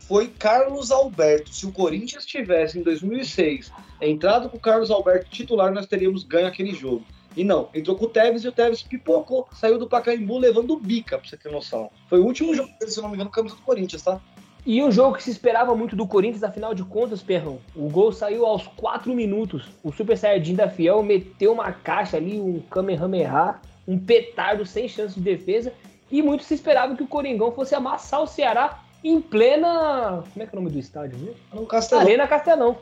foi 0.00 0.28
Carlos 0.28 0.90
Alberto. 0.90 1.54
Se 1.54 1.66
o 1.66 1.72
Corinthians 1.72 2.26
tivesse 2.26 2.78
em 2.78 2.82
2006 2.82 3.72
entrado 4.00 4.48
com 4.50 4.56
o 4.56 4.60
Carlos 4.60 4.90
Alberto 4.90 5.30
titular, 5.30 5.72
nós 5.72 5.86
teríamos 5.86 6.24
ganho 6.24 6.46
aquele 6.46 6.74
jogo. 6.74 7.04
E 7.36 7.44
não, 7.44 7.70
entrou 7.74 7.96
com 7.96 8.04
o 8.04 8.08
Tevez 8.08 8.44
e 8.44 8.48
o 8.48 8.52
Tevez 8.52 8.82
pipocou, 8.82 9.48
saiu 9.52 9.78
do 9.78 9.88
Pacaembu 9.88 10.38
levando 10.38 10.76
bica, 10.76 11.18
pra 11.18 11.26
você 11.26 11.36
ter 11.36 11.50
noção. 11.50 11.90
Foi 12.08 12.20
o 12.20 12.26
último 12.26 12.54
jogo 12.54 12.70
dele, 12.78 12.90
se 12.90 12.98
eu 12.98 13.02
não 13.02 13.08
me 13.08 13.16
engano, 13.16 13.30
camisa 13.30 13.56
do 13.56 13.62
Corinthians, 13.62 14.02
tá? 14.02 14.20
E 14.64 14.80
um 14.82 14.92
jogo 14.92 15.16
que 15.16 15.24
se 15.24 15.30
esperava 15.30 15.74
muito 15.74 15.96
do 15.96 16.06
Corinthians, 16.06 16.44
afinal 16.44 16.72
de 16.72 16.84
contas, 16.84 17.20
Perrão, 17.20 17.58
o 17.74 17.88
gol 17.88 18.12
saiu 18.12 18.46
aos 18.46 18.68
4 18.68 19.12
minutos. 19.12 19.68
O 19.82 19.92
Super 19.92 20.16
Saiyajin 20.16 20.54
da 20.54 20.68
Fiel 20.68 21.02
meteu 21.02 21.52
uma 21.52 21.72
caixa 21.72 22.16
ali, 22.16 22.38
um 22.38 22.60
Kamehameha, 22.70 23.56
um 23.88 23.98
petardo 23.98 24.64
sem 24.64 24.88
chance 24.88 25.14
de 25.14 25.20
defesa. 25.20 25.72
E 26.10 26.22
muito 26.22 26.44
se 26.44 26.54
esperava 26.54 26.94
que 26.94 27.02
o 27.02 27.08
Coringão 27.08 27.50
fosse 27.50 27.74
amassar 27.74 28.22
o 28.22 28.26
Ceará 28.26 28.80
em 29.02 29.20
plena. 29.20 30.22
Como 30.32 30.42
é 30.42 30.46
que 30.46 30.54
é 30.54 30.58
o 30.58 30.62
nome 30.62 30.72
do 30.72 30.78
estádio 30.78 31.18
mesmo? 31.18 31.66
Castelão. 31.66 32.04
Arena 32.04 32.28
Castelão. 32.28 32.78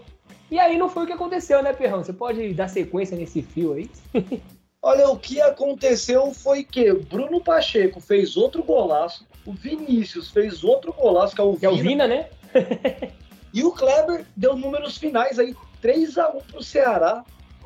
E 0.50 0.58
aí 0.58 0.76
não 0.76 0.88
foi 0.88 1.04
o 1.04 1.06
que 1.06 1.12
aconteceu, 1.12 1.62
né, 1.62 1.72
Perrão? 1.72 2.04
Você 2.04 2.12
pode 2.12 2.52
dar 2.52 2.68
sequência 2.68 3.16
nesse 3.16 3.40
fio 3.40 3.72
aí? 3.72 3.88
Olha, 4.82 5.10
o 5.10 5.18
que 5.18 5.40
aconteceu 5.40 6.32
foi 6.32 6.64
que 6.64 6.92
Bruno 6.92 7.40
Pacheco 7.42 8.00
fez 8.00 8.36
outro 8.36 8.62
golaço, 8.62 9.26
o 9.44 9.52
Vinícius 9.52 10.30
fez 10.30 10.64
outro 10.64 10.92
golaço, 10.92 11.34
que 11.34 11.40
é 11.40 11.44
o 11.44 11.54
que 11.54 11.60
Vina. 11.60 11.70
É 11.70 11.74
o 11.74 11.82
Vina, 11.82 12.06
né? 12.06 12.30
e 13.52 13.62
o 13.62 13.72
Kleber 13.72 14.24
deu 14.34 14.56
números 14.56 14.96
finais 14.96 15.38
aí, 15.38 15.54
3 15.82 16.16
a 16.16 16.30
1 16.30 16.40
pro 16.40 16.62
Ceará, 16.62 17.22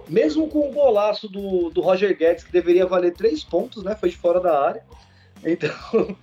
mesmo 0.09 0.49
com 0.49 0.69
o 0.69 0.73
golaço 0.73 1.29
do, 1.29 1.71
do 1.71 1.81
Roger 1.81 2.17
Guedes, 2.17 2.43
que 2.43 2.53
deveria 2.53 2.87
valer 2.87 3.15
3 3.15 3.45
pontos, 3.45 3.85
né? 3.85 3.95
Foi 3.95 4.11
de 4.11 4.17
fora 4.17 4.41
da 4.41 4.61
área. 4.61 4.85
Então, 5.45 6.17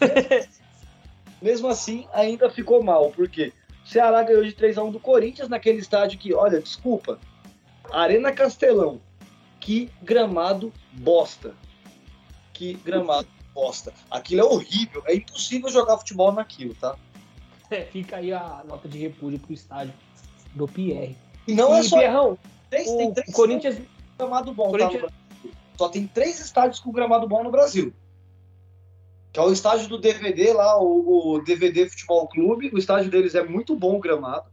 mesmo 1.40 1.68
assim, 1.68 2.06
ainda 2.14 2.48
ficou 2.48 2.82
mal, 2.82 3.10
porque 3.10 3.52
o 3.84 3.88
Ceará 3.88 4.22
ganhou 4.22 4.44
de 4.44 4.52
3 4.52 4.78
a 4.78 4.84
1 4.84 4.92
do 4.92 5.00
Corinthians 5.00 5.50
naquele 5.50 5.80
estádio 5.80 6.18
que, 6.18 6.32
olha, 6.32 6.60
desculpa, 6.60 7.18
Arena 7.92 8.32
Castelão, 8.32 9.00
que 9.60 9.90
gramado 10.02 10.72
bosta. 10.92 11.54
Que 12.52 12.74
gramado 12.74 13.28
bosta. 13.54 13.92
Aquilo 14.10 14.40
é 14.40 14.44
horrível, 14.44 15.02
é 15.06 15.14
impossível 15.14 15.68
jogar 15.70 15.98
futebol 15.98 16.32
naquilo, 16.32 16.74
tá? 16.74 16.96
É, 17.70 17.84
fica 17.84 18.16
aí 18.16 18.32
a 18.32 18.64
nota 18.66 18.88
de 18.88 18.98
repúdio 18.98 19.38
pro 19.38 19.52
estádio 19.52 19.94
do 20.54 20.66
Pierre. 20.66 21.16
E 21.46 21.54
não 21.54 21.74
é 21.74 21.78
e, 21.78 21.80
é 21.80 21.82
só. 21.84 21.98
Pierrão, 21.98 22.38
três, 22.68 22.88
o, 22.88 22.96
tem 22.96 23.14
três 23.14 23.28
o 23.28 23.32
Corinthians. 23.32 23.78
Gramado 24.18 24.52
bom, 24.52 24.72
tá, 24.72 24.78
Corinthians... 24.78 25.02
tá? 25.02 25.50
Só 25.78 25.88
tem 25.88 26.06
três 26.06 26.40
estádios 26.40 26.80
com 26.80 26.90
gramado 26.90 27.28
bom 27.28 27.44
no 27.44 27.50
Brasil 27.50 27.94
que 29.32 29.38
é 29.38 29.42
o 29.42 29.52
estádio 29.52 29.88
do 29.88 29.98
DVD 29.98 30.52
lá, 30.52 30.80
o, 30.80 31.34
o, 31.34 31.42
DVD 31.42 31.88
Futebol 31.88 32.28
Clube. 32.28 32.70
O 32.72 32.78
estádio 32.78 33.10
deles 33.10 33.34
é 33.34 33.44
muito 33.44 33.76
bom 33.76 33.96
o 33.96 34.00
gramado. 34.00 34.50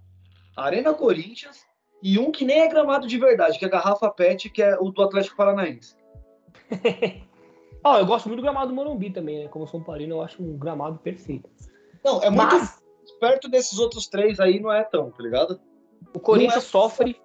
Arena 0.56 0.94
Corinthians 0.94 1.66
e 2.02 2.20
um 2.20 2.32
que 2.32 2.46
nem 2.46 2.60
é 2.60 2.68
gramado 2.68 3.08
de 3.08 3.18
verdade, 3.18 3.58
que 3.58 3.66
é 3.66 3.68
a 3.68 3.72
Garrafa 3.72 4.10
Pet, 4.10 4.50
que 4.50 4.62
é 4.62 4.78
o 4.80 4.92
do 4.92 5.02
Atlético 5.02 5.36
Paranaense. 5.36 5.96
oh, 7.84 7.96
eu 7.96 8.06
gosto 8.06 8.28
muito 8.28 8.40
do 8.40 8.44
gramado 8.44 8.70
do 8.70 8.76
Morumbi 8.76 9.10
também, 9.10 9.44
né? 9.44 9.48
Como 9.50 9.68
São 9.68 9.82
Paulino, 9.82 10.16
eu 10.16 10.22
acho 10.22 10.42
um 10.42 10.58
gramado 10.58 11.00
perfeito. 11.00 11.50
Não, 12.04 12.22
é 12.22 12.30
muito 12.30 12.56
Mas... 12.56 12.82
perto 13.20 13.50
desses 13.50 13.80
outros 13.80 14.08
três 14.08 14.40
aí 14.40 14.60
não 14.60 14.72
é 14.72 14.84
tão, 14.84 15.12
tá 15.12 15.24
ligado? 15.24 15.60
O 16.14 16.20
Corinthians 16.20 16.54
não 16.54 16.60
é, 16.60 16.62
sofre. 16.62 17.22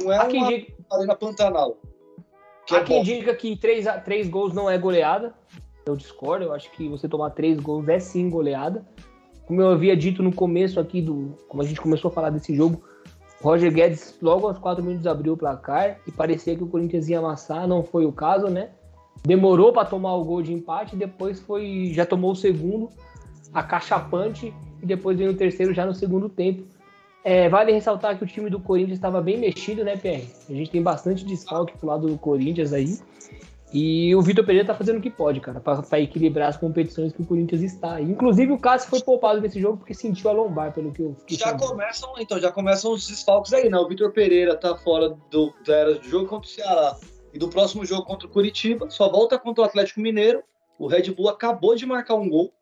Não 0.00 0.12
é 0.12 0.20
uma 0.20 0.28
diga... 0.28 0.72
Arena 0.90 1.16
Pantanal. 1.16 1.76
Que 2.66 2.74
Há 2.74 2.80
é 2.80 2.84
quem 2.84 3.02
diga 3.02 3.34
que 3.34 3.56
três, 3.56 3.86
três 4.04 4.28
gols 4.28 4.52
não 4.52 4.68
é 4.68 4.76
goleada 4.76 5.34
eu 5.86 5.96
discordo. 5.96 6.44
Eu 6.44 6.52
acho 6.52 6.70
que 6.72 6.88
você 6.88 7.08
tomar 7.08 7.30
três 7.30 7.58
gols 7.58 7.88
é 7.88 7.98
sim 7.98 8.28
goleada. 8.28 8.84
Como 9.46 9.62
eu 9.62 9.70
havia 9.70 9.96
dito 9.96 10.22
no 10.22 10.34
começo 10.34 10.80
aqui 10.80 11.00
do. 11.00 11.36
Como 11.48 11.62
a 11.62 11.64
gente 11.66 11.80
começou 11.80 12.10
a 12.10 12.14
falar 12.14 12.30
desse 12.30 12.54
jogo, 12.54 12.82
Roger 13.42 13.72
Guedes 13.72 14.16
logo 14.20 14.46
aos 14.46 14.58
quatro 14.58 14.82
minutos 14.82 15.06
abriu 15.06 15.34
o 15.34 15.36
placar 15.36 15.98
e 16.06 16.12
parecia 16.12 16.56
que 16.56 16.64
o 16.64 16.66
Corinthians 16.66 17.08
ia 17.08 17.18
amassar, 17.18 17.66
não 17.68 17.82
foi 17.82 18.06
o 18.06 18.12
caso, 18.12 18.48
né? 18.48 18.70
Demorou 19.24 19.72
para 19.72 19.84
tomar 19.84 20.14
o 20.14 20.24
gol 20.24 20.42
de 20.42 20.52
empate, 20.52 20.96
depois 20.96 21.40
foi 21.40 21.90
já 21.92 22.06
tomou 22.06 22.32
o 22.32 22.36
segundo, 22.36 22.90
acachapante, 23.52 24.52
e 24.82 24.86
depois 24.86 25.18
veio 25.18 25.32
o 25.32 25.36
terceiro 25.36 25.74
já 25.74 25.84
no 25.84 25.94
segundo 25.94 26.28
tempo. 26.28 26.64
É, 27.24 27.48
vale 27.48 27.72
ressaltar 27.72 28.16
que 28.16 28.22
o 28.22 28.26
time 28.26 28.48
do 28.48 28.60
Corinthians 28.60 28.98
estava 28.98 29.20
bem 29.20 29.36
mexido, 29.36 29.82
né, 29.82 29.96
PR? 29.96 30.24
A 30.48 30.52
gente 30.52 30.70
tem 30.70 30.80
bastante 30.80 31.24
desfalque 31.24 31.76
pro 31.76 31.88
lado 31.88 32.06
do 32.06 32.16
Corinthians 32.16 32.72
aí. 32.72 32.98
E 33.78 34.14
o 34.14 34.22
Vitor 34.22 34.42
Pereira 34.42 34.66
tá 34.66 34.74
fazendo 34.74 34.96
o 34.96 35.02
que 35.02 35.10
pode, 35.10 35.38
cara, 35.38 35.60
para 35.60 36.00
equilibrar 36.00 36.48
as 36.48 36.56
competições 36.56 37.12
que 37.12 37.20
o 37.20 37.26
Corinthians 37.26 37.60
está. 37.60 38.00
Inclusive 38.00 38.50
o 38.50 38.58
Cássio 38.58 38.88
foi 38.88 39.02
poupado 39.02 39.38
nesse 39.38 39.60
jogo 39.60 39.76
porque 39.76 39.92
sentiu 39.92 40.30
a 40.30 40.32
lombar, 40.32 40.72
pelo 40.72 40.90
que 40.90 41.02
eu 41.02 41.14
fiquei 41.16 41.36
Já 41.36 41.50
sabendo. 41.50 41.68
começam, 41.68 42.14
então, 42.18 42.40
já 42.40 42.50
começam 42.50 42.92
os 42.92 43.06
desfalques 43.06 43.52
aí, 43.52 43.68
né? 43.68 43.76
O 43.76 43.86
Vitor 43.86 44.10
Pereira 44.12 44.56
tá 44.56 44.74
fora 44.78 45.10
do, 45.30 45.52
do 45.62 46.02
jogo 46.04 46.26
contra 46.26 46.48
o 46.48 46.50
Ceará 46.50 46.96
e 47.34 47.38
do 47.38 47.50
próximo 47.50 47.84
jogo 47.84 48.06
contra 48.06 48.26
o 48.26 48.30
Curitiba, 48.30 48.88
só 48.88 49.10
volta 49.10 49.38
contra 49.38 49.62
o 49.62 49.66
Atlético 49.66 50.00
Mineiro. 50.00 50.42
O 50.78 50.86
Red 50.86 51.10
Bull 51.12 51.28
acabou 51.28 51.76
de 51.76 51.84
marcar 51.84 52.14
um 52.14 52.30
gol. 52.30 52.54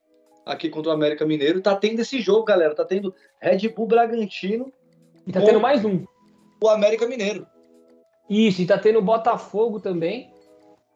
aqui 0.44 0.68
contra 0.68 0.90
o 0.90 0.94
América 0.94 1.24
Mineiro. 1.24 1.60
Tá 1.60 1.76
tendo 1.76 2.00
esse 2.00 2.20
jogo, 2.20 2.44
galera. 2.44 2.74
Tá 2.74 2.84
tendo 2.84 3.14
Red 3.40 3.68
Bull 3.68 3.86
Bragantino. 3.86 4.72
E 5.24 5.30
tá 5.30 5.40
tendo 5.40 5.60
mais 5.60 5.84
um. 5.84 6.04
O 6.60 6.68
América 6.68 7.06
Mineiro. 7.06 7.46
Isso, 8.28 8.62
e 8.62 8.66
tá 8.66 8.76
tendo 8.76 9.00
Botafogo 9.00 9.78
também. 9.78 10.33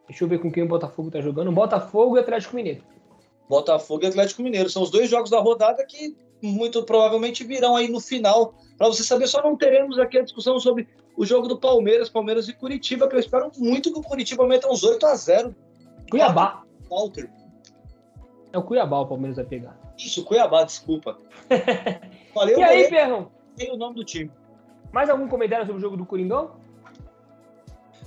Deixa 0.09 0.25
eu 0.25 0.29
ver 0.29 0.41
com 0.41 0.51
quem 0.51 0.63
o 0.63 0.69
Botafogo 0.69 1.11
tá 1.11 1.21
jogando. 1.21 1.53
Botafogo 1.53 2.17
e 2.17 2.21
Atlético 2.21 2.57
Mineiro. 2.57 2.83
Botafogo 3.49 4.05
e 4.05 4.07
Atlético 4.07 4.43
Mineiro. 4.43 4.71
São 4.71 4.83
os 4.83 4.91
dois 4.91 5.09
jogos 5.09 5.31
da 5.31 5.39
rodada 5.39 5.85
que 5.85 6.17
muito 6.43 6.83
provavelmente 6.83 7.45
virão 7.45 7.77
aí 7.77 7.89
no 7.89 8.01
final. 8.01 8.55
Para 8.77 8.87
você 8.87 9.03
saber, 9.03 9.27
só 9.27 9.43
não 9.43 9.57
teremos 9.57 9.99
aqui 9.99 10.19
a 10.19 10.23
discussão 10.23 10.59
sobre 10.59 10.89
o 11.17 11.27
jogo 11.27 11.49
do 11.49 11.59
Palmeiras, 11.59 12.09
Palmeiras 12.09 12.49
e 12.49 12.55
Curitiba, 12.55 13.09
que 13.09 13.17
eu 13.17 13.21
espero 13.21 13.51
muito 13.59 13.93
que 13.93 13.99
o 13.99 14.03
Curitiba 14.03 14.47
meta 14.47 14.71
uns 14.71 14.83
8 14.83 15.05
a 15.05 15.15
0 15.15 15.55
Cuiabá. 16.11 16.63
Walter. 16.89 17.31
É 18.53 18.59
o 18.59 18.63
Cuiabá 18.63 19.01
o 19.01 19.07
Palmeiras 19.07 19.37
vai 19.37 19.45
pegar. 19.45 19.79
Isso, 19.99 20.25
Cuiabá, 20.25 20.65
desculpa. 20.65 21.19
Falei 22.33 22.57
e 22.57 22.63
aí, 22.63 22.89
Perrão? 22.89 23.31
Tem 23.57 23.71
o 23.73 23.77
nome 23.77 23.97
do 23.97 24.05
time. 24.05 24.31
Mais 24.93 25.11
algum 25.11 25.29
comentário 25.29 25.67
sobre 25.67 25.81
o 25.81 25.83
jogo 25.83 25.97
do 25.97 26.07
Coringão? 26.07 26.53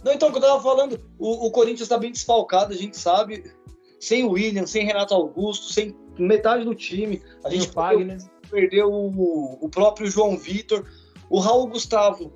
Não, 0.03 0.11
então, 0.11 0.29
o 0.29 0.31
que 0.31 0.37
eu 0.37 0.41
tava 0.41 0.61
falando, 0.61 0.99
o, 1.19 1.47
o 1.47 1.51
Corinthians 1.51 1.87
tá 1.87 1.97
bem 1.97 2.11
desfalcado, 2.11 2.73
a 2.73 2.77
gente 2.77 2.97
sabe. 2.97 3.51
Sem 3.99 4.23
o 4.23 4.31
William, 4.31 4.65
sem 4.65 4.85
Renato 4.85 5.13
Augusto, 5.13 5.71
sem 5.71 5.95
metade 6.17 6.65
do 6.65 6.73
time. 6.73 7.21
A 7.43 7.49
gente 7.49 7.69
Fagner. 7.69 8.17
perdeu 8.49 8.91
o, 8.91 9.59
o 9.61 9.69
próprio 9.69 10.07
João 10.09 10.37
Vitor. 10.37 10.87
O 11.29 11.39
Raul 11.39 11.67
Gustavo 11.67 12.33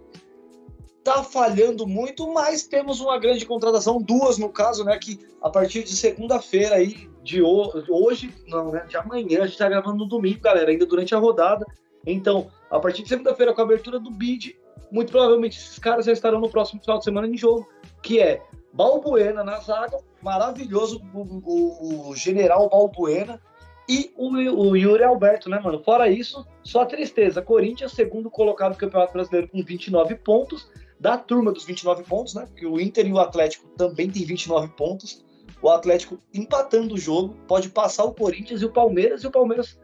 tá 1.04 1.24
falhando 1.24 1.86
muito, 1.88 2.32
mas 2.32 2.68
temos 2.68 3.00
uma 3.00 3.20
grande 3.20 3.46
contratação, 3.46 4.02
duas 4.02 4.38
no 4.38 4.50
caso, 4.50 4.84
né? 4.84 4.98
Que 4.98 5.20
a 5.42 5.50
partir 5.50 5.84
de 5.84 5.96
segunda-feira 5.96 6.76
aí, 6.76 7.10
de 7.24 7.42
hoje, 7.42 8.34
não, 8.48 8.72
né? 8.72 8.86
De 8.88 8.98
amanhã, 8.98 9.44
a 9.44 9.48
gente 9.48 9.58
tá 9.58 9.70
gravando 9.70 9.98
no 9.98 10.08
domingo, 10.08 10.42
galera, 10.42 10.72
ainda 10.72 10.86
durante 10.86 11.14
a 11.14 11.20
rodada. 11.20 11.66
Então, 12.06 12.48
a 12.70 12.80
partir 12.80 13.04
de 13.04 13.10
segunda-feira, 13.10 13.54
com 13.54 13.62
a 13.62 13.64
abertura 13.64 14.00
do 14.00 14.12
bid, 14.12 14.56
muito 14.92 15.12
provavelmente 15.12 15.58
esses 15.58 15.80
caras 15.80 16.06
já 16.06 16.12
estarão 16.12 16.40
no 16.40 16.50
próximo 16.50 16.82
final 16.82 16.98
de 16.98 17.04
semana 17.04 17.28
em 17.28 17.38
jogo, 17.38 17.68
que 18.02 18.20
é 18.20 18.42
Balbuena 18.74 19.44
na 19.44 19.60
zaga, 19.60 19.98
maravilhoso 20.22 21.02
o, 21.14 21.20
o, 21.20 22.10
o 22.10 22.16
general 22.16 22.70
Balbuena, 22.70 23.42
e 23.88 24.12
o, 24.18 24.30
o, 24.30 24.76
Yuri 24.76 25.04
Alberto, 25.04 25.50
né, 25.50 25.60
mano? 25.60 25.80
Fora 25.84 26.10
isso, 26.10 26.46
só 26.64 26.86
tristeza. 26.86 27.42
Corinthians, 27.42 27.92
segundo 27.92 28.32
colocado 28.32 28.72
no 28.72 28.78
Campeonato 28.78 29.14
Brasileiro 29.14 29.48
com 29.48 29.64
29 29.64 30.16
pontos, 30.16 30.70
da 31.00 31.18
turma 31.18 31.52
dos 31.52 31.66
29 31.66 32.04
pontos, 32.04 32.34
né? 32.34 32.46
Porque 32.48 32.66
o 32.66 32.80
Inter 32.80 33.06
e 33.06 33.14
o 33.14 33.20
Atlético 33.20 33.68
também 33.78 34.10
tem 34.10 34.26
29 34.26 34.70
pontos. 34.70 35.24
O 35.62 35.70
Atlético 35.70 36.18
empatando 36.34 36.96
o 36.96 36.98
jogo 36.98 37.36
pode 37.48 37.70
passar 37.70 38.06
o 38.06 38.14
Corinthians 38.14 38.62
e 38.62 38.66
o 38.66 38.74
Palmeiras, 38.74 39.24
e 39.24 39.28
o 39.28 39.32
Palmeiras 39.32 39.80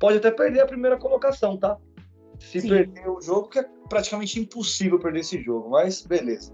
pode 0.00 0.18
até 0.18 0.30
perder 0.30 0.60
a 0.60 0.66
primeira 0.66 0.96
colocação, 0.96 1.56
tá? 1.56 1.78
Se 2.40 2.60
Sim. 2.60 2.68
perder 2.68 3.08
o 3.08 3.20
jogo, 3.20 3.48
que 3.48 3.60
é 3.60 3.68
praticamente 3.88 4.40
impossível 4.40 4.98
perder 4.98 5.20
esse 5.20 5.42
jogo, 5.42 5.70
mas 5.70 6.02
beleza. 6.02 6.52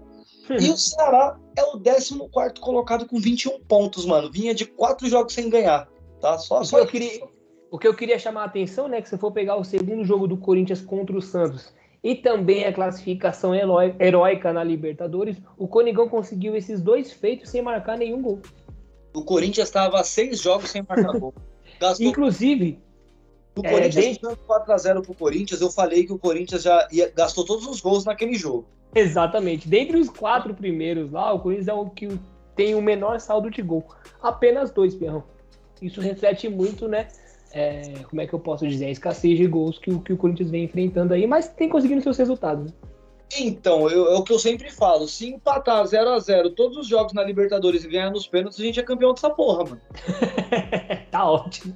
E 0.49 0.69
o 0.69 0.77
Ceará 0.77 1.37
é 1.55 1.63
o 1.63 1.79
14 1.79 2.19
colocado 2.59 3.05
com 3.05 3.19
21 3.19 3.59
pontos, 3.61 4.05
mano. 4.05 4.31
Vinha 4.31 4.53
de 4.53 4.65
quatro 4.65 5.07
jogos 5.07 5.33
sem 5.33 5.49
ganhar. 5.49 5.87
Tá? 6.19 6.37
Só, 6.37 6.63
só 6.63 6.77
o, 6.77 6.79
que 6.79 6.85
eu 6.85 6.91
queria, 6.91 7.27
o 7.71 7.79
que 7.79 7.87
eu 7.87 7.93
queria 7.93 8.19
chamar 8.19 8.41
a 8.41 8.45
atenção, 8.45 8.87
né? 8.87 9.01
Que 9.01 9.09
se 9.09 9.17
for 9.17 9.31
pegar 9.31 9.55
o 9.55 9.63
segundo 9.63 10.03
jogo 10.03 10.27
do 10.27 10.37
Corinthians 10.37 10.81
contra 10.81 11.15
o 11.15 11.21
Santos 11.21 11.73
e 12.03 12.15
também 12.15 12.65
a 12.65 12.73
classificação 12.73 13.53
heróica 13.99 14.51
na 14.51 14.63
Libertadores, 14.63 15.37
o 15.57 15.67
Conigão 15.67 16.09
conseguiu 16.09 16.55
esses 16.55 16.81
dois 16.81 17.11
feitos 17.11 17.49
sem 17.49 17.61
marcar 17.61 17.97
nenhum 17.97 18.21
gol. 18.21 18.41
O 19.13 19.23
Corinthians 19.23 19.67
estava 19.67 20.03
seis 20.03 20.39
jogos 20.39 20.69
sem 20.69 20.83
marcar 20.87 21.13
gol. 21.19 21.33
Gastou... 21.79 22.05
Inclusive. 22.05 22.79
O 23.55 23.61
Corinthians 23.61 23.97
é, 23.97 24.01
desde... 24.01 24.25
4x0 24.25 25.03
pro 25.03 25.13
Corinthians, 25.13 25.61
eu 25.61 25.71
falei 25.71 26.05
que 26.05 26.13
o 26.13 26.17
Corinthians 26.17 26.63
já 26.63 26.87
ia, 26.91 27.11
gastou 27.15 27.45
todos 27.45 27.67
os 27.67 27.81
gols 27.81 28.05
naquele 28.05 28.35
jogo. 28.35 28.65
Exatamente. 28.95 29.67
Dentre 29.67 29.97
os 29.97 30.09
quatro 30.09 30.53
primeiros 30.53 31.11
lá, 31.11 31.33
o 31.33 31.39
Corinthians 31.39 31.67
é 31.67 31.73
o 31.73 31.89
que 31.89 32.07
tem 32.55 32.75
o 32.75 32.81
menor 32.81 33.19
saldo 33.19 33.49
de 33.49 33.61
gol. 33.61 33.85
Apenas 34.21 34.71
dois, 34.71 34.95
Pierrão 34.95 35.23
isso 35.81 35.99
reflete 35.99 36.47
muito, 36.47 36.87
né? 36.87 37.07
É, 37.53 37.81
como 38.09 38.21
é 38.21 38.27
que 38.27 38.33
eu 38.33 38.39
posso 38.39 38.65
dizer? 38.67 38.85
A 38.85 38.91
escassez 38.91 39.37
de 39.37 39.47
gols 39.47 39.77
que, 39.77 39.97
que 39.99 40.13
o 40.13 40.17
Corinthians 40.17 40.49
vem 40.49 40.63
enfrentando 40.63 41.13
aí, 41.13 41.27
mas 41.27 41.49
tem 41.49 41.67
conseguindo 41.67 42.01
seus 42.01 42.17
resultados. 42.17 42.65
Né? 42.65 42.71
Então, 43.39 43.89
eu, 43.89 44.07
é 44.11 44.15
o 44.15 44.23
que 44.23 44.31
eu 44.31 44.39
sempre 44.39 44.69
falo: 44.69 45.07
se 45.07 45.29
empatar 45.29 45.85
0 45.85 46.09
a 46.11 46.19
0 46.19 46.51
todos 46.51 46.77
os 46.77 46.87
jogos 46.87 47.13
na 47.13 47.23
Libertadores 47.23 47.83
e 47.83 47.89
ganhar 47.89 48.11
nos 48.11 48.27
pênaltis, 48.27 48.59
a 48.59 48.63
gente 48.63 48.79
é 48.79 48.83
campeão 48.83 49.13
dessa 49.13 49.29
porra, 49.29 49.63
mano. 49.65 49.81
tá 51.09 51.29
ótimo. 51.29 51.75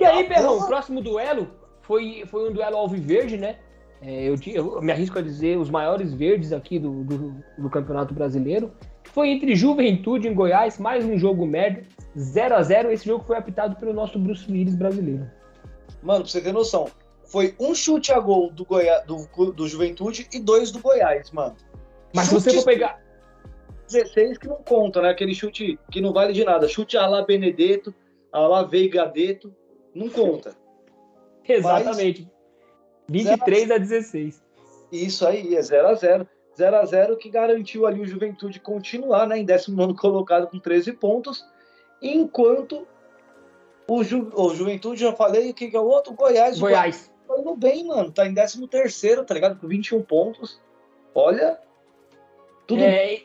E 0.00 0.04
aí, 0.04 0.24
tá 0.24 0.34
Perrão, 0.34 0.58
o 0.58 0.66
próximo 0.66 1.02
duelo 1.02 1.48
foi, 1.82 2.24
foi 2.26 2.48
um 2.48 2.52
duelo 2.52 2.76
alviverde, 2.76 3.36
né? 3.36 3.56
É, 4.02 4.28
eu, 4.28 4.34
eu, 4.46 4.80
me 4.80 4.90
arrisco 4.90 5.18
a 5.18 5.22
dizer 5.22 5.58
os 5.58 5.68
maiores 5.68 6.14
verdes 6.14 6.52
aqui 6.52 6.78
do, 6.78 7.04
do, 7.04 7.34
do 7.58 7.68
Campeonato 7.68 8.14
Brasileiro. 8.14 8.72
Foi 9.04 9.28
entre 9.28 9.54
Juventude 9.54 10.26
em 10.26 10.34
Goiás, 10.34 10.78
mais 10.78 11.04
um 11.04 11.18
jogo 11.18 11.46
merda. 11.46 11.82
0 12.18 12.54
a 12.54 12.62
0 12.62 12.90
Esse 12.90 13.06
jogo 13.06 13.24
foi 13.24 13.36
apitado 13.36 13.76
pelo 13.76 13.92
nosso 13.92 14.18
Bruce 14.18 14.50
Willis 14.50 14.74
brasileiro. 14.74 15.30
Mano, 16.02 16.20
pra 16.22 16.30
você 16.30 16.40
ter 16.40 16.52
noção, 16.52 16.88
foi 17.24 17.54
um 17.60 17.74
chute 17.74 18.10
a 18.10 18.18
gol 18.18 18.50
do, 18.50 18.64
Goiás, 18.64 19.04
do, 19.04 19.52
do 19.52 19.68
Juventude 19.68 20.28
e 20.32 20.40
dois 20.40 20.70
do 20.70 20.78
Goiás, 20.78 21.30
mano. 21.30 21.56
Mas 22.14 22.28
se 22.28 22.34
você 22.34 22.54
for 22.54 22.64
pegar. 22.64 23.00
16 23.86 24.38
que 24.38 24.46
não 24.46 24.62
conta, 24.62 25.02
né? 25.02 25.10
Aquele 25.10 25.34
chute 25.34 25.78
que 25.90 26.00
não 26.00 26.12
vale 26.12 26.32
de 26.32 26.44
nada. 26.44 26.68
Chute 26.68 26.96
a 26.96 27.06
lá 27.06 27.22
Benedetto, 27.22 27.92
a 28.32 28.38
lá 28.40 28.62
Veigadeto, 28.62 29.52
não 29.94 30.08
conta. 30.08 30.56
Exatamente. 31.46 32.30
Mas, 33.08 33.24
23 33.24 33.70
a 33.70 33.78
16. 33.78 34.42
Isso 34.92 35.26
aí, 35.26 35.54
é 35.54 35.62
0 35.62 35.88
a 35.88 35.94
0 35.94 36.28
0 36.56 36.76
a 36.76 36.84
0 36.84 37.16
que 37.16 37.30
garantiu 37.30 37.86
ali 37.86 38.00
o 38.00 38.06
Juventude 38.06 38.60
continuar 38.60 39.26
né, 39.26 39.38
em 39.38 39.44
19 39.44 39.94
colocado 39.94 40.48
com 40.48 40.58
13 40.58 40.92
pontos, 40.92 41.44
enquanto 42.02 42.86
o, 43.88 44.04
Ju, 44.04 44.30
o 44.34 44.54
Juventude, 44.54 45.00
já 45.00 45.12
falei, 45.12 45.50
o 45.50 45.54
que, 45.54 45.70
que 45.70 45.76
é 45.76 45.80
o 45.80 45.84
outro? 45.84 46.12
Goiás. 46.12 46.58
Goiás. 46.58 47.12
Tá 47.26 47.38
indo 47.38 47.56
bem, 47.56 47.86
mano. 47.86 48.12
Tá 48.12 48.26
em 48.26 48.34
13 48.34 48.66
terceiro, 48.68 49.24
tá 49.24 49.34
ligado? 49.34 49.58
Com 49.58 49.66
21 49.66 50.02
pontos. 50.02 50.60
Olha. 51.14 51.58
Tudo 52.66 52.82
é, 52.82 53.22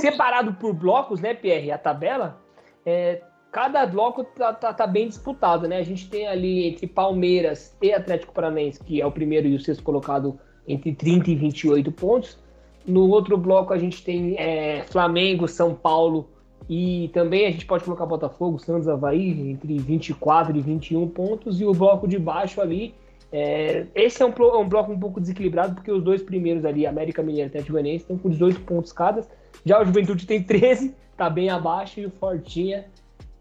separado 0.00 0.54
por 0.54 0.72
blocos, 0.72 1.20
né, 1.20 1.34
Pierre? 1.34 1.70
A 1.70 1.78
tabela. 1.78 2.42
É, 2.84 3.22
cada 3.50 3.84
bloco 3.86 4.24
tá, 4.24 4.52
tá, 4.52 4.72
tá, 4.72 4.86
bem 4.86 5.08
disputado, 5.08 5.66
né? 5.66 5.78
A 5.78 5.82
gente 5.82 6.08
tem 6.08 6.26
ali 6.26 6.68
entre 6.68 6.86
Palmeiras 6.86 7.76
e 7.82 7.92
Atlético 7.92 8.32
Paranaense, 8.32 8.82
que 8.82 9.00
é 9.00 9.06
o 9.06 9.10
primeiro 9.10 9.48
e 9.48 9.54
o 9.54 9.60
sexto 9.60 9.82
colocado, 9.82 10.38
entre 10.66 10.94
30 10.94 11.30
e 11.30 11.34
28 11.34 11.90
pontos. 11.92 12.38
No 12.86 13.08
outro 13.08 13.36
bloco 13.36 13.72
a 13.72 13.78
gente 13.78 14.02
tem 14.02 14.36
é, 14.38 14.84
Flamengo, 14.84 15.48
São 15.48 15.74
Paulo 15.74 16.28
e 16.68 17.10
também 17.12 17.46
a 17.46 17.50
gente 17.50 17.66
pode 17.66 17.84
colocar 17.84 18.06
Botafogo, 18.06 18.58
Santos, 18.58 18.88
Havaí 18.88 19.50
entre 19.50 19.78
24 19.78 20.56
e 20.56 20.60
21 20.60 21.08
pontos. 21.08 21.60
E 21.60 21.64
o 21.64 21.72
bloco 21.72 22.06
de 22.06 22.18
baixo 22.18 22.60
ali, 22.60 22.94
é, 23.32 23.86
esse 23.94 24.22
é 24.22 24.26
um, 24.26 24.30
é 24.30 24.56
um, 24.56 24.68
bloco 24.68 24.92
um 24.92 24.98
pouco 24.98 25.20
desequilibrado 25.20 25.74
porque 25.74 25.90
os 25.90 26.02
dois 26.02 26.22
primeiros 26.22 26.64
ali, 26.64 26.86
América 26.86 27.22
Mineira 27.22 27.46
e 27.46 27.48
Atlético 27.48 27.72
Goianiense, 27.72 28.04
estão 28.04 28.16
com 28.16 28.30
18 28.30 28.60
pontos 28.60 28.92
cada. 28.92 29.26
Já 29.64 29.80
o 29.80 29.84
Juventude 29.84 30.26
tem 30.26 30.42
13, 30.42 30.94
tá 31.16 31.28
bem 31.28 31.50
abaixo 31.50 32.00
e 32.00 32.06
o 32.06 32.10
Fortinha 32.10 32.86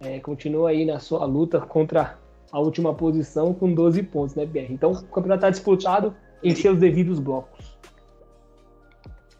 é, 0.02 0.20
continua 0.20 0.70
aí 0.70 0.86
na 0.86 1.00
sua 1.00 1.26
luta 1.26 1.60
contra 1.60 2.18
a 2.52 2.60
última 2.60 2.93
posição 2.93 3.54
com 3.54 3.74
12 3.74 4.04
pontos, 4.04 4.36
né, 4.36 4.45
BR? 4.45 4.72
Então 4.72 4.91
o 4.91 5.04
campeonato 5.04 5.39
está 5.39 5.50
disputado 5.50 6.16
em 6.43 6.56
seus 6.56 6.80
devidos 6.80 7.20
blocos 7.20 7.80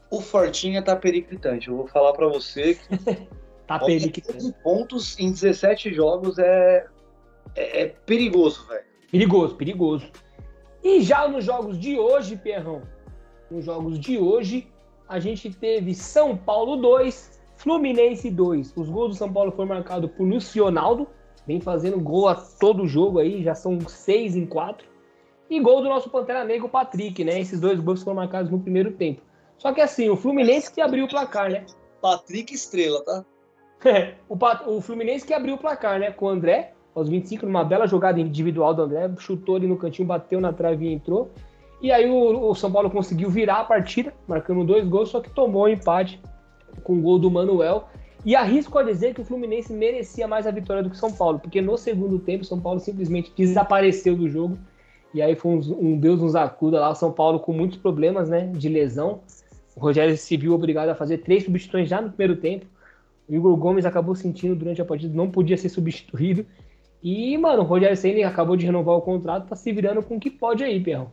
o 0.10 0.20
Fortinha 0.22 0.82
tá 0.82 0.96
periclitante. 0.96 1.68
Eu 1.68 1.78
vou 1.78 1.88
falar 1.88 2.14
para 2.14 2.28
você 2.28 2.76
que. 2.76 3.28
tá 3.68 3.80
periclitante. 3.80 4.54
pontos 4.64 5.18
em 5.20 5.32
17 5.32 5.94
jogos 5.94 6.40
é, 6.40 6.88
é, 7.56 7.82
é 7.84 7.88
perigoso, 8.06 8.66
velho. 8.68 8.86
Perigoso, 9.12 9.56
perigoso. 9.56 10.12
E 10.84 11.02
já 11.02 11.28
nos 11.28 11.46
jogos 11.46 11.78
de 11.78 11.98
hoje, 11.98 12.36
Perrão, 12.36 12.82
nos 13.52 13.66
jogos 13.66 14.00
de 14.00 14.18
hoje, 14.18 14.68
a 15.08 15.20
gente 15.20 15.52
teve 15.52 15.94
São 15.94 16.38
Paulo 16.38 16.78
2, 16.78 17.39
Fluminense 17.60 18.32
2. 18.32 18.74
Os 18.76 18.90
gols 18.90 19.10
do 19.10 19.16
São 19.16 19.32
Paulo 19.32 19.52
foram 19.52 19.68
marcados 19.68 20.10
por 20.12 20.24
Lucionaldo, 20.24 21.06
vem 21.46 21.60
fazendo 21.60 22.00
gol 22.00 22.30
a 22.30 22.36
todo 22.36 22.88
jogo 22.88 23.20
aí, 23.20 23.44
já 23.44 23.54
são 23.54 23.78
seis 23.82 24.36
em 24.36 24.46
quatro. 24.46 24.88
E 25.50 25.60
gol 25.60 25.82
do 25.82 25.90
nosso 25.90 26.10
Pantera 26.10 26.46
Negra, 26.46 26.66
o 26.66 26.70
Patrick, 26.70 27.22
né? 27.24 27.38
Esses 27.38 27.60
dois 27.60 27.80
gols 27.82 28.02
foram 28.02 28.16
marcados 28.16 28.50
no 28.50 28.60
primeiro 28.60 28.92
tempo. 28.92 29.22
Só 29.58 29.74
que 29.74 29.82
assim, 29.82 30.10
o 30.10 30.16
Fluminense 30.16 30.72
que 30.72 30.80
abriu 30.80 31.04
o 31.04 31.10
placar, 31.10 31.52
né? 31.52 31.66
Patrick 32.02 32.54
Estrela, 32.54 33.04
tá? 33.04 33.26
É, 33.84 34.14
o, 34.30 34.38
o 34.78 34.82
Fluminense 34.82 35.28
que 35.28 35.34
abriu 35.34 35.56
o 35.56 35.58
placar, 35.58 36.00
né? 36.00 36.12
Com 36.12 36.28
o 36.28 36.30
André, 36.30 36.72
aos 36.96 37.10
25, 37.10 37.46
numa 37.46 37.66
bela 37.66 37.88
jogada 37.88 38.22
individual 38.22 38.74
do 38.74 38.84
André, 38.84 39.12
chutou 39.18 39.58
ali 39.58 39.68
no 39.68 39.76
cantinho, 39.76 40.08
bateu 40.08 40.40
na 40.40 40.54
trave 40.54 40.86
e 40.86 40.94
entrou. 40.94 41.30
E 41.82 41.92
aí 41.92 42.10
o, 42.10 42.52
o 42.52 42.56
São 42.56 42.72
Paulo 42.72 42.90
conseguiu 42.90 43.30
virar 43.30 43.60
a 43.60 43.66
partida, 43.66 44.14
marcando 44.26 44.64
dois 44.64 44.88
gols, 44.88 45.10
só 45.10 45.20
que 45.20 45.30
tomou 45.30 45.64
o 45.64 45.66
um 45.66 45.70
empate 45.70 46.22
com 46.84 46.98
o 46.98 47.02
gol 47.02 47.20
do 47.20 47.30
Manuel. 47.30 47.88
E 48.26 48.36
arrisco 48.36 48.78
a 48.78 48.84
dizer 48.84 49.14
que 49.14 49.22
o 49.22 49.26
Fluminense 49.26 49.72
merecia 49.72 50.28
mais 50.28 50.46
a 50.46 50.52
vitória 50.52 50.84
do 50.84 50.90
que 50.90 50.96
o 50.96 51.00
São 51.00 51.12
Paulo, 51.12 51.40
porque 51.40 51.62
no 51.62 51.78
segundo 51.78 52.20
tempo 52.20 52.44
o 52.44 52.48
São 52.48 52.60
Paulo 52.60 52.80
simplesmente 52.80 53.32
desapareceu 53.36 54.16
do 54.16 54.28
jogo. 54.30 54.58
E 55.14 55.22
aí 55.22 55.36
foi 55.36 55.52
um, 55.52 55.60
um 55.80 55.98
Deus 55.98 56.22
nos 56.22 56.36
acuda 56.36 56.80
lá, 56.80 56.94
São 56.94 57.12
Paulo 57.12 57.40
com 57.40 57.54
muitos 57.54 57.78
problemas, 57.78 58.30
né, 58.30 58.48
de 58.54 58.68
lesão. 58.68 59.22
O 59.76 59.80
Rogério 59.80 60.18
se 60.18 60.36
viu 60.36 60.54
obrigado 60.54 60.90
a 60.90 60.96
fazer 60.96 61.20
três 61.20 61.46
substituições 61.46 61.90
já 61.90 62.02
no 62.02 62.10
primeiro 62.10 62.36
tempo. 62.36 62.66
O 63.28 63.34
Igor 63.34 63.56
Gomes 63.56 63.86
acabou 63.86 64.16
sentindo 64.16 64.56
durante 64.56 64.82
a 64.82 64.86
partida, 64.86 65.16
não 65.16 65.32
podia 65.32 65.56
ser 65.56 65.70
substituído. 65.70 66.46
E, 67.02 67.38
mano, 67.38 67.62
o 67.62 67.66
Rogério 67.66 67.96
Senna 67.96 68.28
acabou 68.28 68.58
de 68.58 68.66
renovar 68.66 68.96
o 68.96 69.02
contrato, 69.02 69.48
tá 69.48 69.56
se 69.56 69.72
virando 69.72 70.04
com 70.04 70.18
o 70.18 70.20
que 70.20 70.30
pode 70.30 70.64
aí, 70.64 70.80
Perrão. 70.80 71.12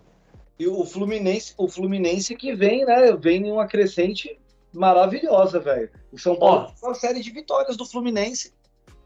E 0.59 0.67
o 0.67 0.85
Fluminense, 0.85 1.55
o 1.57 1.69
Fluminense 1.69 2.35
que 2.35 2.55
vem, 2.55 2.85
né? 2.85 3.13
Vem 3.13 3.47
em 3.47 3.53
uma 3.53 3.67
crescente 3.67 4.37
maravilhosa, 4.77 5.59
velho. 5.61 5.91
O 6.13 6.19
São 6.19 6.37
Paulo 6.37 6.73
Ó, 6.83 6.87
uma 6.87 6.95
série 6.95 7.21
de 7.21 7.31
vitórias 7.31 7.77
do 7.77 7.85
Fluminense. 7.87 8.55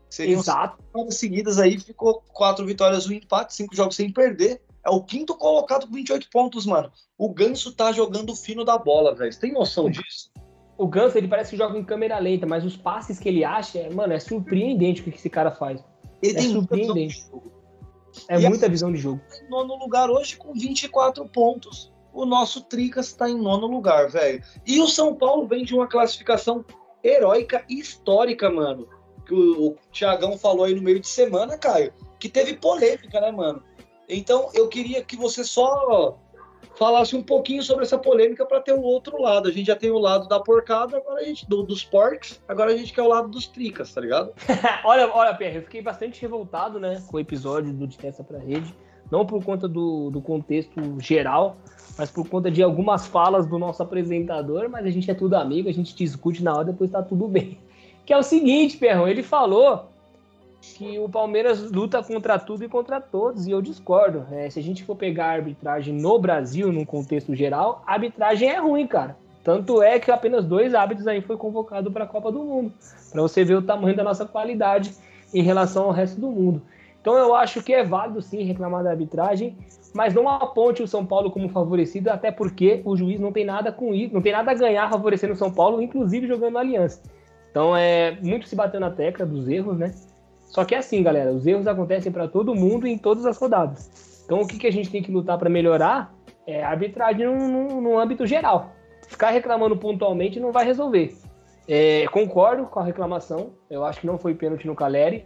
Seriam 0.08 0.40
Exato. 0.40 0.82
seguidas 1.10 1.58
aí, 1.58 1.78
ficou 1.78 2.22
quatro 2.32 2.66
vitórias, 2.66 3.06
um 3.08 3.12
empate, 3.12 3.54
cinco 3.54 3.74
jogos 3.76 3.94
sem 3.94 4.12
perder. 4.12 4.60
É 4.84 4.90
o 4.90 5.02
quinto 5.02 5.36
colocado 5.36 5.86
com 5.86 5.92
28 5.94 6.28
pontos, 6.30 6.66
mano. 6.66 6.90
O 7.16 7.32
Ganso 7.32 7.72
tá 7.72 7.92
jogando 7.92 8.34
fino 8.34 8.64
da 8.64 8.76
bola, 8.76 9.14
velho. 9.14 9.32
Você 9.32 9.38
tem 9.38 9.52
noção 9.52 9.88
disso? 9.90 10.30
O 10.76 10.88
Ganso, 10.88 11.16
ele 11.18 11.28
parece 11.28 11.50
que 11.50 11.56
joga 11.56 11.78
em 11.78 11.84
câmera 11.84 12.18
lenta, 12.18 12.46
mas 12.46 12.64
os 12.64 12.76
passes 12.76 13.18
que 13.20 13.28
ele 13.28 13.44
acha, 13.44 13.78
é- 13.78 13.90
mano, 13.90 14.12
é 14.14 14.18
surpreendente 14.18 15.02
o 15.02 15.04
que 15.04 15.10
esse 15.10 15.28
cara 15.30 15.50
faz. 15.52 15.84
Ele 16.22 16.32
É 16.32 16.40
tem 16.40 16.48
muita 16.48 16.74
visão 16.74 16.94
de 16.94 17.10
surpreendente. 17.12 17.26
jogo. 17.30 17.52
É 18.28 18.40
E 18.40 18.48
muita 18.48 18.68
visão 18.68 18.92
de 18.92 18.98
jogo. 18.98 19.20
Tá 19.28 19.48
nono 19.48 19.76
lugar 19.76 20.10
hoje 20.10 20.36
com 20.36 20.52
24 20.54 21.24
pontos. 21.28 21.89
O 22.12 22.24
nosso 22.24 22.62
Tricas 22.62 23.06
está 23.08 23.28
em 23.28 23.36
nono 23.40 23.66
lugar, 23.66 24.08
velho. 24.08 24.42
E 24.66 24.80
o 24.80 24.86
São 24.86 25.14
Paulo 25.14 25.46
vem 25.46 25.64
de 25.64 25.74
uma 25.74 25.86
classificação 25.86 26.64
heróica 27.02 27.64
e 27.68 27.78
histórica, 27.78 28.50
mano. 28.50 28.88
Que 29.26 29.34
o, 29.34 29.68
o 29.68 29.76
Tiagão 29.92 30.36
falou 30.36 30.64
aí 30.64 30.74
no 30.74 30.82
meio 30.82 31.00
de 31.00 31.08
semana, 31.08 31.56
Caio, 31.56 31.92
que 32.18 32.28
teve 32.28 32.54
polêmica, 32.54 33.20
né, 33.20 33.30
mano? 33.30 33.62
Então 34.08 34.50
eu 34.54 34.68
queria 34.68 35.02
que 35.04 35.16
você 35.16 35.44
só 35.44 36.18
falasse 36.76 37.14
um 37.14 37.22
pouquinho 37.22 37.62
sobre 37.62 37.84
essa 37.84 37.98
polêmica 37.98 38.44
para 38.44 38.60
ter 38.60 38.72
o 38.72 38.80
outro 38.82 39.20
lado. 39.20 39.48
A 39.48 39.52
gente 39.52 39.66
já 39.66 39.76
tem 39.76 39.90
o 39.90 39.98
lado 39.98 40.26
da 40.28 40.40
porcada, 40.40 40.96
agora 40.96 41.20
a 41.20 41.24
gente 41.24 41.48
do- 41.48 41.62
dos 41.62 41.84
porcs, 41.84 42.40
agora 42.48 42.72
a 42.72 42.76
gente 42.76 42.92
quer 42.92 43.02
o 43.02 43.08
lado 43.08 43.28
dos 43.28 43.46
tricas, 43.46 43.92
tá 43.92 44.00
ligado? 44.00 44.32
olha, 44.84 45.08
olha, 45.14 45.34
Pierre, 45.34 45.56
eu 45.58 45.62
fiquei 45.62 45.82
bastante 45.82 46.20
revoltado, 46.20 46.80
né, 46.80 47.02
com 47.06 47.16
o 47.16 47.20
episódio 47.20 47.72
do 47.72 47.86
De 47.86 47.98
Testa 47.98 48.24
pra 48.24 48.38
Rede. 48.38 48.74
Não 49.10 49.26
por 49.26 49.44
conta 49.44 49.66
do, 49.68 50.08
do 50.10 50.20
contexto 50.22 50.80
geral, 51.00 51.56
mas 52.00 52.10
por 52.10 52.26
conta 52.26 52.50
de 52.50 52.62
algumas 52.62 53.06
falas 53.06 53.46
do 53.46 53.58
nosso 53.58 53.82
apresentador. 53.82 54.70
Mas 54.70 54.86
a 54.86 54.90
gente 54.90 55.10
é 55.10 55.14
tudo 55.14 55.34
amigo, 55.34 55.68
a 55.68 55.72
gente 55.72 55.94
discute 55.94 56.42
na 56.42 56.54
hora, 56.54 56.64
depois 56.64 56.90
tá 56.90 57.02
tudo 57.02 57.28
bem. 57.28 57.58
Que 58.06 58.14
é 58.14 58.16
o 58.16 58.22
seguinte, 58.22 58.78
Perrão, 58.78 59.06
ele 59.06 59.22
falou 59.22 59.84
que 60.60 60.98
o 60.98 61.08
Palmeiras 61.08 61.70
luta 61.70 62.02
contra 62.02 62.38
tudo 62.40 62.64
e 62.64 62.68
contra 62.68 63.00
todos, 63.00 63.46
e 63.46 63.52
eu 63.52 63.62
discordo. 63.62 64.26
É, 64.32 64.50
se 64.50 64.58
a 64.58 64.62
gente 64.62 64.82
for 64.82 64.96
pegar 64.96 65.26
a 65.26 65.32
arbitragem 65.32 65.94
no 65.94 66.18
Brasil, 66.18 66.72
num 66.72 66.84
contexto 66.84 67.36
geral, 67.36 67.84
a 67.86 67.92
arbitragem 67.92 68.48
é 68.48 68.58
ruim, 68.58 68.84
cara. 68.86 69.16
Tanto 69.44 69.80
é 69.80 70.00
que 70.00 70.10
apenas 70.10 70.44
dois 70.44 70.74
árbitros 70.74 71.06
aí 71.06 71.20
foi 71.20 71.36
convocado 71.36 71.92
para 71.92 72.04
a 72.04 72.08
Copa 72.08 72.32
do 72.32 72.40
Mundo, 72.40 72.72
para 73.12 73.22
você 73.22 73.44
ver 73.44 73.54
o 73.54 73.62
tamanho 73.62 73.94
da 73.94 74.02
nossa 74.02 74.24
qualidade 74.24 74.92
em 75.32 75.42
relação 75.42 75.84
ao 75.84 75.92
resto 75.92 76.20
do 76.20 76.30
mundo. 76.30 76.62
Então 77.00 77.16
eu 77.16 77.34
acho 77.34 77.62
que 77.62 77.72
é 77.72 77.84
válido 77.84 78.20
sim 78.20 78.42
reclamar 78.42 78.82
da 78.82 78.90
arbitragem, 78.90 79.56
mas 79.94 80.14
não 80.14 80.28
aponte 80.28 80.82
o 80.82 80.88
São 80.88 81.04
Paulo 81.04 81.30
como 81.30 81.48
favorecido, 81.48 82.08
até 82.08 82.30
porque 82.30 82.80
o 82.84 82.96
juiz 82.96 83.18
não 83.20 83.32
tem 83.32 83.44
nada 83.44 83.72
com 83.72 83.94
isso, 83.94 84.14
não 84.14 84.22
tem 84.22 84.32
nada 84.32 84.50
a 84.50 84.54
ganhar 84.54 84.90
favorecendo 84.90 85.32
o 85.32 85.36
São 85.36 85.52
Paulo, 85.52 85.82
inclusive 85.82 86.26
jogando 86.26 86.54
na 86.54 86.60
aliança. 86.60 87.02
Então 87.50 87.76
é 87.76 88.16
muito 88.22 88.48
se 88.48 88.54
bateu 88.54 88.78
na 88.78 88.90
tecla 88.90 89.26
dos 89.26 89.48
erros, 89.48 89.76
né? 89.78 89.92
Só 90.46 90.64
que 90.64 90.74
é 90.74 90.78
assim, 90.78 91.02
galera, 91.02 91.32
os 91.32 91.46
erros 91.46 91.66
acontecem 91.66 92.10
para 92.10 92.28
todo 92.28 92.54
mundo 92.54 92.86
em 92.86 92.98
todas 92.98 93.26
as 93.26 93.36
rodadas. 93.38 94.22
Então 94.24 94.40
o 94.40 94.46
que, 94.46 94.58
que 94.58 94.66
a 94.66 94.72
gente 94.72 94.90
tem 94.90 95.02
que 95.02 95.10
lutar 95.10 95.38
para 95.38 95.50
melhorar 95.50 96.14
é 96.46 96.62
a 96.62 96.70
arbitragem 96.70 97.26
no 97.26 97.98
âmbito 97.98 98.26
geral. 98.26 98.72
Ficar 99.08 99.30
reclamando 99.30 99.76
pontualmente 99.76 100.38
não 100.38 100.52
vai 100.52 100.64
resolver. 100.64 101.16
É, 101.68 102.06
concordo 102.08 102.66
com 102.66 102.80
a 102.80 102.84
reclamação, 102.84 103.52
eu 103.70 103.84
acho 103.84 104.00
que 104.00 104.06
não 104.06 104.18
foi 104.18 104.34
pênalti 104.34 104.66
no 104.66 104.74
Caleri. 104.74 105.24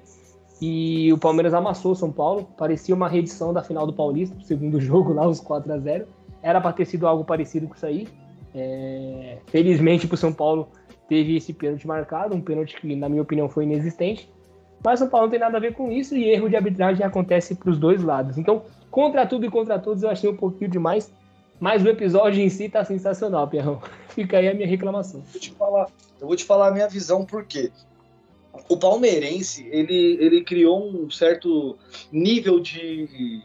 E 0.66 1.12
o 1.12 1.18
Palmeiras 1.18 1.52
amassou 1.52 1.92
o 1.92 1.94
São 1.94 2.10
Paulo. 2.10 2.48
Parecia 2.56 2.94
uma 2.94 3.06
reedição 3.06 3.52
da 3.52 3.62
final 3.62 3.86
do 3.86 3.92
Paulista, 3.92 4.34
do 4.34 4.42
segundo 4.44 4.80
jogo 4.80 5.12
lá, 5.12 5.28
os 5.28 5.38
4 5.38 5.70
a 5.70 5.78
0 5.78 6.06
Era 6.42 6.58
para 6.58 6.72
ter 6.72 6.86
sido 6.86 7.06
algo 7.06 7.22
parecido 7.22 7.68
com 7.68 7.74
isso 7.74 7.84
aí. 7.84 8.08
É, 8.54 9.36
felizmente 9.48 10.06
para 10.06 10.14
o 10.14 10.16
São 10.16 10.32
Paulo 10.32 10.66
teve 11.06 11.36
esse 11.36 11.52
pênalti 11.52 11.86
marcado, 11.86 12.34
um 12.34 12.40
pênalti 12.40 12.80
que, 12.80 12.96
na 12.96 13.10
minha 13.10 13.20
opinião, 13.20 13.46
foi 13.46 13.64
inexistente. 13.64 14.26
Mas 14.82 15.00
o 15.00 15.02
São 15.02 15.10
Paulo 15.10 15.26
não 15.26 15.30
tem 15.32 15.38
nada 15.38 15.58
a 15.58 15.60
ver 15.60 15.74
com 15.74 15.92
isso 15.92 16.16
e 16.16 16.30
erro 16.30 16.48
de 16.48 16.56
arbitragem 16.56 17.04
acontece 17.04 17.54
para 17.54 17.68
os 17.68 17.78
dois 17.78 18.02
lados. 18.02 18.38
Então, 18.38 18.62
contra 18.90 19.26
tudo 19.26 19.44
e 19.44 19.50
contra 19.50 19.78
todos, 19.78 20.02
eu 20.02 20.08
achei 20.08 20.30
um 20.30 20.36
pouquinho 20.36 20.70
demais. 20.70 21.12
Mas 21.60 21.84
o 21.84 21.88
episódio 21.90 22.42
em 22.42 22.48
si 22.48 22.70
tá 22.70 22.82
sensacional, 22.86 23.46
Pierrão. 23.48 23.82
Fica 24.08 24.38
aí 24.38 24.48
a 24.48 24.54
minha 24.54 24.66
reclamação. 24.66 25.22
vou 25.30 25.40
te 25.40 25.50
falar, 25.50 25.88
eu 26.18 26.26
vou 26.26 26.36
te 26.36 26.44
falar 26.44 26.68
a 26.68 26.70
minha 26.70 26.88
visão 26.88 27.22
por 27.22 27.44
quê. 27.44 27.70
O 28.68 28.76
palmeirense, 28.76 29.68
ele, 29.70 30.16
ele 30.20 30.44
criou 30.44 30.86
um 30.86 31.10
certo 31.10 31.76
nível 32.12 32.60
de, 32.60 33.42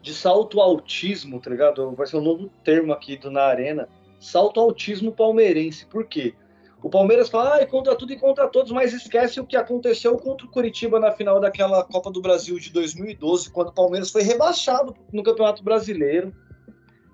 de 0.00 0.14
salto 0.14 0.60
autismo, 0.60 1.40
tá 1.40 1.50
ligado? 1.50 1.94
Vai 1.94 2.06
ser 2.06 2.16
um 2.16 2.22
novo 2.22 2.50
termo 2.64 2.92
aqui 2.92 3.16
do 3.16 3.30
Na 3.30 3.42
Arena. 3.42 3.88
Salto 4.18 4.58
autismo 4.58 5.12
palmeirense. 5.12 5.86
Por 5.86 6.06
quê? 6.06 6.34
O 6.82 6.90
Palmeiras 6.90 7.28
fala, 7.28 7.56
ah, 7.56 7.66
contra 7.66 7.96
tudo 7.96 8.12
e 8.12 8.16
contra 8.16 8.46
todos, 8.46 8.70
mas 8.70 8.92
esquece 8.92 9.40
o 9.40 9.46
que 9.46 9.56
aconteceu 9.56 10.16
contra 10.18 10.46
o 10.46 10.50
Curitiba 10.50 11.00
na 11.00 11.10
final 11.10 11.40
daquela 11.40 11.82
Copa 11.82 12.10
do 12.10 12.20
Brasil 12.20 12.58
de 12.58 12.70
2012, 12.70 13.50
quando 13.50 13.68
o 13.68 13.74
Palmeiras 13.74 14.10
foi 14.10 14.22
rebaixado 14.22 14.94
no 15.12 15.22
Campeonato 15.22 15.64
Brasileiro. 15.64 16.32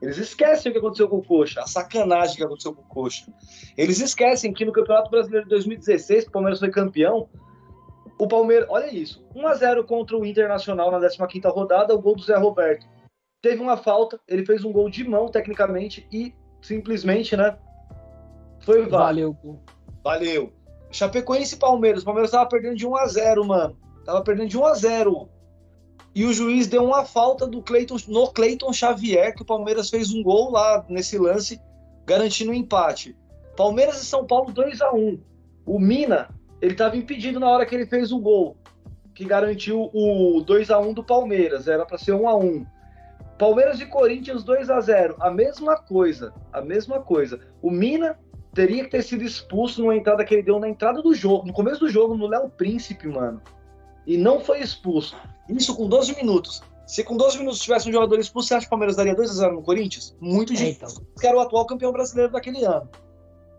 Eles 0.03 0.19
esquecem 0.19 0.71
o 0.71 0.73
que 0.73 0.79
aconteceu 0.79 1.09
com 1.09 1.19
o 1.19 1.25
Coxa, 1.25 1.61
a 1.61 1.67
sacanagem 1.67 2.37
que 2.37 2.43
aconteceu 2.43 2.75
com 2.75 2.83
o 2.83 2.87
Coxa. 2.87 3.33
Eles 3.79 4.01
esquecem 4.01 4.53
que 4.53 4.65
no 4.65 4.73
Campeonato 4.73 5.11
Brasileiro 5.11 5.45
de 5.45 5.51
2016, 5.51 6.25
que 6.25 6.29
o 6.29 6.33
Palmeiras 6.33 6.59
foi 6.59 6.71
campeão, 6.71 7.29
o 8.19 8.27
Palmeiras, 8.27 8.69
olha 8.69 8.93
isso, 8.93 9.25
1 9.35 9.47
a 9.47 9.55
0 9.55 9.85
contra 9.85 10.17
o 10.17 10.27
Internacional 10.27 10.91
na 10.91 10.99
15ª 10.99 11.53
rodada, 11.53 11.95
o 11.95 12.03
gol 12.03 12.17
do 12.17 12.23
Zé 12.23 12.37
Roberto. 12.37 12.87
Teve 13.41 13.63
uma 13.63 13.77
falta, 13.77 14.21
ele 14.29 14.45
fez 14.45 14.65
um 14.65 14.73
gol 14.73 14.91
de 14.91 15.09
mão 15.09 15.29
tecnicamente 15.29 16.07
e 16.13 16.35
simplesmente, 16.61 17.37
né, 17.37 17.57
foi. 18.65 18.87
Valeu. 18.87 19.37
Valeu. 20.03 20.53
Chapecoense 20.91 21.55
e 21.55 21.59
Palmeiras. 21.59 22.03
O 22.03 22.05
Palmeiras 22.05 22.31
tava 22.31 22.49
perdendo 22.49 22.77
de 22.77 22.87
1 22.87 22.97
a 22.97 23.07
0 23.07 23.45
mano. 23.45 23.77
Tava 24.05 24.23
perdendo 24.23 24.49
de 24.49 24.59
1 24.59 24.67
a 24.67 24.75
0 24.75 25.29
E 26.15 26.25
o 26.25 26.33
juiz 26.33 26.67
deu 26.67 26.85
uma 26.85 27.05
falta 27.05 27.47
do 27.47 27.63
Cleiton, 27.63 27.97
no 28.09 28.29
Cleiton 28.29 28.73
Xavier, 28.73 29.35
que 29.35 29.43
o 29.43 29.47
Palmeiras 29.47 29.89
fez 29.89 30.13
um 30.13 30.23
gol 30.23 30.51
lá 30.51 30.85
nesse 30.89 31.17
lance, 31.17 31.61
garantindo 32.05 32.51
o 32.51 32.55
um 32.55 32.57
empate. 32.57 33.17
Palmeiras 33.57 34.03
e 34.03 34.05
São 34.05 34.27
Paulo 34.27 34.53
2 34.53 34.81
a 34.83 34.93
1 34.93 35.19
O 35.65 35.79
Mina, 35.79 36.29
ele 36.61 36.75
tava 36.75 36.97
impedido 36.97 37.41
na 37.41 37.49
hora 37.49 37.65
que 37.65 37.75
ele 37.75 37.87
fez 37.87 38.13
o 38.13 38.19
gol, 38.19 38.57
que 39.15 39.25
garantiu 39.25 39.91
o 39.95 40.43
2 40.43 40.71
a 40.71 40.79
1 40.79 40.93
do 40.93 41.05
Palmeiras. 41.05 41.67
Era 41.67 41.87
para 41.87 41.99
ser 41.99 42.13
1 42.13 42.29
a 42.29 42.37
1 42.37 42.67
Palmeiras 43.39 43.81
e 43.81 43.87
Corinthians 43.87 44.45
2 44.45 44.71
a 44.71 44.81
0 44.81 45.17
A 45.19 45.31
mesma 45.31 45.77
coisa. 45.77 46.33
A 46.53 46.61
mesma 46.61 47.01
coisa. 47.01 47.41
O 47.61 47.71
Mina 47.71 48.19
teria 48.55 48.85
que 48.85 48.91
ter 48.91 49.03
sido 49.03 49.25
expulso 49.25 49.81
numa 49.81 49.97
entrada 49.97 50.25
que 50.25 50.35
ele 50.35 50.43
deu 50.43 50.61
na 50.61 50.69
entrada 50.69 51.03
do 51.03 51.15
jogo, 51.15 51.47
no 51.47 51.53
começo 51.53 51.81
do 51.81 51.89
jogo, 51.89 52.15
no 52.15 52.27
Léo 52.27 52.51
Príncipe, 52.51 53.09
mano. 53.09 53.41
E 54.07 54.17
não 54.17 54.41
foi 54.41 54.61
expulso. 54.61 55.17
Isso 55.49 55.75
com 55.77 55.89
12 55.89 56.15
minutos. 56.17 56.63
Se 56.87 57.05
com 57.05 57.17
12 57.17 57.39
minutos 57.39 57.61
tivesse 57.61 57.89
um 57.89 57.93
jogador 57.93 58.19
expulso, 58.19 58.49
você 58.49 58.55
acha 58.55 58.63
que 58.63 58.67
o 58.67 58.71
Palmeiras 58.71 58.97
daria 58.97 59.15
2x0 59.15 59.53
no 59.53 59.63
Corinthians? 59.63 60.17
Muito 60.21 60.53
É, 60.53 60.57
difícil. 60.57 60.89
então. 60.89 61.07
Que 61.21 61.27
era 61.27 61.37
o 61.37 61.41
atual 61.41 61.67
campeão 61.67 61.93
brasileiro 61.93 62.33
daquele 62.33 62.65
ano. 62.65 62.89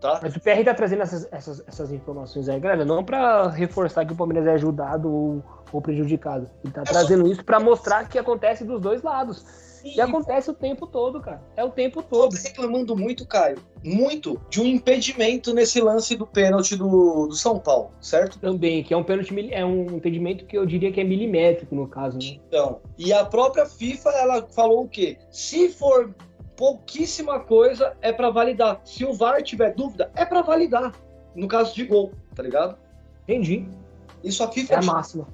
Tá? 0.00 0.20
Mas 0.22 0.36
o 0.36 0.40
PR 0.40 0.62
tá 0.64 0.74
trazendo 0.74 1.02
essas, 1.02 1.26
essas, 1.32 1.62
essas 1.66 1.90
informações 1.90 2.48
aí, 2.48 2.60
galera, 2.60 2.84
não 2.84 3.02
pra 3.02 3.48
reforçar 3.48 4.04
que 4.04 4.12
o 4.12 4.16
Palmeiras 4.16 4.46
é 4.46 4.52
ajudado 4.52 5.10
ou, 5.10 5.42
ou 5.72 5.80
prejudicado. 5.80 6.48
Ele 6.62 6.72
tá 6.74 6.82
trazendo 6.82 7.26
isso 7.26 7.42
pra 7.42 7.58
mostrar 7.58 8.06
que 8.06 8.18
acontece 8.18 8.64
dos 8.64 8.80
dois 8.82 9.02
lados. 9.02 9.42
E 9.84 10.00
acontece 10.00 10.50
o 10.50 10.54
tempo 10.54 10.86
todo, 10.86 11.20
cara. 11.20 11.42
É 11.56 11.62
o 11.62 11.70
tempo 11.70 12.02
Tô 12.02 12.08
todo. 12.08 12.34
reclamando 12.34 12.96
muito, 12.96 13.26
Caio, 13.26 13.58
muito 13.84 14.40
de 14.48 14.60
um 14.60 14.64
impedimento 14.64 15.52
nesse 15.52 15.80
lance 15.80 16.16
do 16.16 16.26
pênalti 16.26 16.74
do, 16.74 17.26
do 17.26 17.34
São 17.34 17.58
Paulo, 17.58 17.90
certo? 18.00 18.38
Também, 18.38 18.82
que 18.82 18.94
é 18.94 18.96
um 18.96 19.04
pênalti, 19.04 19.34
é 19.52 19.64
um 19.64 19.96
impedimento 19.96 20.46
que 20.46 20.56
eu 20.56 20.64
diria 20.64 20.90
que 20.90 21.00
é 21.00 21.04
milimétrico 21.04 21.74
no 21.74 21.86
caso, 21.86 22.16
né? 22.18 22.40
Então, 22.48 22.80
e 22.96 23.12
a 23.12 23.24
própria 23.24 23.66
FIFA, 23.66 24.10
ela 24.10 24.46
falou 24.48 24.84
o 24.84 24.88
quê? 24.88 25.18
Se 25.30 25.68
for 25.68 26.14
pouquíssima 26.56 27.40
coisa, 27.40 27.96
é 28.00 28.12
pra 28.12 28.30
validar. 28.30 28.80
Se 28.84 29.04
o 29.04 29.12
VAR 29.12 29.42
tiver 29.42 29.74
dúvida, 29.74 30.10
é 30.14 30.24
pra 30.24 30.40
validar. 30.40 30.92
No 31.34 31.48
caso 31.48 31.74
de 31.74 31.84
gol, 31.84 32.12
tá 32.34 32.42
ligado? 32.42 32.78
Entendi. 33.24 33.68
Isso 34.22 34.42
a 34.42 34.46
É 34.46 34.52
FIFA 34.52 34.78
a 34.78 34.82
máxima. 34.82 35.28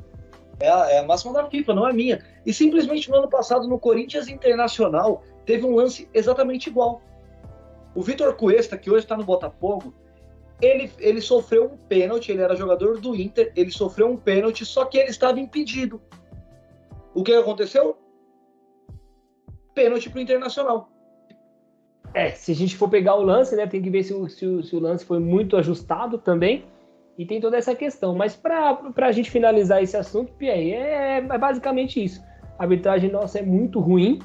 É 0.60 0.68
a, 0.68 0.90
é 0.90 0.98
a 0.98 1.02
máxima 1.04 1.32
da 1.32 1.46
FIFA, 1.46 1.74
não 1.74 1.88
é 1.88 1.92
minha. 1.92 2.24
E 2.44 2.52
simplesmente 2.52 3.08
no 3.10 3.16
ano 3.16 3.28
passado, 3.28 3.66
no 3.66 3.78
Corinthians 3.78 4.28
Internacional, 4.28 5.22
teve 5.46 5.64
um 5.64 5.74
lance 5.74 6.08
exatamente 6.14 6.68
igual. 6.68 7.02
O 7.94 8.02
Vitor 8.02 8.34
Cuesta, 8.36 8.76
que 8.78 8.90
hoje 8.90 9.04
está 9.04 9.16
no 9.16 9.24
Botafogo, 9.24 9.92
Ele, 10.60 10.92
ele 10.98 11.20
sofreu 11.22 11.64
um 11.64 11.76
pênalti, 11.76 12.30
ele 12.30 12.42
era 12.42 12.54
jogador 12.54 13.00
do 13.00 13.16
Inter, 13.16 13.50
ele 13.56 13.70
sofreu 13.70 14.08
um 14.10 14.16
pênalti, 14.16 14.64
só 14.66 14.84
que 14.84 14.98
ele 14.98 15.08
estava 15.08 15.40
impedido. 15.40 16.00
O 17.14 17.24
que 17.24 17.32
aconteceu? 17.32 17.96
Pênalti 19.74 20.10
pro 20.10 20.20
Internacional. 20.20 20.90
É, 22.12 22.30
se 22.32 22.52
a 22.52 22.54
gente 22.54 22.76
for 22.76 22.88
pegar 22.90 23.14
o 23.14 23.22
lance, 23.22 23.56
né, 23.56 23.66
tem 23.66 23.80
que 23.80 23.88
ver 23.88 24.02
se 24.02 24.12
o, 24.12 24.28
se 24.28 24.44
o, 24.44 24.62
se 24.62 24.76
o 24.76 24.80
lance 24.80 25.04
foi 25.04 25.18
muito 25.18 25.56
ajustado 25.56 26.18
também. 26.18 26.64
E 27.20 27.26
tem 27.26 27.38
toda 27.38 27.58
essa 27.58 27.74
questão. 27.74 28.14
Mas 28.14 28.34
para 28.34 28.80
a 28.96 29.12
gente 29.12 29.30
finalizar 29.30 29.82
esse 29.82 29.94
assunto, 29.94 30.32
Pierre, 30.38 30.72
é, 30.72 31.18
é 31.18 31.38
basicamente 31.38 32.02
isso. 32.02 32.24
A 32.58 32.62
arbitragem 32.62 33.10
nossa 33.10 33.40
é 33.40 33.42
muito 33.42 33.78
ruim. 33.78 34.20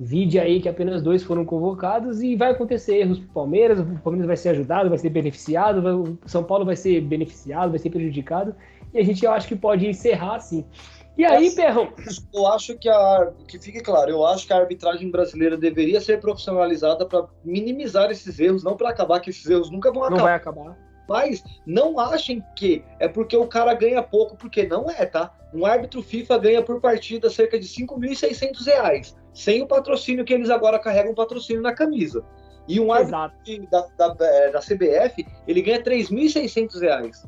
Vide 0.00 0.38
aí 0.38 0.62
que 0.62 0.68
apenas 0.68 1.02
dois 1.02 1.24
foram 1.24 1.44
convocados 1.44 2.22
e 2.22 2.36
vai 2.36 2.52
acontecer 2.52 2.98
erros 2.98 3.18
para 3.18 3.28
o 3.28 3.32
Palmeiras. 3.32 3.80
O 3.80 3.98
Palmeiras 3.98 4.28
vai 4.28 4.36
ser 4.36 4.50
ajudado, 4.50 4.88
vai 4.88 4.98
ser 4.98 5.10
beneficiado, 5.10 6.18
o 6.24 6.28
São 6.28 6.44
Paulo 6.44 6.64
vai 6.64 6.76
ser 6.76 7.00
beneficiado, 7.00 7.70
vai 7.70 7.80
ser 7.80 7.90
prejudicado. 7.90 8.54
E 8.92 8.98
a 8.98 9.02
gente 9.02 9.24
eu 9.24 9.32
acho 9.32 9.48
que 9.48 9.56
pode 9.56 9.84
encerrar 9.84 10.36
assim. 10.36 10.64
E 11.18 11.24
aí, 11.24 11.52
Perrão? 11.52 11.92
Eu 12.32 12.46
acho 12.46 12.78
que 12.78 12.88
a. 12.88 13.32
Que 13.48 13.58
fique 13.58 13.80
claro, 13.80 14.08
eu 14.08 14.24
acho 14.24 14.46
que 14.46 14.52
a 14.52 14.58
arbitragem 14.58 15.10
brasileira 15.10 15.56
deveria 15.56 16.00
ser 16.00 16.20
profissionalizada 16.20 17.06
para 17.06 17.26
minimizar 17.44 18.08
esses 18.12 18.38
erros, 18.38 18.62
não 18.62 18.76
para 18.76 18.90
acabar, 18.90 19.18
que 19.18 19.30
esses 19.30 19.50
erros 19.50 19.68
nunca 19.68 19.90
vão 19.90 20.04
acabar. 20.04 20.16
Não 20.16 20.24
vai 20.24 20.34
acabar. 20.34 20.93
Mas 21.08 21.42
não 21.66 21.98
achem 21.98 22.42
que 22.56 22.84
é 22.98 23.08
porque 23.08 23.36
o 23.36 23.46
cara 23.46 23.74
ganha 23.74 24.02
pouco, 24.02 24.36
porque 24.36 24.66
não 24.66 24.90
é, 24.90 25.04
tá? 25.04 25.32
Um 25.52 25.66
árbitro 25.66 26.02
FIFA 26.02 26.38
ganha 26.38 26.62
por 26.62 26.80
partida 26.80 27.30
cerca 27.30 27.58
de 27.58 27.66
5.600 27.66 28.64
reais, 28.64 29.16
sem 29.32 29.62
o 29.62 29.66
patrocínio 29.66 30.24
que 30.24 30.34
eles 30.34 30.50
agora 30.50 30.78
carregam 30.78 31.14
patrocínio 31.14 31.62
na 31.62 31.72
camisa. 31.72 32.24
E 32.66 32.80
um 32.80 32.92
árbitro 32.92 33.68
da, 33.70 33.86
da, 34.08 34.26
é, 34.26 34.50
da, 34.50 34.60
CBF, 34.60 35.26
ele 35.46 35.62
ganha 35.62 35.82
3.600 35.82 36.80
reais. 36.80 37.26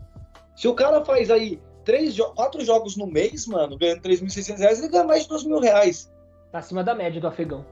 Se 0.55 0.67
o 0.67 0.75
cara 0.75 1.05
faz 1.05 1.31
aí 1.31 1.61
três, 1.85 2.19
quatro 2.35 2.65
jogos 2.65 2.97
no 2.97 3.07
mês, 3.07 3.47
mano, 3.47 3.77
ganhando 3.79 4.01
3.600 4.01 4.59
reais, 4.59 4.79
ele 4.79 4.89
ganha 4.89 5.05
mais 5.05 5.23
de 5.23 5.29
2 5.29 5.45
mil 5.45 5.61
reais. 5.61 6.11
Tá 6.51 6.59
acima 6.59 6.83
da 6.83 6.95
média 6.95 7.21
do 7.21 7.29
afegão. 7.29 7.65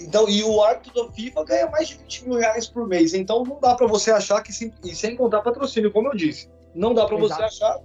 Então, 0.00 0.28
e 0.28 0.42
o 0.42 0.62
árbitro 0.62 1.06
da 1.06 1.12
FIFA 1.12 1.44
ganha 1.44 1.70
mais 1.70 1.88
de 1.88 1.98
20 1.98 2.28
mil 2.28 2.38
reais 2.38 2.68
por 2.68 2.86
mês. 2.86 3.14
Então 3.14 3.44
não 3.44 3.58
dá 3.60 3.74
para 3.74 3.86
você 3.86 4.10
achar 4.10 4.42
que, 4.42 4.50
e 4.84 4.94
sem 4.94 5.16
contar 5.16 5.42
patrocínio, 5.42 5.92
como 5.92 6.08
eu 6.08 6.16
disse, 6.16 6.50
não 6.74 6.94
dá 6.94 7.04
para 7.06 7.16
você 7.16 7.42
achar 7.42 7.78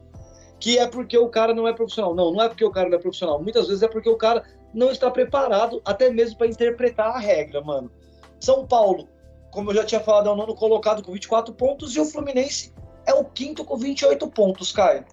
que 0.59 0.79
é 0.79 0.87
porque 0.87 1.17
o 1.17 1.29
cara 1.29 1.53
não 1.53 1.67
é 1.67 1.73
profissional. 1.73 2.15
Não, 2.15 2.31
não 2.31 2.41
é 2.41 2.47
porque 2.47 2.65
o 2.65 2.71
cara 2.71 2.89
não 2.89 2.97
é 2.97 3.01
profissional. 3.01 3.41
Muitas 3.41 3.67
vezes 3.67 3.83
é 3.83 3.87
porque 3.87 4.09
o 4.09 4.15
cara 4.15 4.43
não 4.73 4.91
está 4.91 5.09
preparado 5.11 5.81
até 5.85 6.09
mesmo 6.09 6.37
para 6.37 6.47
interpretar 6.47 7.15
a 7.15 7.19
regra, 7.19 7.61
mano. 7.61 7.91
São 8.39 8.65
Paulo, 8.65 9.07
como 9.51 9.71
eu 9.71 9.75
já 9.75 9.83
tinha 9.83 10.01
falado, 10.01 10.29
é 10.29 10.31
o 10.31 10.35
nono 10.35 10.55
colocado 10.55 11.03
com 11.03 11.11
24 11.11 11.53
pontos 11.53 11.95
e 11.95 11.99
o 11.99 12.05
Fluminense 12.05 12.73
é 13.05 13.13
o 13.13 13.23
quinto 13.23 13.63
com 13.63 13.77
28 13.77 14.27
pontos, 14.29 14.71
Caio. 14.71 15.05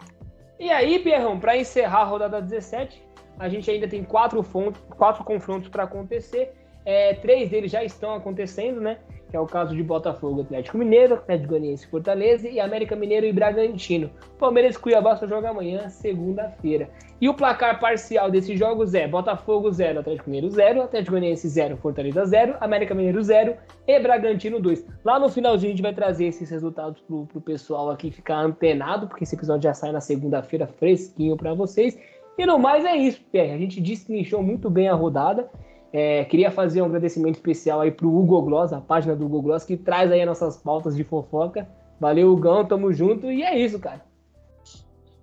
E 0.59 0.70
aí, 0.70 0.99
Pierrão, 0.99 1.38
para 1.38 1.57
encerrar 1.57 2.01
a 2.01 2.05
rodada 2.05 2.40
17, 2.40 3.03
a 3.38 3.49
gente 3.49 3.70
ainda 3.70 3.88
tem 3.88 4.05
quatro, 4.05 4.42
fontes, 4.42 4.80
quatro 4.97 5.24
confrontos 5.24 5.68
para 5.68 5.84
acontecer. 5.84 6.53
É, 6.85 7.14
três 7.14 7.49
deles 7.49 7.70
já 7.70 7.82
estão 7.82 8.14
acontecendo, 8.14 8.80
né? 8.80 8.99
Que 9.30 9.37
é 9.37 9.41
o 9.41 9.47
caso 9.47 9.74
de 9.74 9.82
Botafogo, 9.82 10.43
Atlético 10.43 10.78
Mineiro, 10.78 11.14
Atlético 11.14 11.49
Goianiense 11.49 11.87
Fortaleza 11.87 12.49
e 12.49 12.61
América 12.61 12.95
Mineiro 12.95 13.26
e 13.26 13.32
Bragantino. 13.32 14.11
Palmeiras 14.39 14.76
e 14.76 14.78
Cuiabá 14.78 15.16
só 15.16 15.26
joga 15.26 15.51
amanhã, 15.51 15.89
segunda-feira. 15.89 16.91
E 17.20 17.28
o 17.28 17.35
placar 17.35 17.80
parcial 17.80 18.30
desses 18.30 18.59
jogos 18.59 18.95
é 18.95 19.09
Botafogo 19.09 19.70
0, 19.70 20.01
Atlético 20.01 20.28
Mineiro 20.28 20.51
0, 20.51 20.82
Atlético 20.82 21.12
Goianiense 21.12 21.49
0, 21.49 21.76
Fortaleza 21.78 22.24
0, 22.26 22.57
América 22.61 22.95
Mineiro 22.95 23.22
0 23.22 23.57
e 23.87 23.99
Bragantino 23.99 24.61
2. 24.61 24.87
Lá 25.05 25.18
no 25.18 25.28
finalzinho 25.28 25.72
a 25.72 25.74
gente 25.74 25.82
vai 25.82 25.95
trazer 25.95 26.26
esses 26.26 26.51
resultados 26.51 27.01
pro, 27.01 27.26
pro 27.26 27.41
pessoal 27.41 27.91
aqui 27.91 28.11
ficar 28.11 28.41
antenado, 28.41 29.09
porque 29.09 29.24
esse 29.24 29.35
episódio 29.35 29.62
já 29.62 29.74
sai 29.74 29.91
na 29.91 30.01
segunda-feira 30.01 30.66
fresquinho 30.66 31.37
para 31.37 31.55
vocês. 31.55 31.99
E 32.37 32.45
no 32.45 32.59
mais 32.59 32.85
é 32.85 32.97
isso, 32.97 33.20
Pierre. 33.32 33.53
A 33.53 33.59
gente 33.59 33.80
destrinchou 33.80 34.43
muito 34.43 34.68
bem 34.68 34.89
a 34.89 34.95
rodada. 34.95 35.49
É, 35.97 36.24
queria 36.24 36.51
fazer 36.51 36.82
um 36.82 36.86
agradecimento 36.86 37.36
especial 37.36 37.80
aí 37.80 37.92
pro 37.92 38.12
Hugo 38.12 38.42
Gloss, 38.42 38.72
a 38.72 38.80
página 38.80 39.14
do 39.14 39.26
Hugo 39.26 39.40
Gloss, 39.40 39.62
que 39.62 39.76
traz 39.76 40.11
aí 40.11 40.22
as 40.22 40.26
nossas 40.26 40.57
pautas 40.57 40.97
de 40.97 41.05
fofoca. 41.05 41.68
Valeu, 42.01 42.32
Hugão, 42.32 42.66
tamo 42.66 42.92
junto 42.92 43.30
e 43.30 43.45
é 43.45 43.57
isso, 43.57 43.78
cara. 43.78 44.05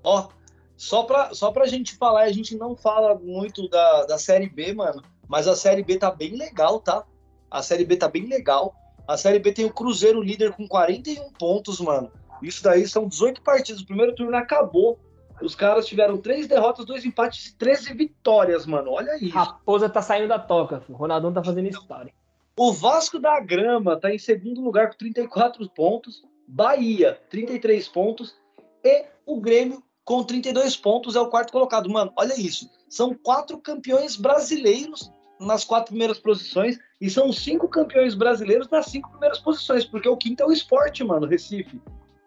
Ó, 0.01 0.29
só 0.77 1.03
pra, 1.03 1.33
só 1.33 1.51
pra 1.51 1.67
gente 1.67 1.97
falar, 1.97 2.21
a 2.21 2.31
gente 2.31 2.55
não 2.55 2.73
fala 2.73 3.15
muito 3.15 3.67
da, 3.67 4.05
da 4.05 4.17
Série 4.17 4.47
B, 4.47 4.73
mano, 4.73 5.01
mas 5.27 5.45
a 5.45 5.57
Série 5.57 5.83
B 5.83 5.97
tá 5.97 6.09
bem 6.09 6.37
legal, 6.37 6.79
tá? 6.79 7.03
A 7.51 7.61
Série 7.61 7.83
B 7.83 7.97
tá 7.97 8.07
bem 8.07 8.27
legal. 8.27 8.73
A 9.05 9.17
Série 9.17 9.39
B 9.39 9.51
tem 9.51 9.65
o 9.65 9.73
Cruzeiro 9.73 10.21
líder 10.21 10.53
com 10.53 10.65
41 10.65 11.33
pontos, 11.33 11.81
mano. 11.81 12.09
Isso 12.41 12.63
daí 12.63 12.87
são 12.87 13.09
18 13.09 13.41
partidas. 13.41 13.81
O 13.81 13.85
primeiro 13.85 14.15
turno 14.15 14.37
acabou. 14.37 14.97
Os 15.41 15.55
caras 15.55 15.87
tiveram 15.87 16.17
três 16.17 16.47
derrotas, 16.47 16.85
dois 16.85 17.05
empates 17.05 17.47
e 17.47 17.57
13 17.57 17.93
vitórias, 17.93 18.65
mano. 18.65 18.91
Olha 18.91 19.17
isso. 19.17 19.35
Raposa 19.35 19.89
tá 19.89 20.01
saindo 20.01 20.27
da 20.27 20.39
toca. 20.39 20.83
O 20.87 20.93
Ronaldão 20.93 21.33
tá 21.33 21.43
fazendo 21.43 21.67
história. 21.67 22.13
O 22.57 22.71
Vasco 22.71 23.19
da 23.19 23.39
Grama 23.39 23.99
tá 23.99 24.13
em 24.13 24.19
segundo 24.19 24.61
lugar 24.61 24.89
com 24.89 24.97
34 24.97 25.67
pontos. 25.69 26.23
Bahia, 26.47 27.19
33 27.29 27.87
pontos. 27.87 28.35
E 28.83 29.05
o 29.25 29.39
Grêmio, 29.39 29.81
com 30.03 30.23
32 30.23 30.75
pontos, 30.75 31.15
é 31.15 31.19
o 31.19 31.29
quarto 31.29 31.51
colocado. 31.51 31.89
Mano, 31.89 32.11
olha 32.15 32.39
isso. 32.39 32.69
São 32.89 33.13
quatro 33.13 33.57
campeões 33.57 34.15
brasileiros 34.15 35.11
nas 35.39 35.63
quatro 35.63 35.87
primeiras 35.87 36.19
posições. 36.19 36.77
E 36.99 37.09
são 37.09 37.31
cinco 37.33 37.67
campeões 37.67 38.13
brasileiros 38.13 38.69
nas 38.69 38.87
cinco 38.87 39.09
primeiras 39.09 39.39
posições. 39.39 39.85
Porque 39.85 40.07
o 40.07 40.17
quinto 40.17 40.43
é 40.43 40.45
o 40.45 40.51
esporte, 40.51 41.03
mano, 41.03 41.25
Recife. 41.25 41.81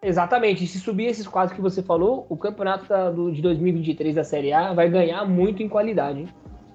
Exatamente. 0.05 0.67
Se 0.67 0.79
subir 0.79 1.07
esses 1.07 1.27
quatro 1.27 1.57
que 1.57 1.63
você 1.63 1.83
falou, 1.83 2.27
o 2.29 2.37
campeonato 2.37 2.85
de 3.33 3.41
2023 3.41 4.15
da 4.15 4.23
Série 4.23 4.53
A 4.53 4.75
vai 4.75 4.91
ganhar 4.91 5.25
muito 5.25 5.63
em 5.63 5.69
qualidade. 5.69 6.29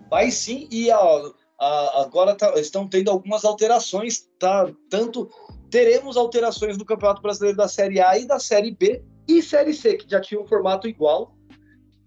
Vai 0.09 0.31
sim, 0.31 0.67
e 0.71 0.89
agora 0.89 2.33
tá, 2.35 2.59
estão 2.59 2.87
tendo 2.87 3.11
algumas 3.11 3.45
alterações, 3.45 4.27
tá? 4.39 4.67
Tanto 4.89 5.29
teremos 5.69 6.17
alterações 6.17 6.75
no 6.75 6.83
Campeonato 6.83 7.21
Brasileiro 7.21 7.55
da 7.55 7.67
Série 7.67 8.01
A 8.01 8.17
e 8.17 8.25
da 8.25 8.39
Série 8.39 8.71
B 8.71 9.03
e 9.27 9.43
Série 9.43 9.75
C, 9.75 9.95
que 9.97 10.09
já 10.09 10.19
tinha 10.19 10.41
um 10.41 10.47
formato 10.47 10.87
igual. 10.87 11.35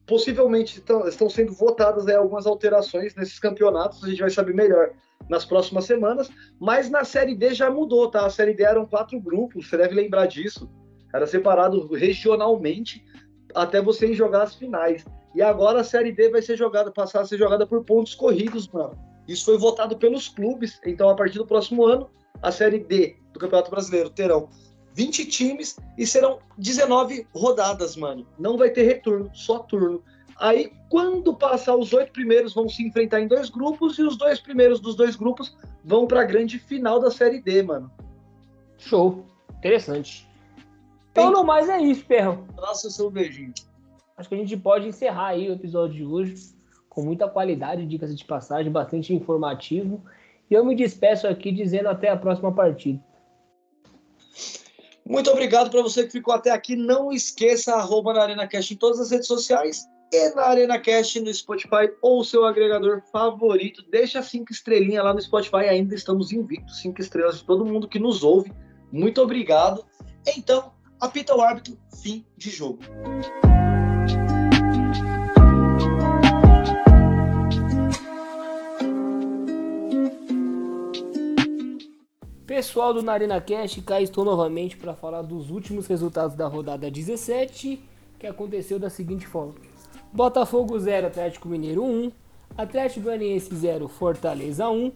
Possivelmente 0.04 0.78
estão, 0.78 1.06
estão 1.06 1.30
sendo 1.30 1.52
votadas 1.52 2.08
aí, 2.08 2.16
algumas 2.16 2.44
alterações 2.44 3.14
nesses 3.14 3.38
campeonatos, 3.38 4.02
a 4.02 4.08
gente 4.08 4.20
vai 4.20 4.30
saber 4.30 4.52
melhor 4.52 4.90
nas 5.28 5.44
próximas 5.44 5.84
semanas. 5.84 6.28
Mas 6.58 6.90
na 6.90 7.04
Série 7.04 7.36
D 7.36 7.54
já 7.54 7.70
mudou, 7.70 8.10
tá? 8.10 8.26
A 8.26 8.30
Série 8.30 8.54
D 8.54 8.64
eram 8.64 8.84
quatro 8.84 9.20
grupos, 9.20 9.70
você 9.70 9.76
deve 9.76 9.94
lembrar 9.94 10.26
disso 10.26 10.68
era 11.12 11.26
separado 11.26 11.86
regionalmente 11.88 13.04
até 13.54 13.80
você 13.80 14.14
jogar 14.14 14.42
as 14.42 14.54
finais. 14.54 15.04
E 15.34 15.42
agora 15.42 15.80
a 15.80 15.84
Série 15.84 16.12
D 16.12 16.30
vai 16.30 16.42
ser 16.42 16.56
jogada, 16.56 16.90
passar 16.90 17.20
a 17.20 17.26
ser 17.26 17.38
jogada 17.38 17.66
por 17.66 17.84
pontos 17.84 18.14
corridos, 18.14 18.68
mano. 18.68 18.96
Isso 19.26 19.44
foi 19.44 19.56
votado 19.56 19.96
pelos 19.96 20.28
clubes. 20.28 20.80
Então, 20.84 21.08
a 21.08 21.14
partir 21.14 21.38
do 21.38 21.46
próximo 21.46 21.86
ano, 21.86 22.10
a 22.42 22.50
Série 22.50 22.78
D 22.78 23.16
do 23.32 23.38
Campeonato 23.38 23.70
Brasileiro 23.70 24.10
terão 24.10 24.48
20 24.94 25.26
times 25.26 25.76
e 25.96 26.06
serão 26.06 26.38
19 26.58 27.26
rodadas, 27.34 27.96
mano. 27.96 28.26
Não 28.38 28.56
vai 28.56 28.70
ter 28.70 28.82
retorno, 28.82 29.30
só 29.32 29.60
turno. 29.60 30.02
Aí, 30.38 30.72
quando 30.88 31.34
passar 31.34 31.76
os 31.76 31.92
oito 31.92 32.12
primeiros, 32.12 32.52
vão 32.52 32.68
se 32.68 32.82
enfrentar 32.82 33.20
em 33.20 33.28
dois 33.28 33.48
grupos 33.48 33.98
e 33.98 34.02
os 34.02 34.16
dois 34.16 34.40
primeiros 34.40 34.80
dos 34.80 34.96
dois 34.96 35.14
grupos 35.14 35.56
vão 35.84 36.06
para 36.06 36.22
a 36.22 36.24
grande 36.24 36.58
final 36.58 36.98
da 37.00 37.10
Série 37.10 37.40
D, 37.40 37.62
mano. 37.62 37.90
Show. 38.76 39.24
Interessante. 39.58 40.28
Então, 41.12 41.30
no 41.30 41.44
mais, 41.44 41.68
é 41.68 41.78
isso, 41.78 42.04
Perrão. 42.06 42.46
Nossa, 42.56 42.90
seu 42.90 43.10
beijinho. 43.10 43.52
Acho 44.16 44.28
que 44.28 44.34
a 44.34 44.38
gente 44.38 44.56
pode 44.56 44.88
encerrar 44.88 45.28
aí 45.28 45.48
o 45.48 45.52
episódio 45.52 45.96
de 45.96 46.04
hoje 46.04 46.34
com 46.88 47.02
muita 47.02 47.28
qualidade, 47.28 47.86
dicas 47.86 48.16
de 48.16 48.24
passagem, 48.24 48.72
bastante 48.72 49.14
informativo. 49.14 50.02
E 50.50 50.54
eu 50.54 50.64
me 50.64 50.74
despeço 50.74 51.26
aqui 51.26 51.52
dizendo 51.52 51.88
até 51.88 52.08
a 52.08 52.16
próxima 52.16 52.52
partida. 52.52 53.02
Muito 55.04 55.30
obrigado 55.30 55.70
para 55.70 55.82
você 55.82 56.04
que 56.04 56.12
ficou 56.12 56.32
até 56.32 56.50
aqui. 56.50 56.76
Não 56.76 57.12
esqueça 57.12 57.74
arroba 57.74 58.12
na 58.12 58.22
Arena 58.22 58.46
Cast 58.46 58.72
em 58.72 58.76
todas 58.76 59.00
as 59.00 59.10
redes 59.10 59.26
sociais 59.26 59.84
e 60.12 60.34
na 60.34 60.42
Arena 60.42 60.78
Cast 60.78 61.18
no 61.20 61.32
Spotify 61.32 61.90
ou 62.00 62.22
seu 62.22 62.44
agregador 62.44 63.02
favorito. 63.10 63.82
Deixa 63.90 64.22
cinco 64.22 64.52
estrelinhas 64.52 65.04
lá 65.04 65.12
no 65.12 65.20
Spotify. 65.20 65.68
Ainda 65.68 65.94
estamos 65.94 66.32
invictos, 66.32 66.80
cinco 66.80 67.00
estrelas 67.00 67.38
de 67.38 67.44
todo 67.44 67.64
mundo 67.64 67.88
que 67.88 67.98
nos 67.98 68.22
ouve. 68.22 68.52
Muito 68.92 69.20
obrigado. 69.20 69.84
Então, 70.36 70.72
apita 71.02 71.34
o 71.34 71.40
árbitro, 71.40 71.76
fim 72.00 72.24
de 72.36 72.48
jogo. 72.48 72.78
Pessoal 82.46 82.94
do 82.94 83.02
Narina 83.02 83.40
Cash, 83.40 83.82
cá 83.84 84.00
estou 84.00 84.24
novamente 84.24 84.76
para 84.76 84.94
falar 84.94 85.22
dos 85.22 85.50
últimos 85.50 85.88
resultados 85.88 86.36
da 86.36 86.46
rodada 86.46 86.88
17, 86.88 87.82
que 88.16 88.26
aconteceu 88.28 88.78
da 88.78 88.88
seguinte 88.88 89.26
forma: 89.26 89.54
Botafogo 90.12 90.78
0, 90.78 91.08
Atlético 91.08 91.48
Mineiro 91.48 91.82
1, 91.82 92.12
Atlético 92.56 93.06
Goianiense 93.06 93.52
0, 93.52 93.88
Fortaleza 93.88 94.68
1, 94.68 94.92